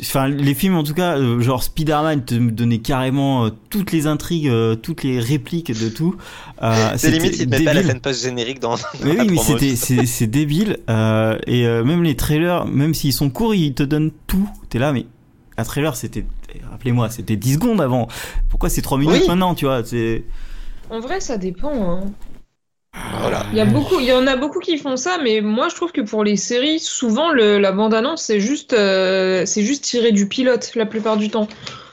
Enfin, 0.00 0.28
les 0.28 0.54
films 0.54 0.76
en 0.76 0.84
tout 0.84 0.94
cas, 0.94 1.16
euh, 1.18 1.40
genre 1.40 1.62
Spider-Man 1.62 2.24
te 2.24 2.34
donnait 2.34 2.78
carrément 2.78 3.46
euh, 3.46 3.50
toutes 3.70 3.90
les 3.90 4.06
intrigues, 4.06 4.50
toutes 4.82 5.02
les 5.02 5.18
répliques 5.18 5.72
de 5.76 5.88
tout. 5.88 6.16
C'est 6.96 7.10
limite, 7.10 7.38
ils 7.38 7.46
te 7.46 7.50
mettent 7.50 7.64
pas 7.64 7.74
la 7.74 7.82
scène 7.82 8.00
post-générique 8.00 8.60
dans, 8.60 8.76
dans 8.76 8.82
Mais 9.00 9.12
oui, 9.16 9.28
mais 9.28 9.38
c'était 9.38 9.76
c'est 9.76 10.06
c'est 10.06 10.26
débile 10.26 10.78
et 10.88 11.64
même 11.66 12.02
les 12.02 12.16
trailers, 12.16 12.66
même 12.66 12.94
s'ils 12.94 13.12
sont 13.12 13.30
courts, 13.30 13.54
ils 13.54 13.74
te 13.74 13.82
donnent 13.82 14.10
tout. 14.26 14.48
T'es 14.70 14.78
là, 14.78 14.92
mais 14.92 15.06
un 15.56 15.64
trailer, 15.64 15.94
c'était, 15.96 16.24
rappelez-moi, 16.78 17.10
c'était 17.10 17.36
10 17.36 17.54
secondes 17.54 17.80
avant. 17.80 18.08
Pourquoi 18.48 18.68
c'est 18.70 18.82
3 18.82 18.98
minutes 18.98 19.22
Oui. 19.22 19.28
maintenant, 19.28 19.54
tu 19.54 19.64
vois 19.66 19.84
C'est 19.84 20.24
En 20.90 21.00
vrai, 21.00 21.20
ça 21.20 21.38
dépend. 21.38 21.72
hein. 21.90 22.12
Voilà. 23.20 23.44
Il 23.50 23.56
y 23.58 23.60
a 23.60 23.64
beaucoup, 23.64 24.00
il 24.00 24.06
y 24.06 24.12
en 24.12 24.26
a 24.26 24.36
beaucoup 24.36 24.58
qui 24.60 24.76
font 24.78 24.96
ça, 24.96 25.18
mais 25.22 25.40
moi 25.40 25.68
je 25.68 25.74
trouve 25.74 25.92
que 25.92 26.00
pour 26.00 26.24
les 26.24 26.36
séries, 26.36 26.78
souvent 26.80 27.30
le, 27.32 27.58
la 27.58 27.72
bande-annonce 27.72 28.22
c'est 28.22 28.40
juste, 28.40 28.72
euh, 28.74 29.46
c'est 29.46 29.62
juste 29.62 29.84
tiré 29.84 30.12
du 30.12 30.28
pilote 30.28 30.74
la 30.74 30.86
plupart 30.86 31.16
du 31.16 31.30
temps. 31.30 31.48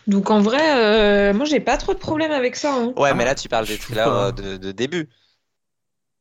Donc 0.08 0.30
en 0.30 0.40
vrai, 0.40 0.62
euh, 0.76 1.34
moi 1.34 1.46
j'ai 1.46 1.60
pas 1.60 1.78
trop 1.78 1.94
de 1.94 2.00
problème 2.00 2.32
avec 2.32 2.56
ça. 2.56 2.74
hein. 2.76 2.94
Ouais, 2.98 3.10
Ah. 3.12 3.14
mais 3.16 3.26
là, 3.26 3.36
tu 3.36 3.48
parles 3.50 3.68
des 3.68 3.78
trailers 3.78 4.08
euh, 4.12 4.32
de, 4.32 4.58
de 4.58 4.72
début. 4.72 5.10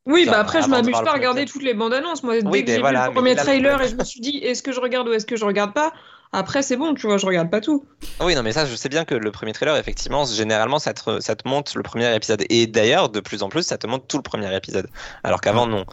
Oui, 0.07 0.25
Genre, 0.25 0.35
bah 0.35 0.41
après 0.41 0.61
je 0.63 0.67
le 0.69 0.91
pas 0.91 1.11
à 1.11 1.13
regarder 1.15 1.47
toutes 1.47 1.63
les 1.63 1.75
bandes-annonces. 1.75 2.23
Moi, 2.23 2.41
dès 2.43 2.51
Oui, 2.51 2.65
que 2.65 2.71
j'ai 2.71 2.81
voilà, 2.81 3.01
vu 3.01 3.07
le 3.09 3.13
premier 3.15 3.35
là, 3.35 3.43
trailer 3.43 3.81
et 3.83 3.89
je 3.89 3.97
me 3.97 4.05
suis 4.05 4.21
dit 4.21 4.37
est-ce 4.39 4.63
que 4.63 4.71
je 4.73 4.81
regarde 4.81 5.09
ou 5.09 5.13
est-ce 5.13 5.27
que 5.27 5.37
je 5.37 5.45
regarde 5.45 5.73
pas, 5.73 5.93
après 6.33 6.63
c'est 6.63 6.77
bon, 6.77 6.95
tu 6.95 7.07
vois, 7.07 7.17
je 7.19 7.27
regarde 7.27 7.51
pas 7.51 7.61
tout. 7.61 7.85
Ah 8.19 8.25
Oui, 8.27 8.35
non, 8.35 8.43
mais 8.43 8.53
ça, 8.53 8.67
je 8.67 8.75
sais 8.77 8.89
bien 8.89 9.05
que 9.05 9.15
le 9.15 9.31
premier 9.33 9.53
trailer, 9.53 9.77
effectivement, 9.77 10.25
généralement, 10.25 10.79
ça 10.79 10.95
te, 10.95 11.21
ça 11.21 11.37
te 11.37 11.49
montre 11.49 11.77
le 11.77 11.83
premier 11.83 12.15
épisode. 12.15 12.45
Et 12.49 12.67
d'ailleurs, 12.67 13.09
de 13.09 13.21
plus 13.21 13.43
en 13.43 13.49
plus, 13.49 13.65
ça 13.65 13.79
te 13.79 13.87
montre 13.87 14.07
tout 14.07 14.17
le 14.17 14.23
premier 14.23 14.55
épisode. 14.57 14.89
Alors 15.25 15.41
qu'avant, 15.41 15.67
non. 15.67 15.85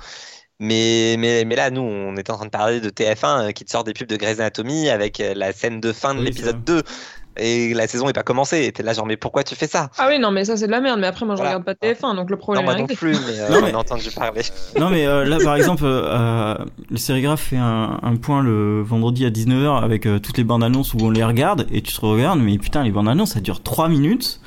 Mais, 0.59 1.15
mais, 1.17 1.43
mais 1.45 1.55
là, 1.55 1.71
nous, 1.71 1.81
on 1.81 2.15
était 2.17 2.31
en 2.31 2.35
train 2.37 2.45
de 2.45 2.51
parler 2.51 2.79
de 2.81 2.89
TF1 2.89 3.49
euh, 3.49 3.51
qui 3.51 3.65
te 3.65 3.71
sort 3.71 3.83
des 3.83 3.93
pubs 3.93 4.07
de 4.07 4.15
Grey's 4.15 4.39
Anatomy 4.39 4.89
avec 4.89 5.19
euh, 5.19 5.33
la 5.35 5.53
scène 5.53 5.81
de 5.81 5.91
fin 5.91 6.13
de 6.13 6.19
Oui, 6.19 6.25
l'épisode 6.25 6.57
c'est 6.57 6.65
2. 6.65 6.83
Et 7.37 7.73
la 7.73 7.87
saison 7.87 8.09
est 8.09 8.13
pas 8.13 8.23
commencée. 8.23 8.65
Et 8.65 8.71
t'es 8.71 8.83
là, 8.83 8.93
genre, 8.93 9.05
mais 9.05 9.17
pourquoi 9.17 9.43
tu 9.43 9.55
fais 9.55 9.67
ça? 9.67 9.89
Ah 9.97 10.07
oui, 10.09 10.19
non, 10.19 10.31
mais 10.31 10.43
ça 10.45 10.57
c'est 10.57 10.67
de 10.67 10.71
la 10.71 10.81
merde. 10.81 10.99
Mais 10.99 11.07
après, 11.07 11.25
moi 11.25 11.35
je 11.35 11.41
Voilà. 11.41 11.57
regarde 11.57 11.65
pas 11.65 11.73
TF1, 11.87 12.15
donc 12.15 12.29
le 12.29 12.35
Non, 12.35 12.41
problème 12.41 12.65
moi 12.65 12.75
est 12.77 12.81
non 12.81 12.87
plus, 12.87 13.11
mais, 13.13 13.39
euh, 13.39 13.49
Non, 13.49 13.67
on 13.71 13.75
a 13.75 13.77
entendu 13.79 14.09
parler. 14.11 14.41
Non 14.79 14.89
mais 14.89 15.05
euh, 15.07 15.23
là 15.25 15.37
par 15.43 15.55
exemple, 15.55 15.83
euh, 15.85 16.03
euh, 16.05 16.55
le 16.89 16.97
sérigraphe 16.97 17.41
fait 17.41 17.57
un, 17.57 17.99
un 18.01 18.15
point 18.17 18.41
le 18.41 18.81
vendredi 18.81 19.25
à 19.25 19.29
19h 19.29 19.81
avec 19.83 20.05
euh, 20.05 20.19
toutes 20.19 20.37
les 20.37 20.43
bandes 20.43 20.63
annonces 20.63 20.93
où 20.93 20.97
on 21.01 21.09
les 21.09 21.23
regarde 21.23 21.67
et 21.71 21.81
tu 21.81 21.93
te 21.93 22.01
regardes 22.05 22.39
mais 22.39 22.57
putain 22.57 22.83
les 22.83 22.91
bandes 22.91 23.07
annonces 23.09 23.31
ça 23.33 23.39
dure 23.39 23.61
3 23.63 23.89
minutes 23.89 24.39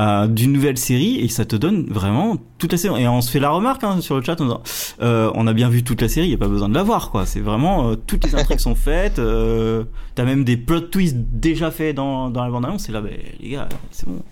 euh, 0.00 0.26
d'une 0.26 0.52
nouvelle 0.52 0.78
série 0.78 1.16
et 1.16 1.28
ça 1.28 1.44
te 1.44 1.56
donne 1.56 1.86
vraiment 1.86 2.36
toute 2.58 2.72
la 2.72 2.78
série 2.78 3.02
et 3.02 3.08
on 3.08 3.20
se 3.20 3.30
fait 3.30 3.40
la 3.40 3.50
remarque 3.50 3.82
hein, 3.84 4.00
sur 4.00 4.16
le 4.16 4.22
chat 4.22 4.36
disant 4.36 4.62
euh, 5.00 5.30
on 5.34 5.46
a 5.46 5.52
bien 5.52 5.68
vu 5.68 5.82
toute 5.82 6.00
la 6.00 6.08
série, 6.08 6.28
il 6.28 6.30
y 6.30 6.34
a 6.34 6.38
pas 6.38 6.48
besoin 6.48 6.68
de 6.68 6.74
la 6.74 6.82
voir 6.82 7.10
quoi, 7.10 7.26
c'est 7.26 7.40
vraiment 7.40 7.90
euh, 7.90 7.96
toutes 7.96 8.24
les 8.24 8.34
intrigues 8.34 8.60
sont 8.60 8.74
faites, 8.74 9.18
euh, 9.18 9.84
t'as 10.14 10.24
même 10.24 10.44
des 10.44 10.56
plot 10.56 10.80
twists 10.82 11.16
déjà 11.16 11.70
faits 11.70 11.96
dans, 11.96 12.30
dans 12.30 12.44
la 12.44 12.50
bande 12.50 12.64
annonce 12.64 12.88
et 12.88 12.92
là 12.92 13.00
ben, 13.00 13.12
les 13.40 13.50
gars 13.50 13.68
c'est 13.90 14.06
bon, 14.06 14.22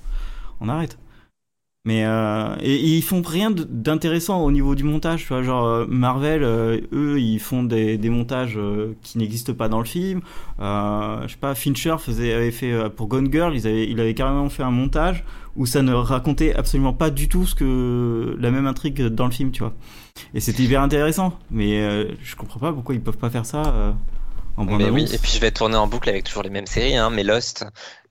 on 0.61 0.69
arrête. 0.69 0.99
Mais 1.87 2.05
euh, 2.05 2.55
et, 2.61 2.75
et 2.75 2.96
ils 2.96 3.03
font 3.03 3.22
rien 3.22 3.51
d'intéressant 3.51 4.42
au 4.42 4.51
niveau 4.51 4.75
du 4.75 4.83
montage, 4.83 5.22
tu 5.22 5.29
vois, 5.29 5.42
genre 5.44 5.64
euh, 5.64 5.87
Marvel, 5.88 6.42
euh, 6.42 6.81
eux, 6.92 7.20
ils 7.20 7.38
font 7.38 7.62
des, 7.62 7.96
des 7.96 8.11
montages 8.11 8.59
euh, 8.59 8.94
qui 9.03 9.18
n'existent 9.18 9.55
pas 9.55 9.68
dans 9.68 9.79
le 9.79 9.85
film. 9.85 10.20
Euh, 10.61 11.22
je 11.22 11.33
sais 11.33 11.38
pas, 11.38 11.55
Fincher 11.55 11.96
faisait 11.99 12.35
avait 12.35 12.51
fait 12.51 12.90
pour 12.90 13.07
Gone 13.07 13.33
Girl, 13.33 13.55
ils 13.55 13.68
avaient, 13.68 13.88
il 13.88 14.01
avait 14.01 14.14
carrément 14.14 14.49
fait 14.51 14.64
un 14.64 14.72
montage 14.72 15.25
où 15.55 15.64
ça 15.64 15.81
ne 15.83 15.92
racontait 15.94 16.55
absolument 16.55 16.92
pas 16.92 17.11
du 17.11 17.29
tout 17.29 17.46
ce 17.46 17.55
que 17.55 18.37
la 18.38 18.51
même 18.51 18.66
intrigue 18.66 19.01
dans 19.07 19.27
le 19.27 19.31
film, 19.31 19.53
tu 19.53 19.62
vois. 19.62 19.72
Et 20.35 20.40
c'était 20.40 20.64
hyper 20.64 20.83
intéressant, 20.83 21.38
mais 21.51 21.81
euh, 21.81 22.09
je 22.20 22.37
comprends 22.37 22.61
pas 22.61 22.72
pourquoi 22.72 22.96
ils 22.96 23.01
peuvent 23.01 23.16
pas 23.16 23.31
faire 23.31 23.46
ça 23.46 23.62
euh, 23.64 23.92
en 24.57 24.64
Mais 24.64 24.90
oui, 24.90 25.07
et 25.12 25.18
puis 25.18 25.31
je 25.31 25.40
vais 25.40 25.51
tourner 25.51 25.77
en 25.77 25.87
boucle 25.87 26.09
avec 26.09 26.25
toujours 26.25 26.42
les 26.42 26.51
mêmes 26.51 26.66
séries, 26.66 26.96
hein, 26.96 27.11
mais 27.11 27.22
Lost, 27.22 27.64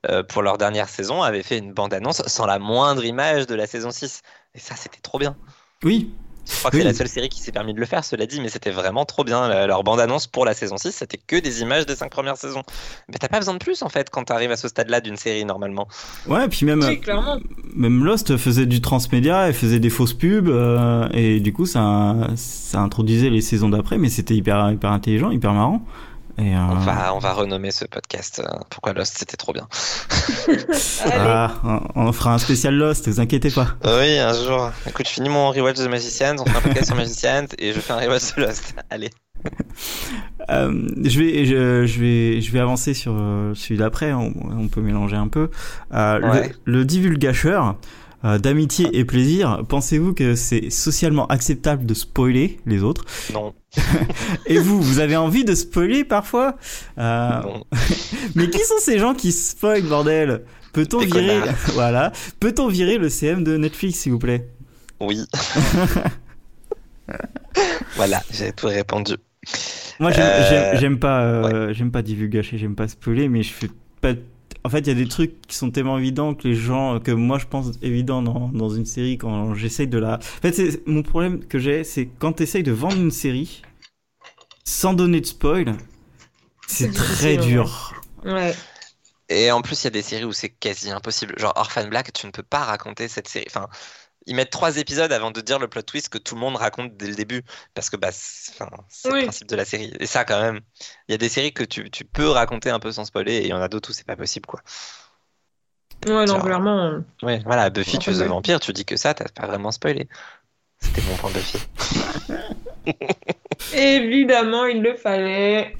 euh, 0.09 0.23
pour 0.23 0.41
leur 0.41 0.57
dernière 0.57 0.89
saison, 0.89 1.21
avait 1.21 1.43
fait 1.43 1.57
une 1.57 1.73
bande-annonce 1.73 2.21
sans 2.27 2.45
la 2.45 2.59
moindre 2.59 3.03
image 3.05 3.47
de 3.47 3.55
la 3.55 3.67
saison 3.67 3.91
6. 3.91 4.21
Et 4.55 4.59
ça, 4.59 4.75
c'était 4.75 5.01
trop 5.01 5.19
bien. 5.19 5.35
Oui, 5.83 6.09
Je 6.47 6.59
crois 6.59 6.69
que 6.69 6.75
Oui. 6.77 6.83
c'est 6.83 6.87
la 6.89 6.93
seule 6.93 7.07
série 7.09 7.27
qui 7.29 7.41
s'est 7.41 7.51
permis 7.51 7.73
de 7.73 7.79
le 7.79 7.87
faire, 7.87 8.05
cela 8.05 8.27
dit, 8.27 8.39
mais 8.39 8.49
c'était 8.49 8.69
vraiment 8.69 9.03
trop 9.03 9.23
bien. 9.23 9.65
Leur 9.65 9.83
bande-annonce 9.83 10.27
pour 10.27 10.45
la 10.45 10.53
saison 10.53 10.77
6, 10.77 10.91
c'était 10.91 11.17
que 11.17 11.37
des 11.37 11.61
images 11.61 11.87
des 11.87 11.95
cinq 11.95 12.11
premières 12.11 12.37
saisons. 12.37 12.61
Mais 13.09 13.15
t'as 13.19 13.27
pas 13.29 13.39
besoin 13.39 13.55
de 13.55 13.59
plus, 13.59 13.81
en 13.81 13.89
fait, 13.89 14.11
quand 14.11 14.25
t'arrives 14.25 14.51
à 14.51 14.55
ce 14.55 14.67
stade-là 14.67 15.01
d'une 15.01 15.17
série, 15.17 15.43
normalement. 15.43 15.87
ouais, 16.27 16.47
puis 16.47 16.65
même 16.67 16.81
Oui, 16.83 16.99
clairement. 17.01 17.37
même 17.75 18.03
Lost 18.05 18.37
faisait 18.37 18.67
du 18.67 18.79
transmédia 18.79 19.49
et 19.49 19.53
faisait 19.53 19.79
des 19.79 19.89
fausses 19.89 20.13
pubs 20.13 20.47
euh, 20.47 21.09
et 21.13 21.39
du 21.39 21.51
coup 21.51 21.65
ça 21.65 22.15
ça 22.35 22.79
introduisait 22.79 23.29
les 23.31 23.41
saisons 23.41 23.69
d'après 23.69 23.97
mais 23.97 24.09
c'était 24.09 24.35
hyper 24.35 24.71
hyper 24.71 24.91
intelligent 24.91 25.31
hyper 25.31 25.51
marrant 25.53 25.83
et 26.37 26.55
euh, 26.55 26.59
On, 26.59 26.75
va, 26.75 27.13
on 27.15 27.19
va 27.19 27.33
renommer 27.33 27.71
ce 27.71 27.85
podcast 27.85 28.39
euh, 28.43 28.57
Pourquoi 28.69 28.93
Lost, 28.93 29.17
c'était 29.17 29.37
trop 29.37 29.53
bien. 29.53 29.67
ah, 31.11 31.51
on, 31.95 32.11
fera 32.11 32.33
un 32.33 32.37
spécial 32.37 32.75
Lost 32.75 33.07
vous 33.07 33.19
inquiétez 33.19 33.51
pas 33.51 33.75
Oui, 33.85 34.17
un 34.19 34.33
jour. 34.33 34.71
Écoute, 34.87 35.07
je 35.07 35.13
finis 35.13 35.29
mon 35.29 35.49
rewatch 35.51 35.77
de 35.77 35.87
Magicians, 35.87 36.35
on 36.39 36.45
fait 36.45 36.57
un 36.57 36.61
podcast 36.61 36.87
sur 36.87 36.95
Magicians, 36.95 37.47
et 37.57 37.73
je 37.73 37.79
fais 37.79 37.93
un 37.93 37.97
rewatch 37.97 38.35
de 38.35 38.41
Lost. 38.41 38.75
Allez. 38.89 39.09
Euh, 40.49 40.87
je 41.03 41.19
vais 41.19 41.45
je, 41.45 41.85
je 41.85 41.99
vais 41.99 42.41
je 42.41 42.51
vais 42.51 42.59
avancer 42.59 42.93
sur 42.93 43.13
celui 43.53 43.77
d'après 43.77 44.11
on, 44.13 44.33
on 44.57 44.67
peut 44.67 44.81
mélanger 44.81 45.15
un 45.17 45.27
peu 45.27 45.49
Euh, 45.93 46.19
Ouais. 46.19 46.51
le, 46.65 46.79
le 46.79 46.85
divulgacheur 46.85 47.75
euh, 48.25 48.37
d'amitié 48.39 48.97
et 48.97 49.05
plaisir 49.05 49.63
pensez-vous 49.69 50.13
que 50.13 50.35
c'est 50.35 50.69
socialement 50.69 51.27
acceptable 51.27 51.85
de 51.85 51.93
spoiler 51.93 52.59
les 52.65 52.83
autres? 52.83 53.05
Non, 53.33 53.53
et 54.47 54.57
vous 54.57 54.81
vous 54.81 54.99
avez 54.99 55.15
envie 55.15 55.45
de 55.45 55.55
spoiler 55.55 56.03
parfois? 56.03 56.57
Euh, 56.97 57.41
non. 57.41 57.63
Mais 58.35 58.49
qui 58.49 58.59
sont 58.59 58.79
ces 58.79 58.99
gens 58.99 59.13
qui 59.13 59.31
spoilent, 59.31 59.87
bordel? 59.87 60.43
Peut-on 60.73 60.99
virer, 60.99 61.39
voilà, 61.73 62.11
peut-on 62.39 62.67
virer 62.67 62.97
le 62.97 63.07
CM 63.07 63.43
de 63.43 63.55
Netflix, 63.55 63.99
s'il 63.99 64.11
vous 64.11 64.19
plaît? 64.19 64.49
Oui. 64.99 65.25
voilà, 67.95 68.21
j'ai 68.31 68.51
tout 68.51 68.67
répondu. 68.67 69.15
Moi, 69.99 70.11
j'aime, 70.11 70.93
Euh, 70.93 70.97
pas, 70.97 71.21
euh, 71.21 71.73
j'aime 71.73 71.91
pas 71.91 72.01
divulgacher, 72.01 72.57
j'aime 72.57 72.75
pas 72.75 72.87
spoiler, 72.87 73.29
mais 73.29 73.43
je 73.43 73.53
fais 73.53 73.69
pas. 74.01 74.13
En 74.65 74.69
fait, 74.69 74.79
il 74.79 74.87
y 74.87 74.91
a 74.91 74.95
des 74.95 75.07
trucs 75.07 75.41
qui 75.41 75.55
sont 75.55 75.69
tellement 75.69 75.99
évidents 75.99 76.33
que 76.33 76.47
les 76.47 76.55
gens, 76.55 76.99
que 76.99 77.11
moi 77.11 77.37
je 77.37 77.45
pense 77.45 77.67
évidents 77.83 78.23
dans, 78.23 78.49
dans 78.49 78.69
une 78.69 78.85
série 78.87 79.19
quand 79.19 79.53
j'essaye 79.53 79.87
de 79.87 79.99
la. 79.99 80.15
En 80.15 80.41
fait, 80.41 80.53
c'est 80.53 80.87
mon 80.87 81.03
problème 81.03 81.45
que 81.45 81.59
j'ai, 81.59 81.83
c'est 81.83 82.07
quand 82.07 82.33
t'essayes 82.33 82.63
de 82.63 82.71
vendre 82.71 82.99
une 82.99 83.11
série 83.11 83.61
sans 84.63 84.93
donner 84.93 85.21
de 85.21 85.27
spoil, 85.27 85.77
c'est 86.67 86.91
C'est 86.91 86.91
très 86.91 87.37
dur. 87.37 87.93
Ouais. 88.23 88.55
Et 89.29 89.51
en 89.51 89.61
plus, 89.61 89.83
il 89.83 89.85
y 89.85 89.87
a 89.87 89.91
des 89.91 90.01
séries 90.01 90.25
où 90.25 90.33
c'est 90.33 90.49
quasi 90.49 90.91
impossible. 90.91 91.35
Genre 91.39 91.53
Orphan 91.55 91.87
Black, 91.87 92.13
tu 92.13 92.27
ne 92.27 92.31
peux 92.31 92.43
pas 92.43 92.63
raconter 92.65 93.07
cette 93.07 93.27
série. 93.27 93.45
Enfin, 93.49 93.69
ils 94.25 94.35
mettent 94.35 94.49
trois 94.51 94.77
épisodes 94.77 95.11
avant 95.11 95.31
de 95.31 95.41
dire 95.41 95.59
le 95.59 95.67
plot 95.67 95.81
twist 95.83 96.09
que 96.09 96.17
tout 96.17 96.35
le 96.35 96.41
monde 96.41 96.55
raconte 96.55 96.95
dès 96.97 97.07
le 97.07 97.15
début. 97.15 97.43
Parce 97.73 97.89
que 97.89 97.95
bah, 97.97 98.09
c'est 98.11 98.53
Oui. 99.11 99.19
le 99.19 99.23
principe 99.23 99.47
de 99.47 99.55
la 99.55 99.65
série. 99.65 99.93
Et 99.99 100.07
ça, 100.07 100.25
quand 100.25 100.41
même, 100.41 100.61
il 101.07 101.11
y 101.11 101.15
a 101.15 101.17
des 101.17 101.29
séries 101.29 101.53
que 101.53 101.63
tu, 101.63 101.89
tu 101.91 102.05
peux 102.05 102.29
raconter 102.29 102.69
un 102.69 102.79
peu 102.79 102.91
sans 102.91 103.05
spoiler, 103.05 103.33
et 103.35 103.41
il 103.43 103.47
y 103.49 103.53
en 103.53 103.61
a 103.61 103.67
d'autres 103.67 103.89
où 103.91 103.93
c'est 103.93 104.05
pas 104.05 104.15
possible, 104.15 104.45
quoi. 104.47 104.61
Ouais, 106.05 106.25
non, 106.25 106.39
clairement. 106.41 106.77
euh, 106.85 106.99
Ouais, 107.23 107.41
voilà, 107.45 107.69
Buffy, 107.69 107.97
tueuse 107.97 108.17
de 108.17 108.23
Black. 108.23 108.29
vampire, 108.29 108.59
tu 108.59 108.73
dis 108.73 108.85
que 108.85 108.97
ça, 108.97 109.13
t'as 109.13 109.29
pas 109.29 109.47
vraiment 109.47 109.71
spoilé. 109.71 110.07
C'était 110.79 111.01
mon 111.03 111.15
point 111.15 111.31
Buffy. 111.31 111.57
Évidemment, 113.73 114.65
il 114.65 114.81
le 114.81 114.95
fallait. 114.95 115.75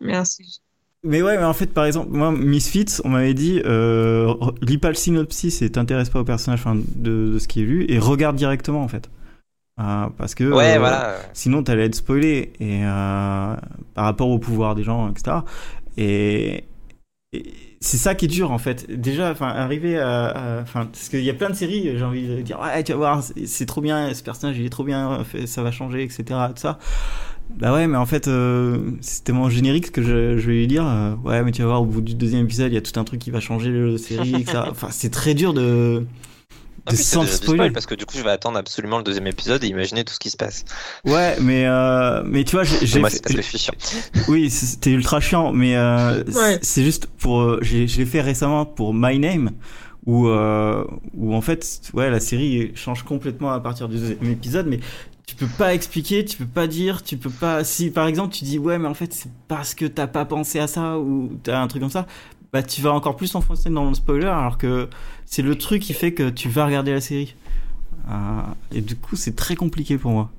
Merci. 0.00 0.60
Mais 1.02 1.22
ouais, 1.22 1.38
mais 1.38 1.44
en 1.44 1.54
fait, 1.54 1.72
par 1.72 1.86
exemple, 1.86 2.10
moi, 2.10 2.30
Misfits, 2.30 3.00
on 3.04 3.08
m'avait 3.10 3.32
dit, 3.32 3.62
euh, 3.64 4.34
lis 4.60 4.76
pas 4.76 4.88
le 4.88 4.94
synopsis 4.94 5.62
et 5.62 5.70
t'intéresse 5.70 6.10
pas 6.10 6.20
au 6.20 6.24
personnage 6.24 6.60
enfin, 6.60 6.76
de, 6.76 7.32
de 7.32 7.38
ce 7.38 7.48
qui 7.48 7.62
est 7.62 7.64
lu 7.64 7.86
et 7.88 7.98
regarde 7.98 8.36
directement 8.36 8.82
en 8.82 8.88
fait. 8.88 9.08
Euh, 9.80 10.08
parce 10.18 10.34
que 10.34 10.44
Ouais, 10.44 10.76
euh, 10.76 10.78
voilà. 10.78 11.16
sinon 11.32 11.62
t'allais 11.62 11.86
être 11.86 11.96
spoilé 11.96 12.52
et 12.60 12.84
euh, 12.84 13.56
par 13.94 14.04
rapport 14.04 14.28
au 14.30 14.38
pouvoir 14.38 14.74
des 14.74 14.84
gens, 14.84 15.10
etc. 15.10 15.44
Et 15.96 16.64
c'est 17.80 17.96
ça 17.96 18.14
qui 18.14 18.26
est 18.26 18.28
dur 18.28 18.50
en 18.52 18.58
fait. 18.58 18.90
Déjà, 18.90 19.30
enfin, 19.30 19.48
arriver 19.48 19.98
à, 19.98 20.60
enfin, 20.62 20.86
parce 20.86 21.08
qu'il 21.08 21.22
y 21.24 21.30
a 21.30 21.34
plein 21.34 21.50
de 21.50 21.54
séries, 21.54 21.96
j'ai 21.96 22.04
envie 22.04 22.26
de 22.28 22.42
dire, 22.42 22.60
ouais, 22.60 22.82
tu 22.84 22.92
vas 22.92 22.98
voir, 22.98 23.22
c'est 23.46 23.66
trop 23.66 23.80
bien, 23.80 24.12
ce 24.14 24.22
personnage 24.22 24.58
il 24.58 24.66
est 24.66 24.70
trop 24.70 24.84
bien, 24.84 25.24
ça 25.46 25.62
va 25.62 25.70
changer, 25.70 26.02
etc. 26.02 26.24
Tout 26.54 26.60
ça. 26.60 26.78
Bah 27.58 27.72
ouais, 27.72 27.86
mais 27.86 27.96
en 27.96 28.06
fait, 28.06 28.28
euh, 28.28 28.78
c'est 29.00 29.24
tellement 29.24 29.50
générique 29.50 29.92
que 29.92 30.02
je, 30.02 30.38
je 30.38 30.46
vais 30.46 30.54
lui 30.54 30.66
dire, 30.66 30.86
euh, 30.86 31.14
ouais, 31.24 31.42
mais 31.42 31.52
tu 31.52 31.62
vas 31.62 31.68
voir, 31.68 31.82
au 31.82 31.86
bout 31.86 32.00
du 32.00 32.14
deuxième 32.14 32.44
épisode, 32.44 32.72
il 32.72 32.74
y 32.74 32.78
a 32.78 32.82
tout 32.82 32.98
un 32.98 33.04
truc 33.04 33.20
qui 33.20 33.30
va 33.30 33.40
changer 33.40 33.70
la 33.70 33.98
série, 33.98 34.34
etc. 34.34 34.62
Enfin, 34.70 34.88
c'est 34.90 35.10
très 35.10 35.34
dur 35.34 35.52
de 35.52 36.06
de 36.86 36.96
sans 36.96 37.26
spoiler. 37.26 37.70
parce 37.70 37.86
que 37.86 37.94
du 37.94 38.06
coup 38.06 38.16
je 38.16 38.22
vais 38.22 38.30
attendre 38.30 38.58
absolument 38.58 38.98
le 38.98 39.04
deuxième 39.04 39.26
épisode 39.26 39.62
et 39.64 39.68
imaginer 39.68 40.04
tout 40.04 40.14
ce 40.14 40.18
qui 40.18 40.30
se 40.30 40.36
passe. 40.36 40.64
Ouais, 41.04 41.36
mais 41.40 41.66
euh, 41.66 42.22
mais 42.24 42.44
tu 42.44 42.56
vois, 42.56 42.64
j'ai 42.64 43.00
moi 43.00 43.10
c'est 43.10 43.22
parce 43.22 43.34
que 43.34 43.42
je 43.42 43.46
suis 43.46 43.58
chiant. 43.58 43.74
Oui, 44.28 44.50
c'était 44.50 44.90
ultra 44.90 45.20
chiant, 45.20 45.52
mais 45.52 45.76
euh, 45.76 46.24
ouais. 46.24 46.58
c'est 46.62 46.82
juste 46.82 47.06
pour 47.06 47.62
je 47.62 47.98
l'ai 47.98 48.06
fait 48.06 48.20
récemment 48.20 48.64
pour 48.64 48.94
My 48.94 49.18
Name 49.18 49.50
où 50.06 50.28
euh, 50.28 50.84
où 51.14 51.34
en 51.34 51.40
fait 51.40 51.82
ouais 51.92 52.10
la 52.10 52.20
série 52.20 52.72
change 52.74 53.02
complètement 53.02 53.52
à 53.52 53.60
partir 53.60 53.88
du 53.88 53.98
deuxième 53.98 54.30
épisode, 54.30 54.66
mais 54.66 54.80
tu 55.30 55.36
peux 55.36 55.46
pas 55.46 55.74
expliquer, 55.74 56.24
tu 56.24 56.36
peux 56.36 56.46
pas 56.46 56.66
dire, 56.66 57.04
tu 57.04 57.16
peux 57.16 57.30
pas. 57.30 57.62
Si 57.62 57.90
par 57.90 58.08
exemple 58.08 58.34
tu 58.34 58.42
dis 58.44 58.58
ouais, 58.58 58.78
mais 58.78 58.88
en 58.88 58.94
fait 58.94 59.12
c'est 59.12 59.30
parce 59.46 59.74
que 59.74 59.84
t'as 59.84 60.08
pas 60.08 60.24
pensé 60.24 60.58
à 60.58 60.66
ça 60.66 60.98
ou 60.98 61.38
t'as 61.44 61.60
un 61.60 61.68
truc 61.68 61.82
comme 61.82 61.90
ça, 61.90 62.08
bah 62.52 62.64
tu 62.64 62.82
vas 62.82 62.92
encore 62.92 63.14
plus 63.14 63.32
enfoncer 63.36 63.70
dans 63.70 63.88
le 63.88 63.94
spoiler 63.94 64.26
alors 64.26 64.58
que 64.58 64.88
c'est 65.26 65.42
le 65.42 65.56
truc 65.56 65.82
qui 65.82 65.92
fait 65.92 66.12
que 66.14 66.30
tu 66.30 66.48
vas 66.48 66.66
regarder 66.66 66.92
la 66.92 67.00
série. 67.00 67.36
Euh, 68.08 68.40
et 68.72 68.80
du 68.80 68.96
coup, 68.96 69.14
c'est 69.14 69.36
très 69.36 69.54
compliqué 69.54 69.98
pour 69.98 70.10
moi. 70.10 70.32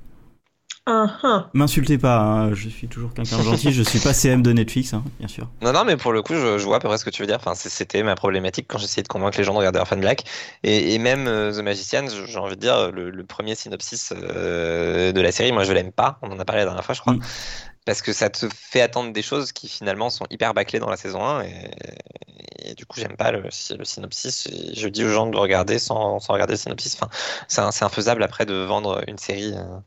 Uh 0.84 1.06
-huh. 1.06 1.44
M'insultez 1.54 1.96
pas, 1.96 2.18
hein, 2.18 2.54
je 2.54 2.68
suis 2.68 2.88
toujours 2.88 3.14
quelqu'un 3.14 3.38
de 3.38 3.42
gentil, 3.44 3.72
je 3.72 3.84
suis 3.84 4.00
pas 4.00 4.12
CM 4.12 4.42
de 4.42 4.52
Netflix, 4.52 4.92
hein, 4.94 5.04
bien 5.20 5.28
sûr. 5.28 5.48
Non, 5.60 5.72
non, 5.72 5.84
mais 5.84 5.96
pour 5.96 6.12
le 6.12 6.22
coup, 6.22 6.34
je, 6.34 6.58
je, 6.58 6.64
vois 6.64 6.78
à 6.78 6.80
peu 6.80 6.88
près 6.88 6.98
ce 6.98 7.04
que 7.04 7.10
tu 7.10 7.22
veux 7.22 7.28
dire. 7.28 7.36
Enfin, 7.36 7.54
c'était 7.54 8.02
ma 8.02 8.16
problématique 8.16 8.66
quand 8.68 8.78
j'essayais 8.78 9.04
de 9.04 9.08
convaincre 9.08 9.38
les 9.38 9.44
gens 9.44 9.52
de 9.52 9.58
regarder 9.58 9.78
Orphan 9.78 9.98
Black. 9.98 10.24
Et, 10.64 10.94
et 10.94 10.98
même 10.98 11.28
euh, 11.28 11.52
The 11.52 11.62
Magician, 11.62 12.06
j'ai 12.26 12.38
envie 12.38 12.56
de 12.56 12.60
dire, 12.60 12.90
le, 12.90 13.10
le 13.10 13.24
premier 13.24 13.54
synopsis 13.54 14.12
euh, 14.12 15.12
de 15.12 15.20
la 15.20 15.30
série, 15.30 15.52
moi 15.52 15.62
je 15.62 15.72
l'aime 15.72 15.92
pas, 15.92 16.18
on 16.22 16.32
en 16.32 16.38
a 16.40 16.44
parlé 16.44 16.62
la 16.62 16.66
dernière 16.66 16.84
fois, 16.84 16.96
je 16.96 17.00
crois. 17.00 17.14
Mm 17.14 17.20
parce 17.84 18.02
que 18.02 18.12
ça 18.12 18.30
te 18.30 18.48
fait 18.54 18.80
attendre 18.80 19.12
des 19.12 19.22
choses 19.22 19.52
qui 19.52 19.68
finalement 19.68 20.10
sont 20.10 20.26
hyper 20.30 20.54
bâclées 20.54 20.78
dans 20.78 20.88
la 20.90 20.96
saison 20.96 21.24
1 21.24 21.42
et, 21.42 21.70
et 22.58 22.74
du 22.74 22.86
coup 22.86 23.00
j'aime 23.00 23.16
pas 23.16 23.32
le, 23.32 23.42
le, 23.42 23.84
synopsis 23.84 24.48
je 24.74 24.88
dis 24.88 25.04
aux 25.04 25.08
gens 25.08 25.26
de 25.26 25.32
le 25.32 25.38
regarder 25.38 25.78
sans, 25.78 26.20
sans 26.20 26.32
regarder 26.32 26.54
le 26.54 26.58
synopsis 26.58 26.96
enfin, 27.00 27.10
c'est 27.48 27.84
infaisable 27.84 28.22
après 28.22 28.46
de 28.46 28.54
vendre 28.54 29.02
une 29.08 29.18
série 29.18 29.52
euh. 29.56 29.78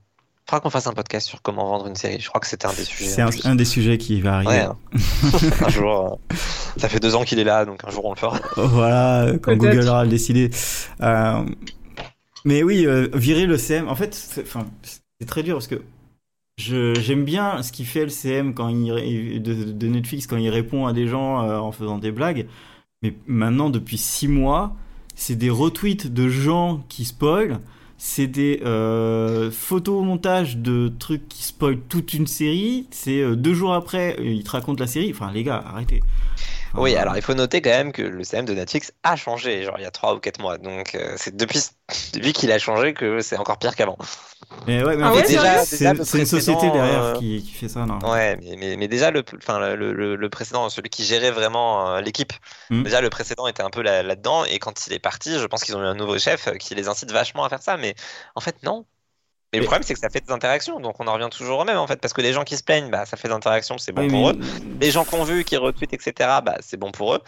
Faudra 0.45 0.59
qu'on 0.59 0.69
fasse 0.69 0.87
un 0.87 0.93
podcast 0.93 1.27
sur 1.27 1.41
comment 1.41 1.67
vendre 1.67 1.87
une 1.87 1.95
série. 1.95 2.19
Je 2.19 2.29
crois 2.29 2.39
que 2.39 2.47
c'était 2.47 2.67
un 2.67 2.73
des 2.73 2.83
sujets 2.83 3.09
c'est 3.09 3.21
un, 3.21 3.29
un, 3.43 3.55
des 3.55 3.65
sujets 3.65 3.97
qui 3.97 4.21
va 4.21 4.35
arriver. 4.35 4.51
Ouais, 4.51 4.59
hein. 4.59 4.77
un 5.65 5.69
jour 5.69 6.19
euh, 6.31 6.35
ça 6.77 6.89
fait 6.89 6.99
deux 6.99 7.15
ans 7.15 7.23
qu'il 7.23 7.39
est 7.39 7.43
là 7.43 7.65
donc 7.65 7.83
un 7.83 7.89
jour 7.89 8.05
on 8.05 8.11
le 8.11 8.17
fera. 8.17 8.39
Voilà 8.57 9.33
quand 9.41 9.55
Google 9.55 9.87
aura 9.87 10.05
décidé 10.05 10.51
euh, 11.01 11.43
mais 12.43 12.63
oui 12.63 12.85
euh, 12.85 13.09
virer 13.13 13.45
le 13.45 13.57
CM 13.57 13.89
en 13.89 13.95
fait 13.95 14.13
c'est 14.13 15.25
très 15.25 15.43
dur 15.43 15.55
parce 15.55 15.67
que 15.67 15.81
j'aime 16.57 17.25
bien 17.25 17.61
ce 17.63 17.71
qu'il 17.71 17.85
fait 17.85 18.05
LCM 18.05 18.53
quand 18.53 18.69
il 18.69 19.41
de, 19.41 19.53
de, 19.53 19.87
Netflix 19.87 20.27
quand 20.27 20.37
il 20.37 20.49
répond 20.49 20.85
à 20.85 20.93
des 20.93 21.07
gens 21.07 21.41
euh, 21.43 21.57
en 21.57 21.71
faisant 21.71 21.97
des 21.97 22.11
blagues. 22.11 22.47
Mais 23.01 23.13
maintenant 23.27 23.69
depuis 23.69 23.97
six 23.97 24.27
mois 24.27 24.75
c'est 25.15 25.35
des 25.35 25.49
retweets 25.49 26.13
de 26.13 26.29
gens 26.29 26.83
qui 26.89 27.05
spoilent 27.05 27.59
c'est 27.97 28.27
des 28.27 28.61
euh, 28.65 29.49
de 29.49 30.91
trucs 30.99 31.27
qui 31.29 31.43
spoilent 31.43 31.79
toute 31.89 32.13
une 32.13 32.27
série. 32.27 32.87
C'est 32.91 33.21
euh, 33.21 33.35
deux 33.35 33.53
jours 33.53 33.73
après 33.73 34.17
ils 34.21 34.43
te 34.43 34.51
racontent 34.51 34.79
la 34.79 34.87
série. 34.87 35.11
Enfin 35.11 35.31
les 35.31 35.43
gars 35.43 35.63
arrêtez 35.65 36.01
oui, 36.77 36.95
alors 36.95 37.15
il 37.15 37.21
faut 37.21 37.33
noter 37.33 37.61
quand 37.61 37.69
même 37.69 37.91
que 37.91 38.01
le 38.01 38.23
CM 38.23 38.45
de 38.45 38.53
Netflix 38.53 38.93
a 39.03 39.15
changé, 39.15 39.63
genre 39.63 39.75
il 39.77 39.83
y 39.83 39.85
a 39.85 39.91
3 39.91 40.15
ou 40.15 40.19
4 40.19 40.39
mois. 40.39 40.57
Donc 40.57 40.95
euh, 40.95 41.15
c'est 41.17 41.35
depuis, 41.35 41.61
depuis 42.13 42.33
qu'il 42.33 42.51
a 42.51 42.59
changé 42.59 42.93
que 42.93 43.21
c'est 43.21 43.37
encore 43.37 43.57
pire 43.57 43.75
qu'avant. 43.75 43.97
Mais 44.67 44.83
ouais, 44.83 44.95
mais 44.95 45.03
en 45.03 45.07
ah 45.07 45.13
fait, 45.13 45.21
ouais, 45.21 45.27
déjà, 45.27 45.65
c'est 45.65 45.85
une 45.85 46.25
société 46.25 46.69
derrière 46.71 47.03
euh... 47.03 47.13
qui, 47.15 47.41
qui, 47.43 47.51
fait 47.51 47.69
ça, 47.69 47.85
non? 47.85 47.99
Ouais, 47.99 48.37
mais, 48.37 48.55
mais, 48.57 48.75
mais, 48.77 48.87
déjà, 48.87 49.11
le, 49.11 49.23
enfin, 49.37 49.75
le, 49.75 49.93
le, 49.93 50.15
le, 50.15 50.29
précédent, 50.29 50.69
celui 50.69 50.89
qui 50.89 51.03
gérait 51.03 51.31
vraiment 51.31 51.95
euh, 51.95 52.01
l'équipe, 52.01 52.33
mmh. 52.69 52.83
déjà 52.83 53.01
le 53.01 53.09
précédent 53.09 53.47
était 53.47 53.63
un 53.63 53.69
peu 53.69 53.81
là-dedans, 53.81 54.43
là 54.43 54.49
et 54.51 54.59
quand 54.59 54.87
il 54.87 54.93
est 54.93 54.99
parti, 54.99 55.39
je 55.39 55.45
pense 55.45 55.63
qu'ils 55.63 55.75
ont 55.75 55.81
eu 55.81 55.85
un 55.85 55.95
nouveau 55.95 56.17
chef 56.19 56.49
qui 56.57 56.75
les 56.75 56.87
incite 56.87 57.11
vachement 57.11 57.43
à 57.43 57.49
faire 57.49 57.61
ça, 57.61 57.77
mais 57.77 57.95
en 58.35 58.41
fait, 58.41 58.61
non. 58.63 58.85
Mais 59.53 59.59
le 59.59 59.65
problème, 59.65 59.83
c'est 59.83 59.93
que 59.93 59.99
ça 59.99 60.09
fait 60.09 60.25
des 60.25 60.33
interactions, 60.33 60.79
donc 60.79 60.95
on 60.99 61.07
en 61.07 61.13
revient 61.13 61.29
toujours 61.31 61.59
au 61.59 61.63
même 61.63 61.77
en 61.77 61.87
fait, 61.87 62.01
parce 62.01 62.13
que 62.13 62.21
les 62.21 62.33
gens 62.33 62.43
qui 62.43 62.57
se 62.57 62.63
plaignent, 62.63 62.89
bah, 62.89 63.05
ça 63.05 63.15
fait 63.15 63.27
des 63.27 63.33
interactions, 63.33 63.77
c'est 63.77 63.91
bon 63.91 64.01
oui, 64.01 64.09
pour 64.09 64.29
eux. 64.29 64.35
Les 64.81 64.91
gens 64.91 65.05
qui 65.05 65.15
ont 65.15 65.23
vu, 65.23 65.43
qui 65.43 65.55
retweetent, 65.55 65.93
etc., 65.93 66.13
bah, 66.45 66.55
c'est 66.59 66.77
bon 66.77 66.91
pour 66.91 67.15
eux. 67.15 67.19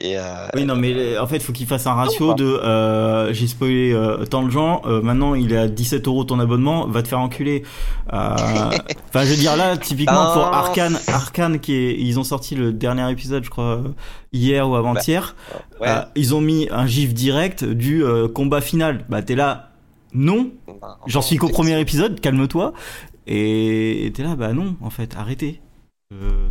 Et 0.00 0.18
euh... 0.18 0.48
Oui, 0.54 0.64
non, 0.64 0.74
mais 0.74 1.16
en 1.16 1.26
fait, 1.26 1.36
il 1.36 1.42
faut 1.42 1.52
qu'ils 1.52 1.66
fassent 1.66 1.86
un 1.86 1.94
ratio 1.94 2.34
de 2.34 2.44
euh, 2.44 3.32
j'ai 3.32 3.46
spoilé 3.46 3.92
euh, 3.92 4.24
tant 4.24 4.42
de 4.42 4.50
gens, 4.50 4.82
maintenant 4.84 5.34
il 5.34 5.52
est 5.52 5.58
à 5.58 5.68
17 5.68 6.06
euros 6.08 6.24
ton 6.24 6.40
abonnement, 6.40 6.86
va 6.86 7.02
te 7.02 7.08
faire 7.08 7.20
enculer. 7.20 7.62
Enfin, 9.08 9.24
je 9.24 9.30
veux 9.30 9.36
dire 9.36 9.56
là, 9.56 9.76
typiquement 9.76 10.32
pour 10.32 10.42
Arkane, 10.42 10.98
Arkane 11.08 11.58
qui 11.58 11.74
est, 11.74 11.96
ils 11.98 12.18
ont 12.18 12.24
sorti 12.24 12.54
le 12.54 12.72
dernier 12.72 13.10
épisode, 13.10 13.44
je 13.44 13.50
crois, 13.50 13.82
hier 14.32 14.68
ou 14.68 14.76
avant-hier. 14.76 15.34
Bah, 15.80 15.86
ouais. 15.86 16.06
ils 16.14 16.34
ont 16.34 16.40
mis 16.40 16.68
un 16.70 16.86
gif 16.86 17.14
direct 17.14 17.64
du 17.64 18.04
combat 18.34 18.60
final. 18.60 19.04
Bah, 19.08 19.22
t'es 19.22 19.34
là 19.34 19.70
non, 20.12 20.52
j'en 21.06 21.22
suis 21.22 21.36
qu'au 21.36 21.48
premier 21.48 21.78
épisode, 21.80 22.20
calme-toi. 22.20 22.72
Et 23.26 24.12
t'es 24.14 24.22
là, 24.22 24.36
bah 24.36 24.52
non, 24.52 24.76
en 24.80 24.90
fait, 24.90 25.16
arrêtez. 25.16 25.60
Euh, 26.12 26.48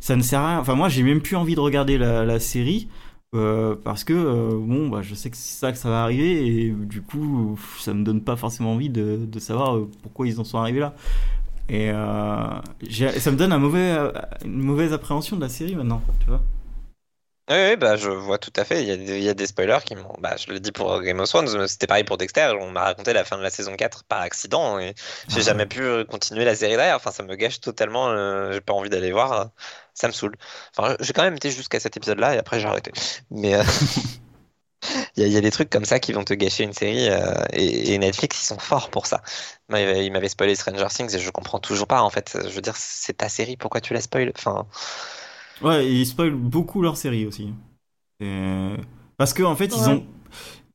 ça 0.00 0.16
ne 0.16 0.22
sert 0.22 0.40
à 0.40 0.48
rien. 0.50 0.58
Enfin, 0.58 0.74
moi, 0.74 0.88
j'ai 0.88 1.02
même 1.02 1.22
plus 1.22 1.36
envie 1.36 1.54
de 1.54 1.60
regarder 1.60 1.98
la, 1.98 2.24
la 2.24 2.38
série. 2.40 2.88
Euh, 3.34 3.76
parce 3.82 4.04
que 4.04 4.12
euh, 4.12 4.58
bon 4.60 4.90
bah 4.90 5.00
je 5.00 5.14
sais 5.14 5.30
que 5.30 5.38
c'est 5.38 5.58
ça 5.58 5.72
que 5.72 5.78
ça 5.78 5.88
va 5.88 6.02
arriver 6.02 6.66
et 6.66 6.70
du 6.70 7.00
coup 7.00 7.58
ça 7.78 7.94
me 7.94 8.04
donne 8.04 8.20
pas 8.20 8.36
forcément 8.36 8.74
envie 8.74 8.90
de, 8.90 9.20
de 9.24 9.38
savoir 9.38 9.78
pourquoi 10.02 10.26
ils 10.26 10.38
en 10.38 10.44
sont 10.44 10.58
arrivés 10.58 10.80
là 10.80 10.94
et 11.70 11.88
ça 11.88 13.30
me 13.30 13.36
donne 13.36 13.54
un 13.54 13.58
mauvais, 13.58 13.96
une 14.44 14.58
mauvaise 14.58 14.92
appréhension 14.92 15.36
de 15.36 15.40
la 15.40 15.48
série 15.48 15.74
maintenant 15.74 16.02
tu 16.20 16.26
vois 16.26 16.42
oui, 17.50 17.56
oui, 17.70 17.76
bah, 17.76 17.96
je 17.96 18.08
vois 18.08 18.38
tout 18.38 18.52
à 18.56 18.64
fait. 18.64 18.82
Il 18.82 18.88
y 18.88 18.92
a 18.92 18.96
des, 18.96 19.18
il 19.18 19.24
y 19.24 19.28
a 19.28 19.34
des 19.34 19.46
spoilers 19.46 19.80
qui 19.84 19.96
m'ont. 19.96 20.14
Bah, 20.20 20.36
je 20.36 20.52
le 20.52 20.60
dis 20.60 20.70
pour 20.70 21.00
Game 21.02 21.18
of 21.18 21.28
Thrones, 21.28 21.66
c'était 21.66 21.88
pareil 21.88 22.04
pour 22.04 22.16
Dexter. 22.16 22.52
On 22.60 22.70
m'a 22.70 22.84
raconté 22.84 23.12
la 23.12 23.24
fin 23.24 23.36
de 23.36 23.42
la 23.42 23.50
saison 23.50 23.74
4 23.76 24.04
par 24.04 24.20
accident 24.20 24.78
et 24.78 24.94
j'ai 25.28 25.40
ah. 25.40 25.42
jamais 25.42 25.66
pu 25.66 25.82
continuer 26.04 26.44
la 26.44 26.54
série 26.54 26.76
derrière. 26.76 26.96
Enfin, 26.96 27.10
ça 27.10 27.24
me 27.24 27.34
gâche 27.34 27.60
totalement. 27.60 28.08
Euh, 28.10 28.52
j'ai 28.52 28.60
pas 28.60 28.72
envie 28.72 28.90
d'aller 28.90 29.12
voir. 29.12 29.50
Ça 29.92 30.06
me 30.06 30.12
saoule. 30.12 30.36
Enfin, 30.76 30.96
j'ai 31.00 31.12
quand 31.12 31.22
même 31.22 31.34
été 31.36 31.50
jusqu'à 31.50 31.80
cet 31.80 31.96
épisode-là 31.96 32.36
et 32.36 32.38
après 32.38 32.60
j'ai 32.60 32.68
arrêté. 32.68 32.92
Mais. 33.30 33.54
Euh... 33.54 33.64
Il 35.16 35.22
y, 35.22 35.24
a, 35.24 35.28
il 35.28 35.32
y, 35.32 35.36
a, 35.36 35.40
des 35.40 35.52
trucs 35.52 35.70
comme 35.70 35.84
ça 35.84 36.00
qui 36.00 36.12
vont 36.12 36.24
te 36.24 36.34
gâcher 36.34 36.64
une 36.64 36.72
série 36.72 37.08
euh, 37.08 37.44
et, 37.52 37.94
et, 37.94 37.98
Netflix 37.98 38.42
ils 38.42 38.46
sont 38.46 38.58
forts 38.58 38.90
pour 38.90 39.06
ça. 39.06 39.22
Moi, 39.68 39.78
il 39.80 40.10
m'avait 40.12 40.28
spoilé 40.28 40.56
Stranger 40.56 40.88
Things 40.88 41.14
et 41.14 41.20
je 41.20 41.30
comprends 41.30 41.60
toujours 41.60 41.86
pas 41.86 42.02
en 42.02 42.10
fait. 42.10 42.36
Je 42.42 42.48
veux 42.48 42.60
dire, 42.60 42.76
c'est 42.76 43.18
ta 43.18 43.28
série, 43.28 43.56
pourquoi 43.56 43.80
tu 43.80 43.94
la 43.94 44.00
spoil? 44.00 44.32
Enfin, 44.36 44.66
Ouais, 45.60 45.90
ils 45.90 46.06
spoilent 46.06 46.34
beaucoup 46.34 46.82
leurs 46.82 46.96
séries 46.96 47.26
aussi. 47.26 47.52
Et... 48.20 48.74
Parce 49.16 49.32
que 49.32 49.42
en 49.42 49.54
fait, 49.56 49.72
ouais. 49.72 49.78
ils 49.78 49.88
ont. 49.88 50.06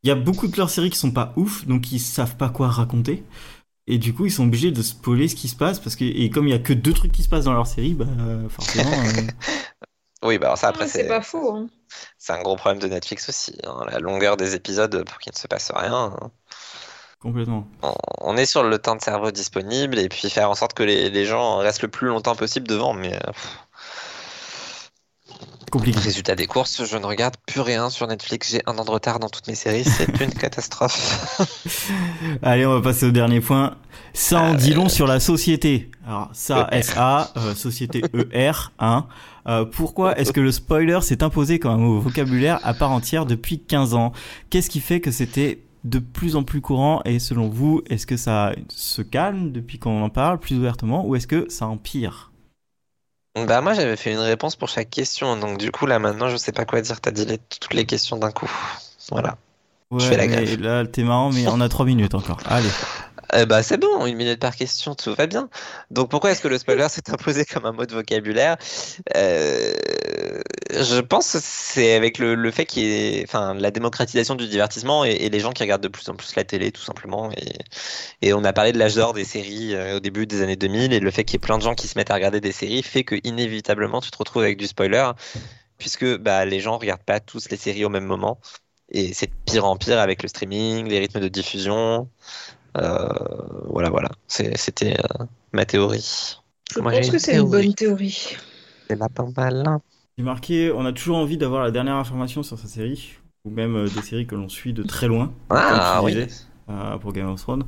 Il 0.03 0.09
y 0.09 0.11
a 0.11 0.15
beaucoup 0.15 0.47
de 0.47 0.55
leurs 0.55 0.69
séries 0.69 0.89
qui 0.89 0.97
sont 0.97 1.11
pas 1.11 1.33
ouf, 1.35 1.65
donc 1.65 1.91
ils 1.91 1.99
savent 1.99 2.37
pas 2.37 2.49
quoi 2.49 2.69
raconter. 2.69 3.23
Et 3.87 3.97
du 3.97 4.13
coup, 4.13 4.25
ils 4.25 4.31
sont 4.31 4.43
obligés 4.43 4.71
de 4.71 4.81
spoiler 4.81 5.27
ce 5.27 5.35
qui 5.35 5.47
se 5.47 5.55
passe 5.55 5.79
parce 5.79 5.95
que 5.95 6.03
et 6.03 6.29
comme 6.29 6.47
il 6.47 6.51
y 6.51 6.53
a 6.53 6.59
que 6.59 6.73
deux 6.73 6.93
trucs 6.93 7.11
qui 7.11 7.23
se 7.23 7.29
passent 7.29 7.45
dans 7.45 7.53
leur 7.53 7.67
série, 7.67 7.93
bah 7.93 8.05
forcément. 8.49 8.91
euh... 8.91 9.21
Oui, 10.23 10.39
bah 10.39 10.47
alors 10.47 10.57
ça 10.57 10.69
après 10.69 10.85
ah, 10.85 10.87
c'est 10.87 11.07
pas 11.07 11.21
faux. 11.21 11.55
Hein. 11.55 11.67
C'est 12.17 12.33
un 12.33 12.41
gros 12.41 12.55
problème 12.55 12.81
de 12.81 12.87
Netflix 12.87 13.29
aussi, 13.29 13.55
hein, 13.63 13.85
la 13.87 13.99
longueur 13.99 14.35
des 14.35 14.55
épisodes 14.55 15.05
pour 15.05 15.19
qu'il 15.19 15.31
ne 15.31 15.37
se 15.37 15.47
passe 15.47 15.71
rien. 15.73 16.15
Hein. 16.19 16.31
Complètement. 17.19 17.67
On, 17.83 17.93
on, 18.21 18.35
est 18.35 18.47
sur 18.47 18.63
le 18.63 18.79
temps 18.79 18.95
de 18.95 19.01
cerveau 19.01 19.29
disponible 19.29 19.99
et 19.99 20.09
puis 20.09 20.29
faire 20.31 20.49
en 20.49 20.55
sorte 20.55 20.73
que 20.73 20.81
les, 20.81 21.11
les 21.11 21.25
gens 21.25 21.57
restent 21.57 21.83
le 21.83 21.87
plus 21.87 22.07
longtemps 22.07 22.35
possible 22.35 22.67
devant, 22.67 22.93
mais. 22.93 23.11
Pff 23.11 23.66
compliqué. 25.77 25.99
Résultat 25.99 26.35
des 26.35 26.47
courses, 26.47 26.85
je 26.85 26.97
ne 26.97 27.05
regarde 27.05 27.35
plus 27.45 27.61
rien 27.61 27.89
sur 27.89 28.07
Netflix. 28.07 28.51
J'ai 28.51 28.61
un 28.65 28.77
an 28.77 28.85
de 28.85 28.91
retard 28.91 29.19
dans 29.19 29.29
toutes 29.29 29.47
mes 29.47 29.55
séries. 29.55 29.83
C'est 29.83 30.21
une 30.21 30.33
catastrophe. 30.33 31.39
Allez, 32.41 32.65
on 32.65 32.73
va 32.73 32.81
passer 32.81 33.05
au 33.05 33.11
dernier 33.11 33.41
point. 33.41 33.75
Ça 34.13 34.41
en 34.41 34.53
euh... 34.53 34.57
dit 34.57 34.73
long 34.73 34.89
sur 34.89 35.05
la 35.05 35.19
société. 35.19 35.91
Alors, 36.05 36.29
ça, 36.33 36.67
S-A, 36.71 37.31
euh, 37.37 37.53
société 37.53 38.01
E-R, 38.13 38.71
hein. 38.79 39.05
Euh, 39.47 39.63
pourquoi 39.63 40.17
est-ce 40.19 40.33
que 40.33 40.41
le 40.41 40.51
spoiler 40.51 40.99
s'est 41.01 41.23
imposé 41.23 41.57
comme 41.57 41.71
un 41.71 41.77
mot 41.77 41.99
vocabulaire 41.99 42.59
à 42.63 42.73
part 42.73 42.91
entière 42.91 43.25
depuis 43.25 43.59
15 43.59 43.93
ans? 43.93 44.11
Qu'est-ce 44.49 44.69
qui 44.69 44.81
fait 44.81 44.99
que 44.99 45.11
c'était 45.11 45.63
de 45.85 45.99
plus 45.99 46.35
en 46.35 46.43
plus 46.43 46.59
courant? 46.59 47.01
Et 47.05 47.19
selon 47.19 47.47
vous, 47.47 47.81
est-ce 47.89 48.05
que 48.05 48.17
ça 48.17 48.51
se 48.67 49.01
calme 49.01 49.53
depuis 49.53 49.79
qu'on 49.79 50.01
en 50.01 50.09
parle 50.09 50.39
plus 50.39 50.57
ouvertement 50.57 51.07
ou 51.07 51.15
est-ce 51.15 51.27
que 51.27 51.45
ça 51.49 51.67
empire? 51.67 52.26
Bah 53.45 53.61
moi 53.61 53.73
j'avais 53.73 53.95
fait 53.95 54.11
une 54.11 54.19
réponse 54.19 54.55
pour 54.55 54.69
chaque 54.69 54.89
question, 54.89 55.37
donc 55.37 55.57
du 55.57 55.71
coup 55.71 55.85
là 55.85 55.99
maintenant 55.99 56.29
je 56.29 56.37
sais 56.37 56.51
pas 56.51 56.65
quoi 56.65 56.81
dire, 56.81 56.99
t'as 57.01 57.11
dit 57.11 57.25
les, 57.25 57.37
toutes 57.37 57.73
les 57.73 57.85
questions 57.85 58.17
d'un 58.17 58.31
coup. 58.31 58.49
Voilà. 59.11 59.37
Ouais, 59.91 59.99
je 59.99 60.05
fais 60.05 60.17
la 60.17 60.27
grève. 60.27 60.59
Là 60.59 60.85
t'es 60.85 61.03
marrant 61.03 61.31
mais 61.31 61.47
on 61.51 61.61
a 61.61 61.69
trois 61.69 61.85
minutes 61.85 62.15
encore. 62.15 62.39
Allez. 62.45 62.69
Bah 63.47 63.61
c'est 63.61 63.77
bon, 63.77 64.05
une 64.05 64.15
minute 64.15 64.39
par 64.39 64.55
question, 64.55 64.95
tout 64.95 65.13
va 65.13 65.27
bien. 65.27 65.49
Donc 65.91 66.09
pourquoi 66.09 66.31
est-ce 66.31 66.41
que 66.41 66.47
le 66.47 66.57
spoiler 66.57 66.87
s'est 66.89 67.09
imposé 67.09 67.45
comme 67.45 67.65
un 67.65 67.73
mot 67.73 67.85
de 67.85 67.93
vocabulaire? 67.93 68.57
Euh, 69.15 69.73
je 70.71 70.99
pense 71.01 71.33
que 71.33 71.39
c'est 71.41 71.93
avec 71.95 72.19
le, 72.19 72.51
fait 72.51 72.65
qu'il 72.65 72.83
y 72.83 73.19
ait 73.19 73.23
enfin, 73.27 73.53
la 73.53 73.71
démocratisation 73.71 74.35
du 74.35 74.47
divertissement 74.47 75.03
et, 75.03 75.29
les 75.29 75.39
gens 75.39 75.51
qui 75.51 75.63
regardent 75.63 75.83
de 75.83 75.87
plus 75.87 76.07
en 76.09 76.15
plus 76.15 76.35
la 76.35 76.43
télé, 76.43 76.71
tout 76.71 76.81
simplement. 76.81 77.29
Et, 78.21 78.33
on 78.33 78.43
a 78.43 78.53
parlé 78.53 78.71
de 78.71 78.79
l'âge 78.79 78.95
d'or 78.95 79.13
des 79.13 79.25
séries 79.25 79.75
euh, 79.75 79.97
au 79.97 79.99
début 79.99 80.25
des 80.27 80.41
années 80.41 80.55
2000 80.55 80.93
et 80.93 80.99
le 80.99 81.11
fait 81.11 81.23
qu'il 81.23 81.35
y 81.35 81.37
ait 81.37 81.39
plein 81.39 81.57
de 81.57 81.63
gens 81.63 81.75
qui 81.75 81.87
se 81.87 81.97
mettent 81.97 82.11
à 82.11 82.15
regarder 82.15 82.41
des 82.41 82.51
séries 82.51 82.83
fait 82.83 83.03
que 83.03 83.15
inévitablement 83.23 84.01
tu 84.01 84.11
te 84.11 84.17
retrouves 84.17 84.43
avec 84.43 84.57
du 84.57 84.67
spoiler 84.67 85.11
puisque 85.77 86.17
bah, 86.17 86.45
les 86.45 86.59
gens 86.59 86.77
regardent 86.77 87.03
pas 87.03 87.19
tous 87.19 87.49
les 87.49 87.57
séries 87.57 87.85
au 87.85 87.89
même 87.89 88.05
moment. 88.05 88.39
Et 88.89 89.13
c'est 89.13 89.29
pire 89.45 89.65
en 89.65 89.75
pire 89.77 89.99
avec 89.99 90.23
le 90.23 90.29
streaming, 90.29 90.87
les 90.87 90.99
rythmes 90.99 91.19
de 91.19 91.27
diffusion. 91.27 92.09
Euh, 92.77 93.07
voilà, 93.69 93.89
voilà. 93.89 94.09
C'était 94.27 94.97
euh, 94.99 95.25
ma 95.53 95.65
théorie. 95.65 96.37
Je 96.75 96.79
Moi, 96.81 96.91
pense 96.91 97.09
que 97.09 97.17
c'est 97.17 97.37
une 97.37 97.49
bonne 97.49 97.73
théorie. 97.73 98.35
C'est 98.89 98.95
la 98.97 99.09
pas 99.09 99.25
mal. 99.35 99.63
hein. 99.67 99.81
J'ai 100.17 100.23
marqué, 100.23 100.71
on 100.71 100.85
a 100.85 100.93
toujours 100.93 101.17
envie 101.17 101.37
d'avoir 101.37 101.63
la 101.63 101.71
dernière 101.71 101.95
information 101.95 102.43
sur 102.43 102.57
sa 102.57 102.67
série, 102.67 103.13
ou 103.45 103.51
même 103.51 103.75
euh, 103.75 103.89
des 103.89 104.01
séries 104.01 104.25
que 104.25 104.35
l'on 104.35 104.49
suit 104.49 104.73
de 104.73 104.83
très 104.83 105.07
loin, 105.07 105.31
Ah 105.49 106.01
oui. 106.03 106.13
disais. 106.13 106.27
euh, 106.69 106.97
pour 106.97 107.13
Game 107.13 107.29
of 107.29 107.39
Thrones. 107.41 107.63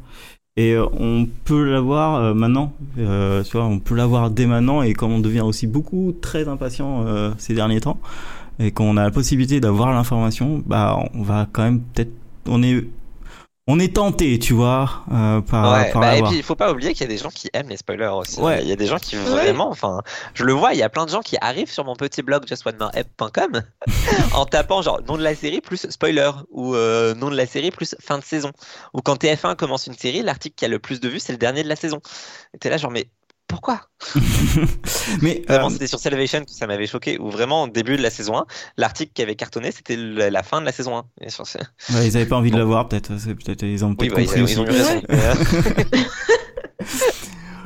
Et 0.58 0.76
on 0.78 1.28
peut 1.46 1.64
l'avoir 1.64 2.16
euh, 2.16 2.34
maintenant, 2.34 2.74
euh, 2.98 3.44
tu 3.44 3.52
vois, 3.54 3.66
on 3.66 3.80
peut 3.80 3.96
l'avoir 3.96 4.30
dès 4.32 4.46
maintenant, 4.46 4.82
et 4.82 4.94
comme 4.94 5.12
on 5.14 5.20
devient 5.20 5.42
aussi 5.42 5.68
beaucoup 5.68 6.14
très 6.22 6.48
impatient 6.48 7.06
euh, 7.06 7.32
ces 7.38 7.54
derniers 7.54 7.80
temps, 7.82 8.00
et 8.60 8.72
qu'on 8.72 8.98
a 8.98 9.04
la 9.04 9.12
possibilité 9.12 9.60
d'avoir 9.62 9.94
l'information, 9.94 10.62
bah 10.66 11.00
on 11.14 11.24
va 11.24 11.48
quand 11.52 11.64
même 11.64 11.82
peut-être, 11.82 12.12
on 12.48 12.62
est, 12.64 12.84
on 13.72 13.78
est 13.78 13.98
tenté, 13.98 14.40
tu 14.40 14.54
vois, 14.54 15.04
euh, 15.12 15.42
par, 15.42 15.72
Ouais, 15.72 15.92
par 15.92 16.02
bah, 16.02 16.18
et 16.18 16.24
puis 16.24 16.38
il 16.38 16.44
faut 16.44 16.56
pas 16.56 16.72
oublier 16.72 16.94
qu'il 16.94 17.02
y 17.02 17.04
a 17.04 17.08
des 17.08 17.20
gens 17.20 17.30
qui 17.30 17.52
aiment 17.54 17.70
les 17.70 17.78
spoilers 17.78 18.08
aussi. 18.08 18.40
Ouais. 18.40 18.64
Il 18.64 18.68
y 18.68 18.72
a 18.72 18.76
des 18.76 18.88
gens 18.88 18.98
qui 18.98 19.16
vraiment, 19.16 19.70
enfin, 19.70 20.02
je 20.34 20.44
le 20.44 20.54
vois, 20.54 20.74
il 20.74 20.80
y 20.80 20.82
a 20.82 20.90
plein 20.90 21.06
de 21.06 21.12
gens 21.12 21.22
qui 21.22 21.38
arrivent 21.40 21.72
sur 21.72 21.86
mon 21.86 21.96
petit 21.96 22.24
blog 22.24 22.48
justonemoreapp.com 22.48 23.62
en 24.34 24.46
tapant 24.48 24.82
genre 24.82 25.04
nom 25.08 25.18
de 25.18 25.22
la 25.22 25.36
série 25.36 25.62
plus 25.62 25.88
spoiler 25.88 26.32
ou 26.50 26.74
euh, 26.74 27.14
nom 27.14 27.30
de 27.30 27.36
la 27.36 27.46
série 27.46 27.70
plus 27.70 27.96
fin 28.00 28.18
de 28.18 28.24
saison. 28.24 28.50
Ou 28.96 29.02
quand 29.02 29.24
TF1 29.24 29.56
commence 29.56 29.86
une 29.86 29.94
série, 29.94 30.24
l'article 30.24 30.56
qui 30.56 30.66
a 30.66 30.68
le 30.68 30.80
plus 30.80 31.00
de 31.00 31.08
vues 31.08 31.20
c'est 31.20 31.34
le 31.34 31.38
dernier 31.38 31.62
de 31.62 31.70
la 31.70 31.76
saison. 31.76 32.02
Et 32.56 32.58
t'es 32.58 32.72
là 32.72 32.78
genre 32.78 32.90
mais 32.90 33.08
pourquoi 33.50 33.82
Mais 35.22 35.42
Vraiment, 35.48 35.66
euh, 35.68 35.70
c'était 35.72 35.88
sur 35.88 36.00
Salvation 36.00 36.46
que 36.46 36.52
ça 36.52 36.68
m'avait 36.68 36.88
choqué, 36.88 37.20
où 37.20 37.30
vraiment, 37.30 37.64
au 37.64 37.68
début 37.68 37.98
de 37.98 38.02
la 38.02 38.12
saison 38.12 38.38
1, 38.38 38.46
l'article 38.78 39.12
qui 39.14 39.22
avait 39.22 39.36
cartonné, 39.36 39.72
c'était 39.72 39.98
la 39.98 40.44
fin 40.44 40.62
de 40.62 40.66
la 40.66 40.72
saison 40.72 40.96
1. 40.98 41.06
Et 41.22 41.30
sur- 41.30 41.46
c'est- 41.46 41.60
ouais, 41.94 42.08
ils 42.08 42.16
avaient 42.16 42.26
pas 42.28 42.38
envie 42.38 42.52
de 42.52 42.56
Bon. 42.56 42.60
l'avoir, 42.60 42.88
peut-être, 42.88 43.20
c'est 43.20 43.36
peut-être, 43.36 43.64
ils 43.64 43.84
ont 43.84 43.90
Oui, 43.90 43.96
peut-être 44.10 44.16
bah, 44.16 44.22
ils, 44.22 44.28
compris 44.28 44.52
ils 44.54 44.60
ont 44.62 44.66
eu 44.66 44.70
raison. 44.70 45.02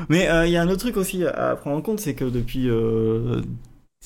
Mais, 0.10 0.28
euh, 0.28 0.34
euh, 0.42 0.48
il 0.48 0.52
y 0.52 0.58
a 0.58 0.62
un 0.62 0.70
autre 0.70 0.80
truc 0.80 0.98
aussi 0.98 1.26
à 1.26 1.56
prendre 1.56 1.76
en 1.78 1.82
compte, 1.82 2.00
c'est 2.00 2.16
que 2.16 2.26
depuis 2.26 2.70
euh, 2.70 3.42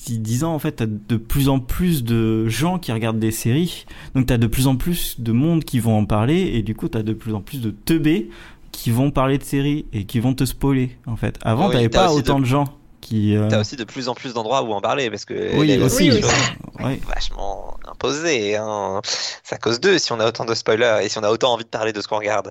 10 0.08 0.44
ans, 0.44 0.54
en 0.54 0.58
fait, 0.58 0.72
t'as 0.72 0.86
de 0.86 1.16
plus 1.16 1.48
en 1.48 1.60
plus 1.60 2.04
de 2.04 2.48
gens 2.48 2.78
qui 2.78 2.92
regardent 2.92 3.18
des 3.18 3.32
séries. 3.32 3.86
Donc 4.14 4.26
t'as 4.26 4.38
de 4.38 4.46
plus 4.46 4.66
en 4.66 4.76
plus 4.76 5.20
de 5.20 5.32
monde 5.32 5.64
qui 5.64 5.80
vont 5.80 5.96
en 5.98 6.04
parler. 6.04 6.50
Et 6.54 6.62
du 6.62 6.74
coup, 6.74 6.88
t'as 6.88 7.02
de 7.02 7.12
plus 7.12 7.34
en 7.34 7.40
plus 7.40 7.60
de 7.60 7.70
teubés 7.70 8.30
qui 8.72 8.90
vont 8.90 9.10
parler 9.10 9.38
de 9.38 9.44
séries 9.44 9.86
et 9.92 10.04
qui 10.04 10.20
vont 10.20 10.34
te 10.34 10.44
spoiler, 10.44 10.96
en 11.06 11.16
fait. 11.16 11.36
Avant, 11.42 11.66
Oui, 11.68 11.74
t'avais 11.74 11.88
pas 11.88 12.08
aussi 12.10 12.18
autant 12.20 12.38
de... 12.40 12.44
gens 12.44 12.64
qui... 13.00 13.36
euh, 13.36 13.48
T'as 13.48 13.60
aussi 13.60 13.76
de 13.76 13.84
plus 13.84 14.08
en 14.08 14.14
plus 14.14 14.34
d'endroits 14.34 14.62
où 14.62 14.72
en 14.72 14.80
parler, 14.80 15.08
parce 15.10 15.24
que 15.24 15.56
Oui, 15.56 15.78
aussi. 15.80 16.10
Oui, 16.80 17.00
vachement 17.08 17.76
imposé. 17.90 18.56
Hein. 18.56 19.00
C'est 19.42 19.54
à 19.54 19.58
cause 19.58 19.80
d'eux 19.80 19.98
si 19.98 20.12
on 20.12 20.20
a 20.20 20.26
autant 20.26 20.44
de 20.44 20.54
spoilers 20.54 20.98
et 21.02 21.08
si 21.08 21.18
on 21.18 21.22
a 21.22 21.30
autant 21.30 21.52
envie 21.52 21.64
de 21.64 21.68
parler 21.68 21.92
de 21.92 22.00
ce 22.00 22.06
qu'on 22.08 22.18
regarde. 22.18 22.50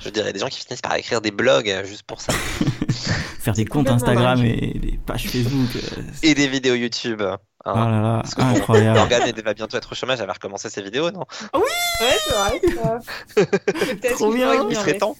Je 0.00 0.10
dirais 0.10 0.32
des 0.32 0.38
gens 0.38 0.48
qui 0.48 0.60
finissent 0.60 0.82
par 0.82 0.94
écrire 0.96 1.20
des 1.20 1.30
blogs 1.30 1.68
euh, 1.70 1.84
juste 1.84 2.02
pour 2.04 2.20
ça. 2.20 2.32
Faire 3.40 3.54
des 3.54 3.64
comptes 3.64 3.88
Instagram 3.88 4.38
dingue. 4.38 4.46
et 4.46 4.78
des 4.78 4.98
pages 5.04 5.28
Facebook. 5.28 5.70
euh, 5.76 6.02
Et 6.22 6.34
des 6.34 6.46
vidéos 6.48 6.74
YouTube. 6.74 7.20
hein. 7.22 7.38
Oh 7.66 7.70
là 7.74 8.00
là, 8.02 8.20
Parce 8.22 8.34
que 8.34 8.42
incroyable. 8.42 8.98
Morgane 8.98 9.32
va 9.42 9.54
bientôt 9.54 9.76
être 9.78 9.90
au 9.90 9.94
chômage, 9.94 10.20
elle 10.20 10.26
va 10.26 10.34
recommencer 10.34 10.68
ses 10.68 10.82
vidéos, 10.82 11.10
non? 11.10 11.24
Ouais, 11.54 11.60
c'est 12.26 12.32
vrai. 12.34 12.60
Peut-être 13.96 14.14
Trop 14.16 14.32
bien. 14.32 14.68
Il 14.68 14.76
serait 14.76 14.98
temps. 14.98 15.16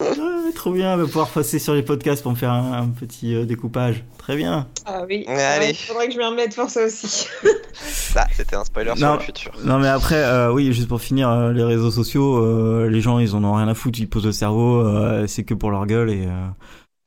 Ouais, 0.00 0.52
trop 0.54 0.72
bien, 0.72 0.94
on 0.94 0.96
va 0.96 1.04
pouvoir 1.04 1.28
passer 1.28 1.58
sur 1.58 1.74
les 1.74 1.82
podcasts 1.82 2.22
pour 2.22 2.32
me 2.32 2.36
faire 2.36 2.50
un, 2.50 2.72
un 2.82 2.88
petit 2.88 3.34
euh, 3.34 3.44
découpage. 3.44 4.04
Très 4.18 4.36
bien. 4.36 4.68
Ah 4.86 5.02
oui. 5.08 5.24
Allez. 5.26 5.70
Il 5.70 5.74
faudrait 5.76 6.08
que 6.08 6.14
je 6.14 6.18
m'y 6.18 6.24
remette 6.24 6.54
pour 6.54 6.68
ça 6.70 6.84
aussi. 6.84 7.26
Ça, 7.74 8.26
c'était 8.36 8.56
un 8.56 8.64
spoiler 8.64 8.92
sur 8.96 9.06
Non. 9.06 9.14
le 9.14 9.20
futur. 9.20 9.52
Non 9.64 9.78
mais 9.78 9.88
après, 9.88 10.16
euh, 10.16 10.52
oui, 10.52 10.72
juste 10.72 10.88
pour 10.88 11.00
finir, 11.00 11.28
euh, 11.30 11.52
les 11.52 11.62
réseaux 11.64 11.90
sociaux, 11.90 12.44
euh, 12.44 12.88
les 12.90 13.00
gens 13.00 13.18
ils 13.18 13.34
en 13.34 13.44
ont 13.44 13.54
rien 13.54 13.68
à 13.68 13.74
foutre, 13.74 13.98
ils 14.00 14.08
posent 14.08 14.26
le 14.26 14.32
cerveau, 14.32 14.80
euh, 14.86 15.26
c'est 15.26 15.44
que 15.44 15.54
pour 15.54 15.70
leur 15.70 15.86
gueule 15.86 16.10
et, 16.10 16.26
euh, 16.26 16.46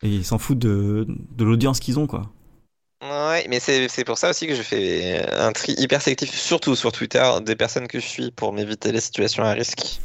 et 0.04 0.10
ils 0.10 0.26
s'en 0.26 0.38
foutent 0.38 0.60
de, 0.60 1.06
de 1.08 1.44
l'audience 1.44 1.80
qu'ils 1.80 2.00
ont 2.00 2.08
quoi. 2.08 2.24
Ouais, 3.04 3.46
mais 3.50 3.60
c'est 3.60 3.90
c'est 3.90 4.06
pour 4.06 4.18
ça 4.18 4.30
aussi 4.30 4.48
que 4.48 4.56
je 4.56 4.62
fais 4.62 5.26
un 5.34 5.52
tri 5.52 5.76
hyper 5.78 6.02
sélectif, 6.02 6.34
surtout 6.34 6.76
sur 6.76 6.94
Twitter, 6.94 7.24
des 7.46 7.56
personnes 7.58 7.88
que 7.88 8.00
je 8.00 8.06
suis 8.08 8.32
pour 8.32 8.54
m'éviter 8.54 8.92
les 8.94 9.02
situations 9.02 9.44
à 9.44 9.52
risque. 9.52 10.00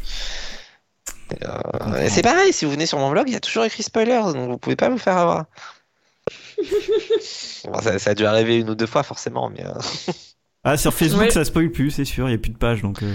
Euh, 1.43 2.07
c'est 2.09 2.23
pareil, 2.23 2.53
si 2.53 2.65
vous 2.65 2.71
venez 2.71 2.87
sur 2.87 2.99
mon 2.99 3.11
blog, 3.11 3.25
il 3.29 3.33
y 3.33 3.37
a 3.37 3.41
toujours 3.41 3.65
écrit 3.65 3.83
spoilers, 3.83 4.33
donc 4.35 4.49
vous 4.51 4.59
pouvez 4.59 4.77
pas 4.77 4.89
vous 4.89 4.99
faire 4.99 5.17
avoir. 5.19 5.45
Bon, 7.65 7.81
ça, 7.81 7.99
ça 7.99 8.11
a 8.11 8.15
dû 8.15 8.25
arriver 8.25 8.57
une 8.59 8.71
ou 8.71 8.75
deux 8.75 8.87
fois 8.87 9.03
forcément, 9.03 9.51
mais 9.51 9.65
euh, 9.67 9.73
Ah 10.65 10.77
sur 10.77 10.95
Facebook 10.95 11.23
Ouais. 11.25 11.31
ça 11.31 11.45
spoil 11.45 11.71
plus, 11.71 11.91
c'est 11.91 12.05
sûr, 12.05 12.29
il 12.29 12.33
y 12.33 12.35
a 12.35 12.39
plus 12.39 12.51
de 12.53 12.57
pages 12.57 12.83
donc. 12.83 13.03
euh, 13.03 13.15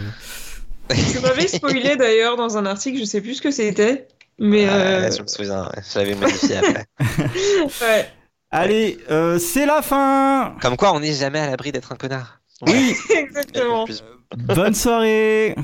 Tu 1.11 1.19
m'avais 1.19 1.47
spoilé 1.47 1.95
d'ailleurs 1.95 2.35
dans 2.37 2.57
un 2.57 2.65
article, 2.65 2.99
je 2.99 3.05
sais 3.05 3.21
plus 3.21 3.35
ce 3.35 3.41
que 3.41 3.51
c'était. 3.51 4.07
Mais 4.39 4.67
euh, 4.67 5.01
ouais, 5.01 5.11
je 5.15 5.21
me 5.21 5.27
souviens, 5.27 5.71
je 5.77 5.99
l'avais 5.99 6.15
modifié 6.15 6.57
après. 6.57 6.85
ouais. 7.81 8.09
Allez, 8.51 8.97
euh, 9.09 9.39
c'est 9.39 9.65
la 9.65 9.81
fin. 9.81 10.55
Comme 10.61 10.75
quoi, 10.77 10.93
on 10.93 10.99
n'est 10.99 11.13
jamais 11.13 11.39
à 11.39 11.49
l'abri 11.49 11.71
d'être 11.71 11.91
un 11.91 11.95
connard. 11.95 12.39
Oui, 12.61 12.95
exactement. 13.09 13.85
Plus- 13.85 14.03
bonne 14.35 14.73
soirée. 14.75 15.55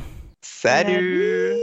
Salut 0.42 0.94
Salut. 0.94 1.54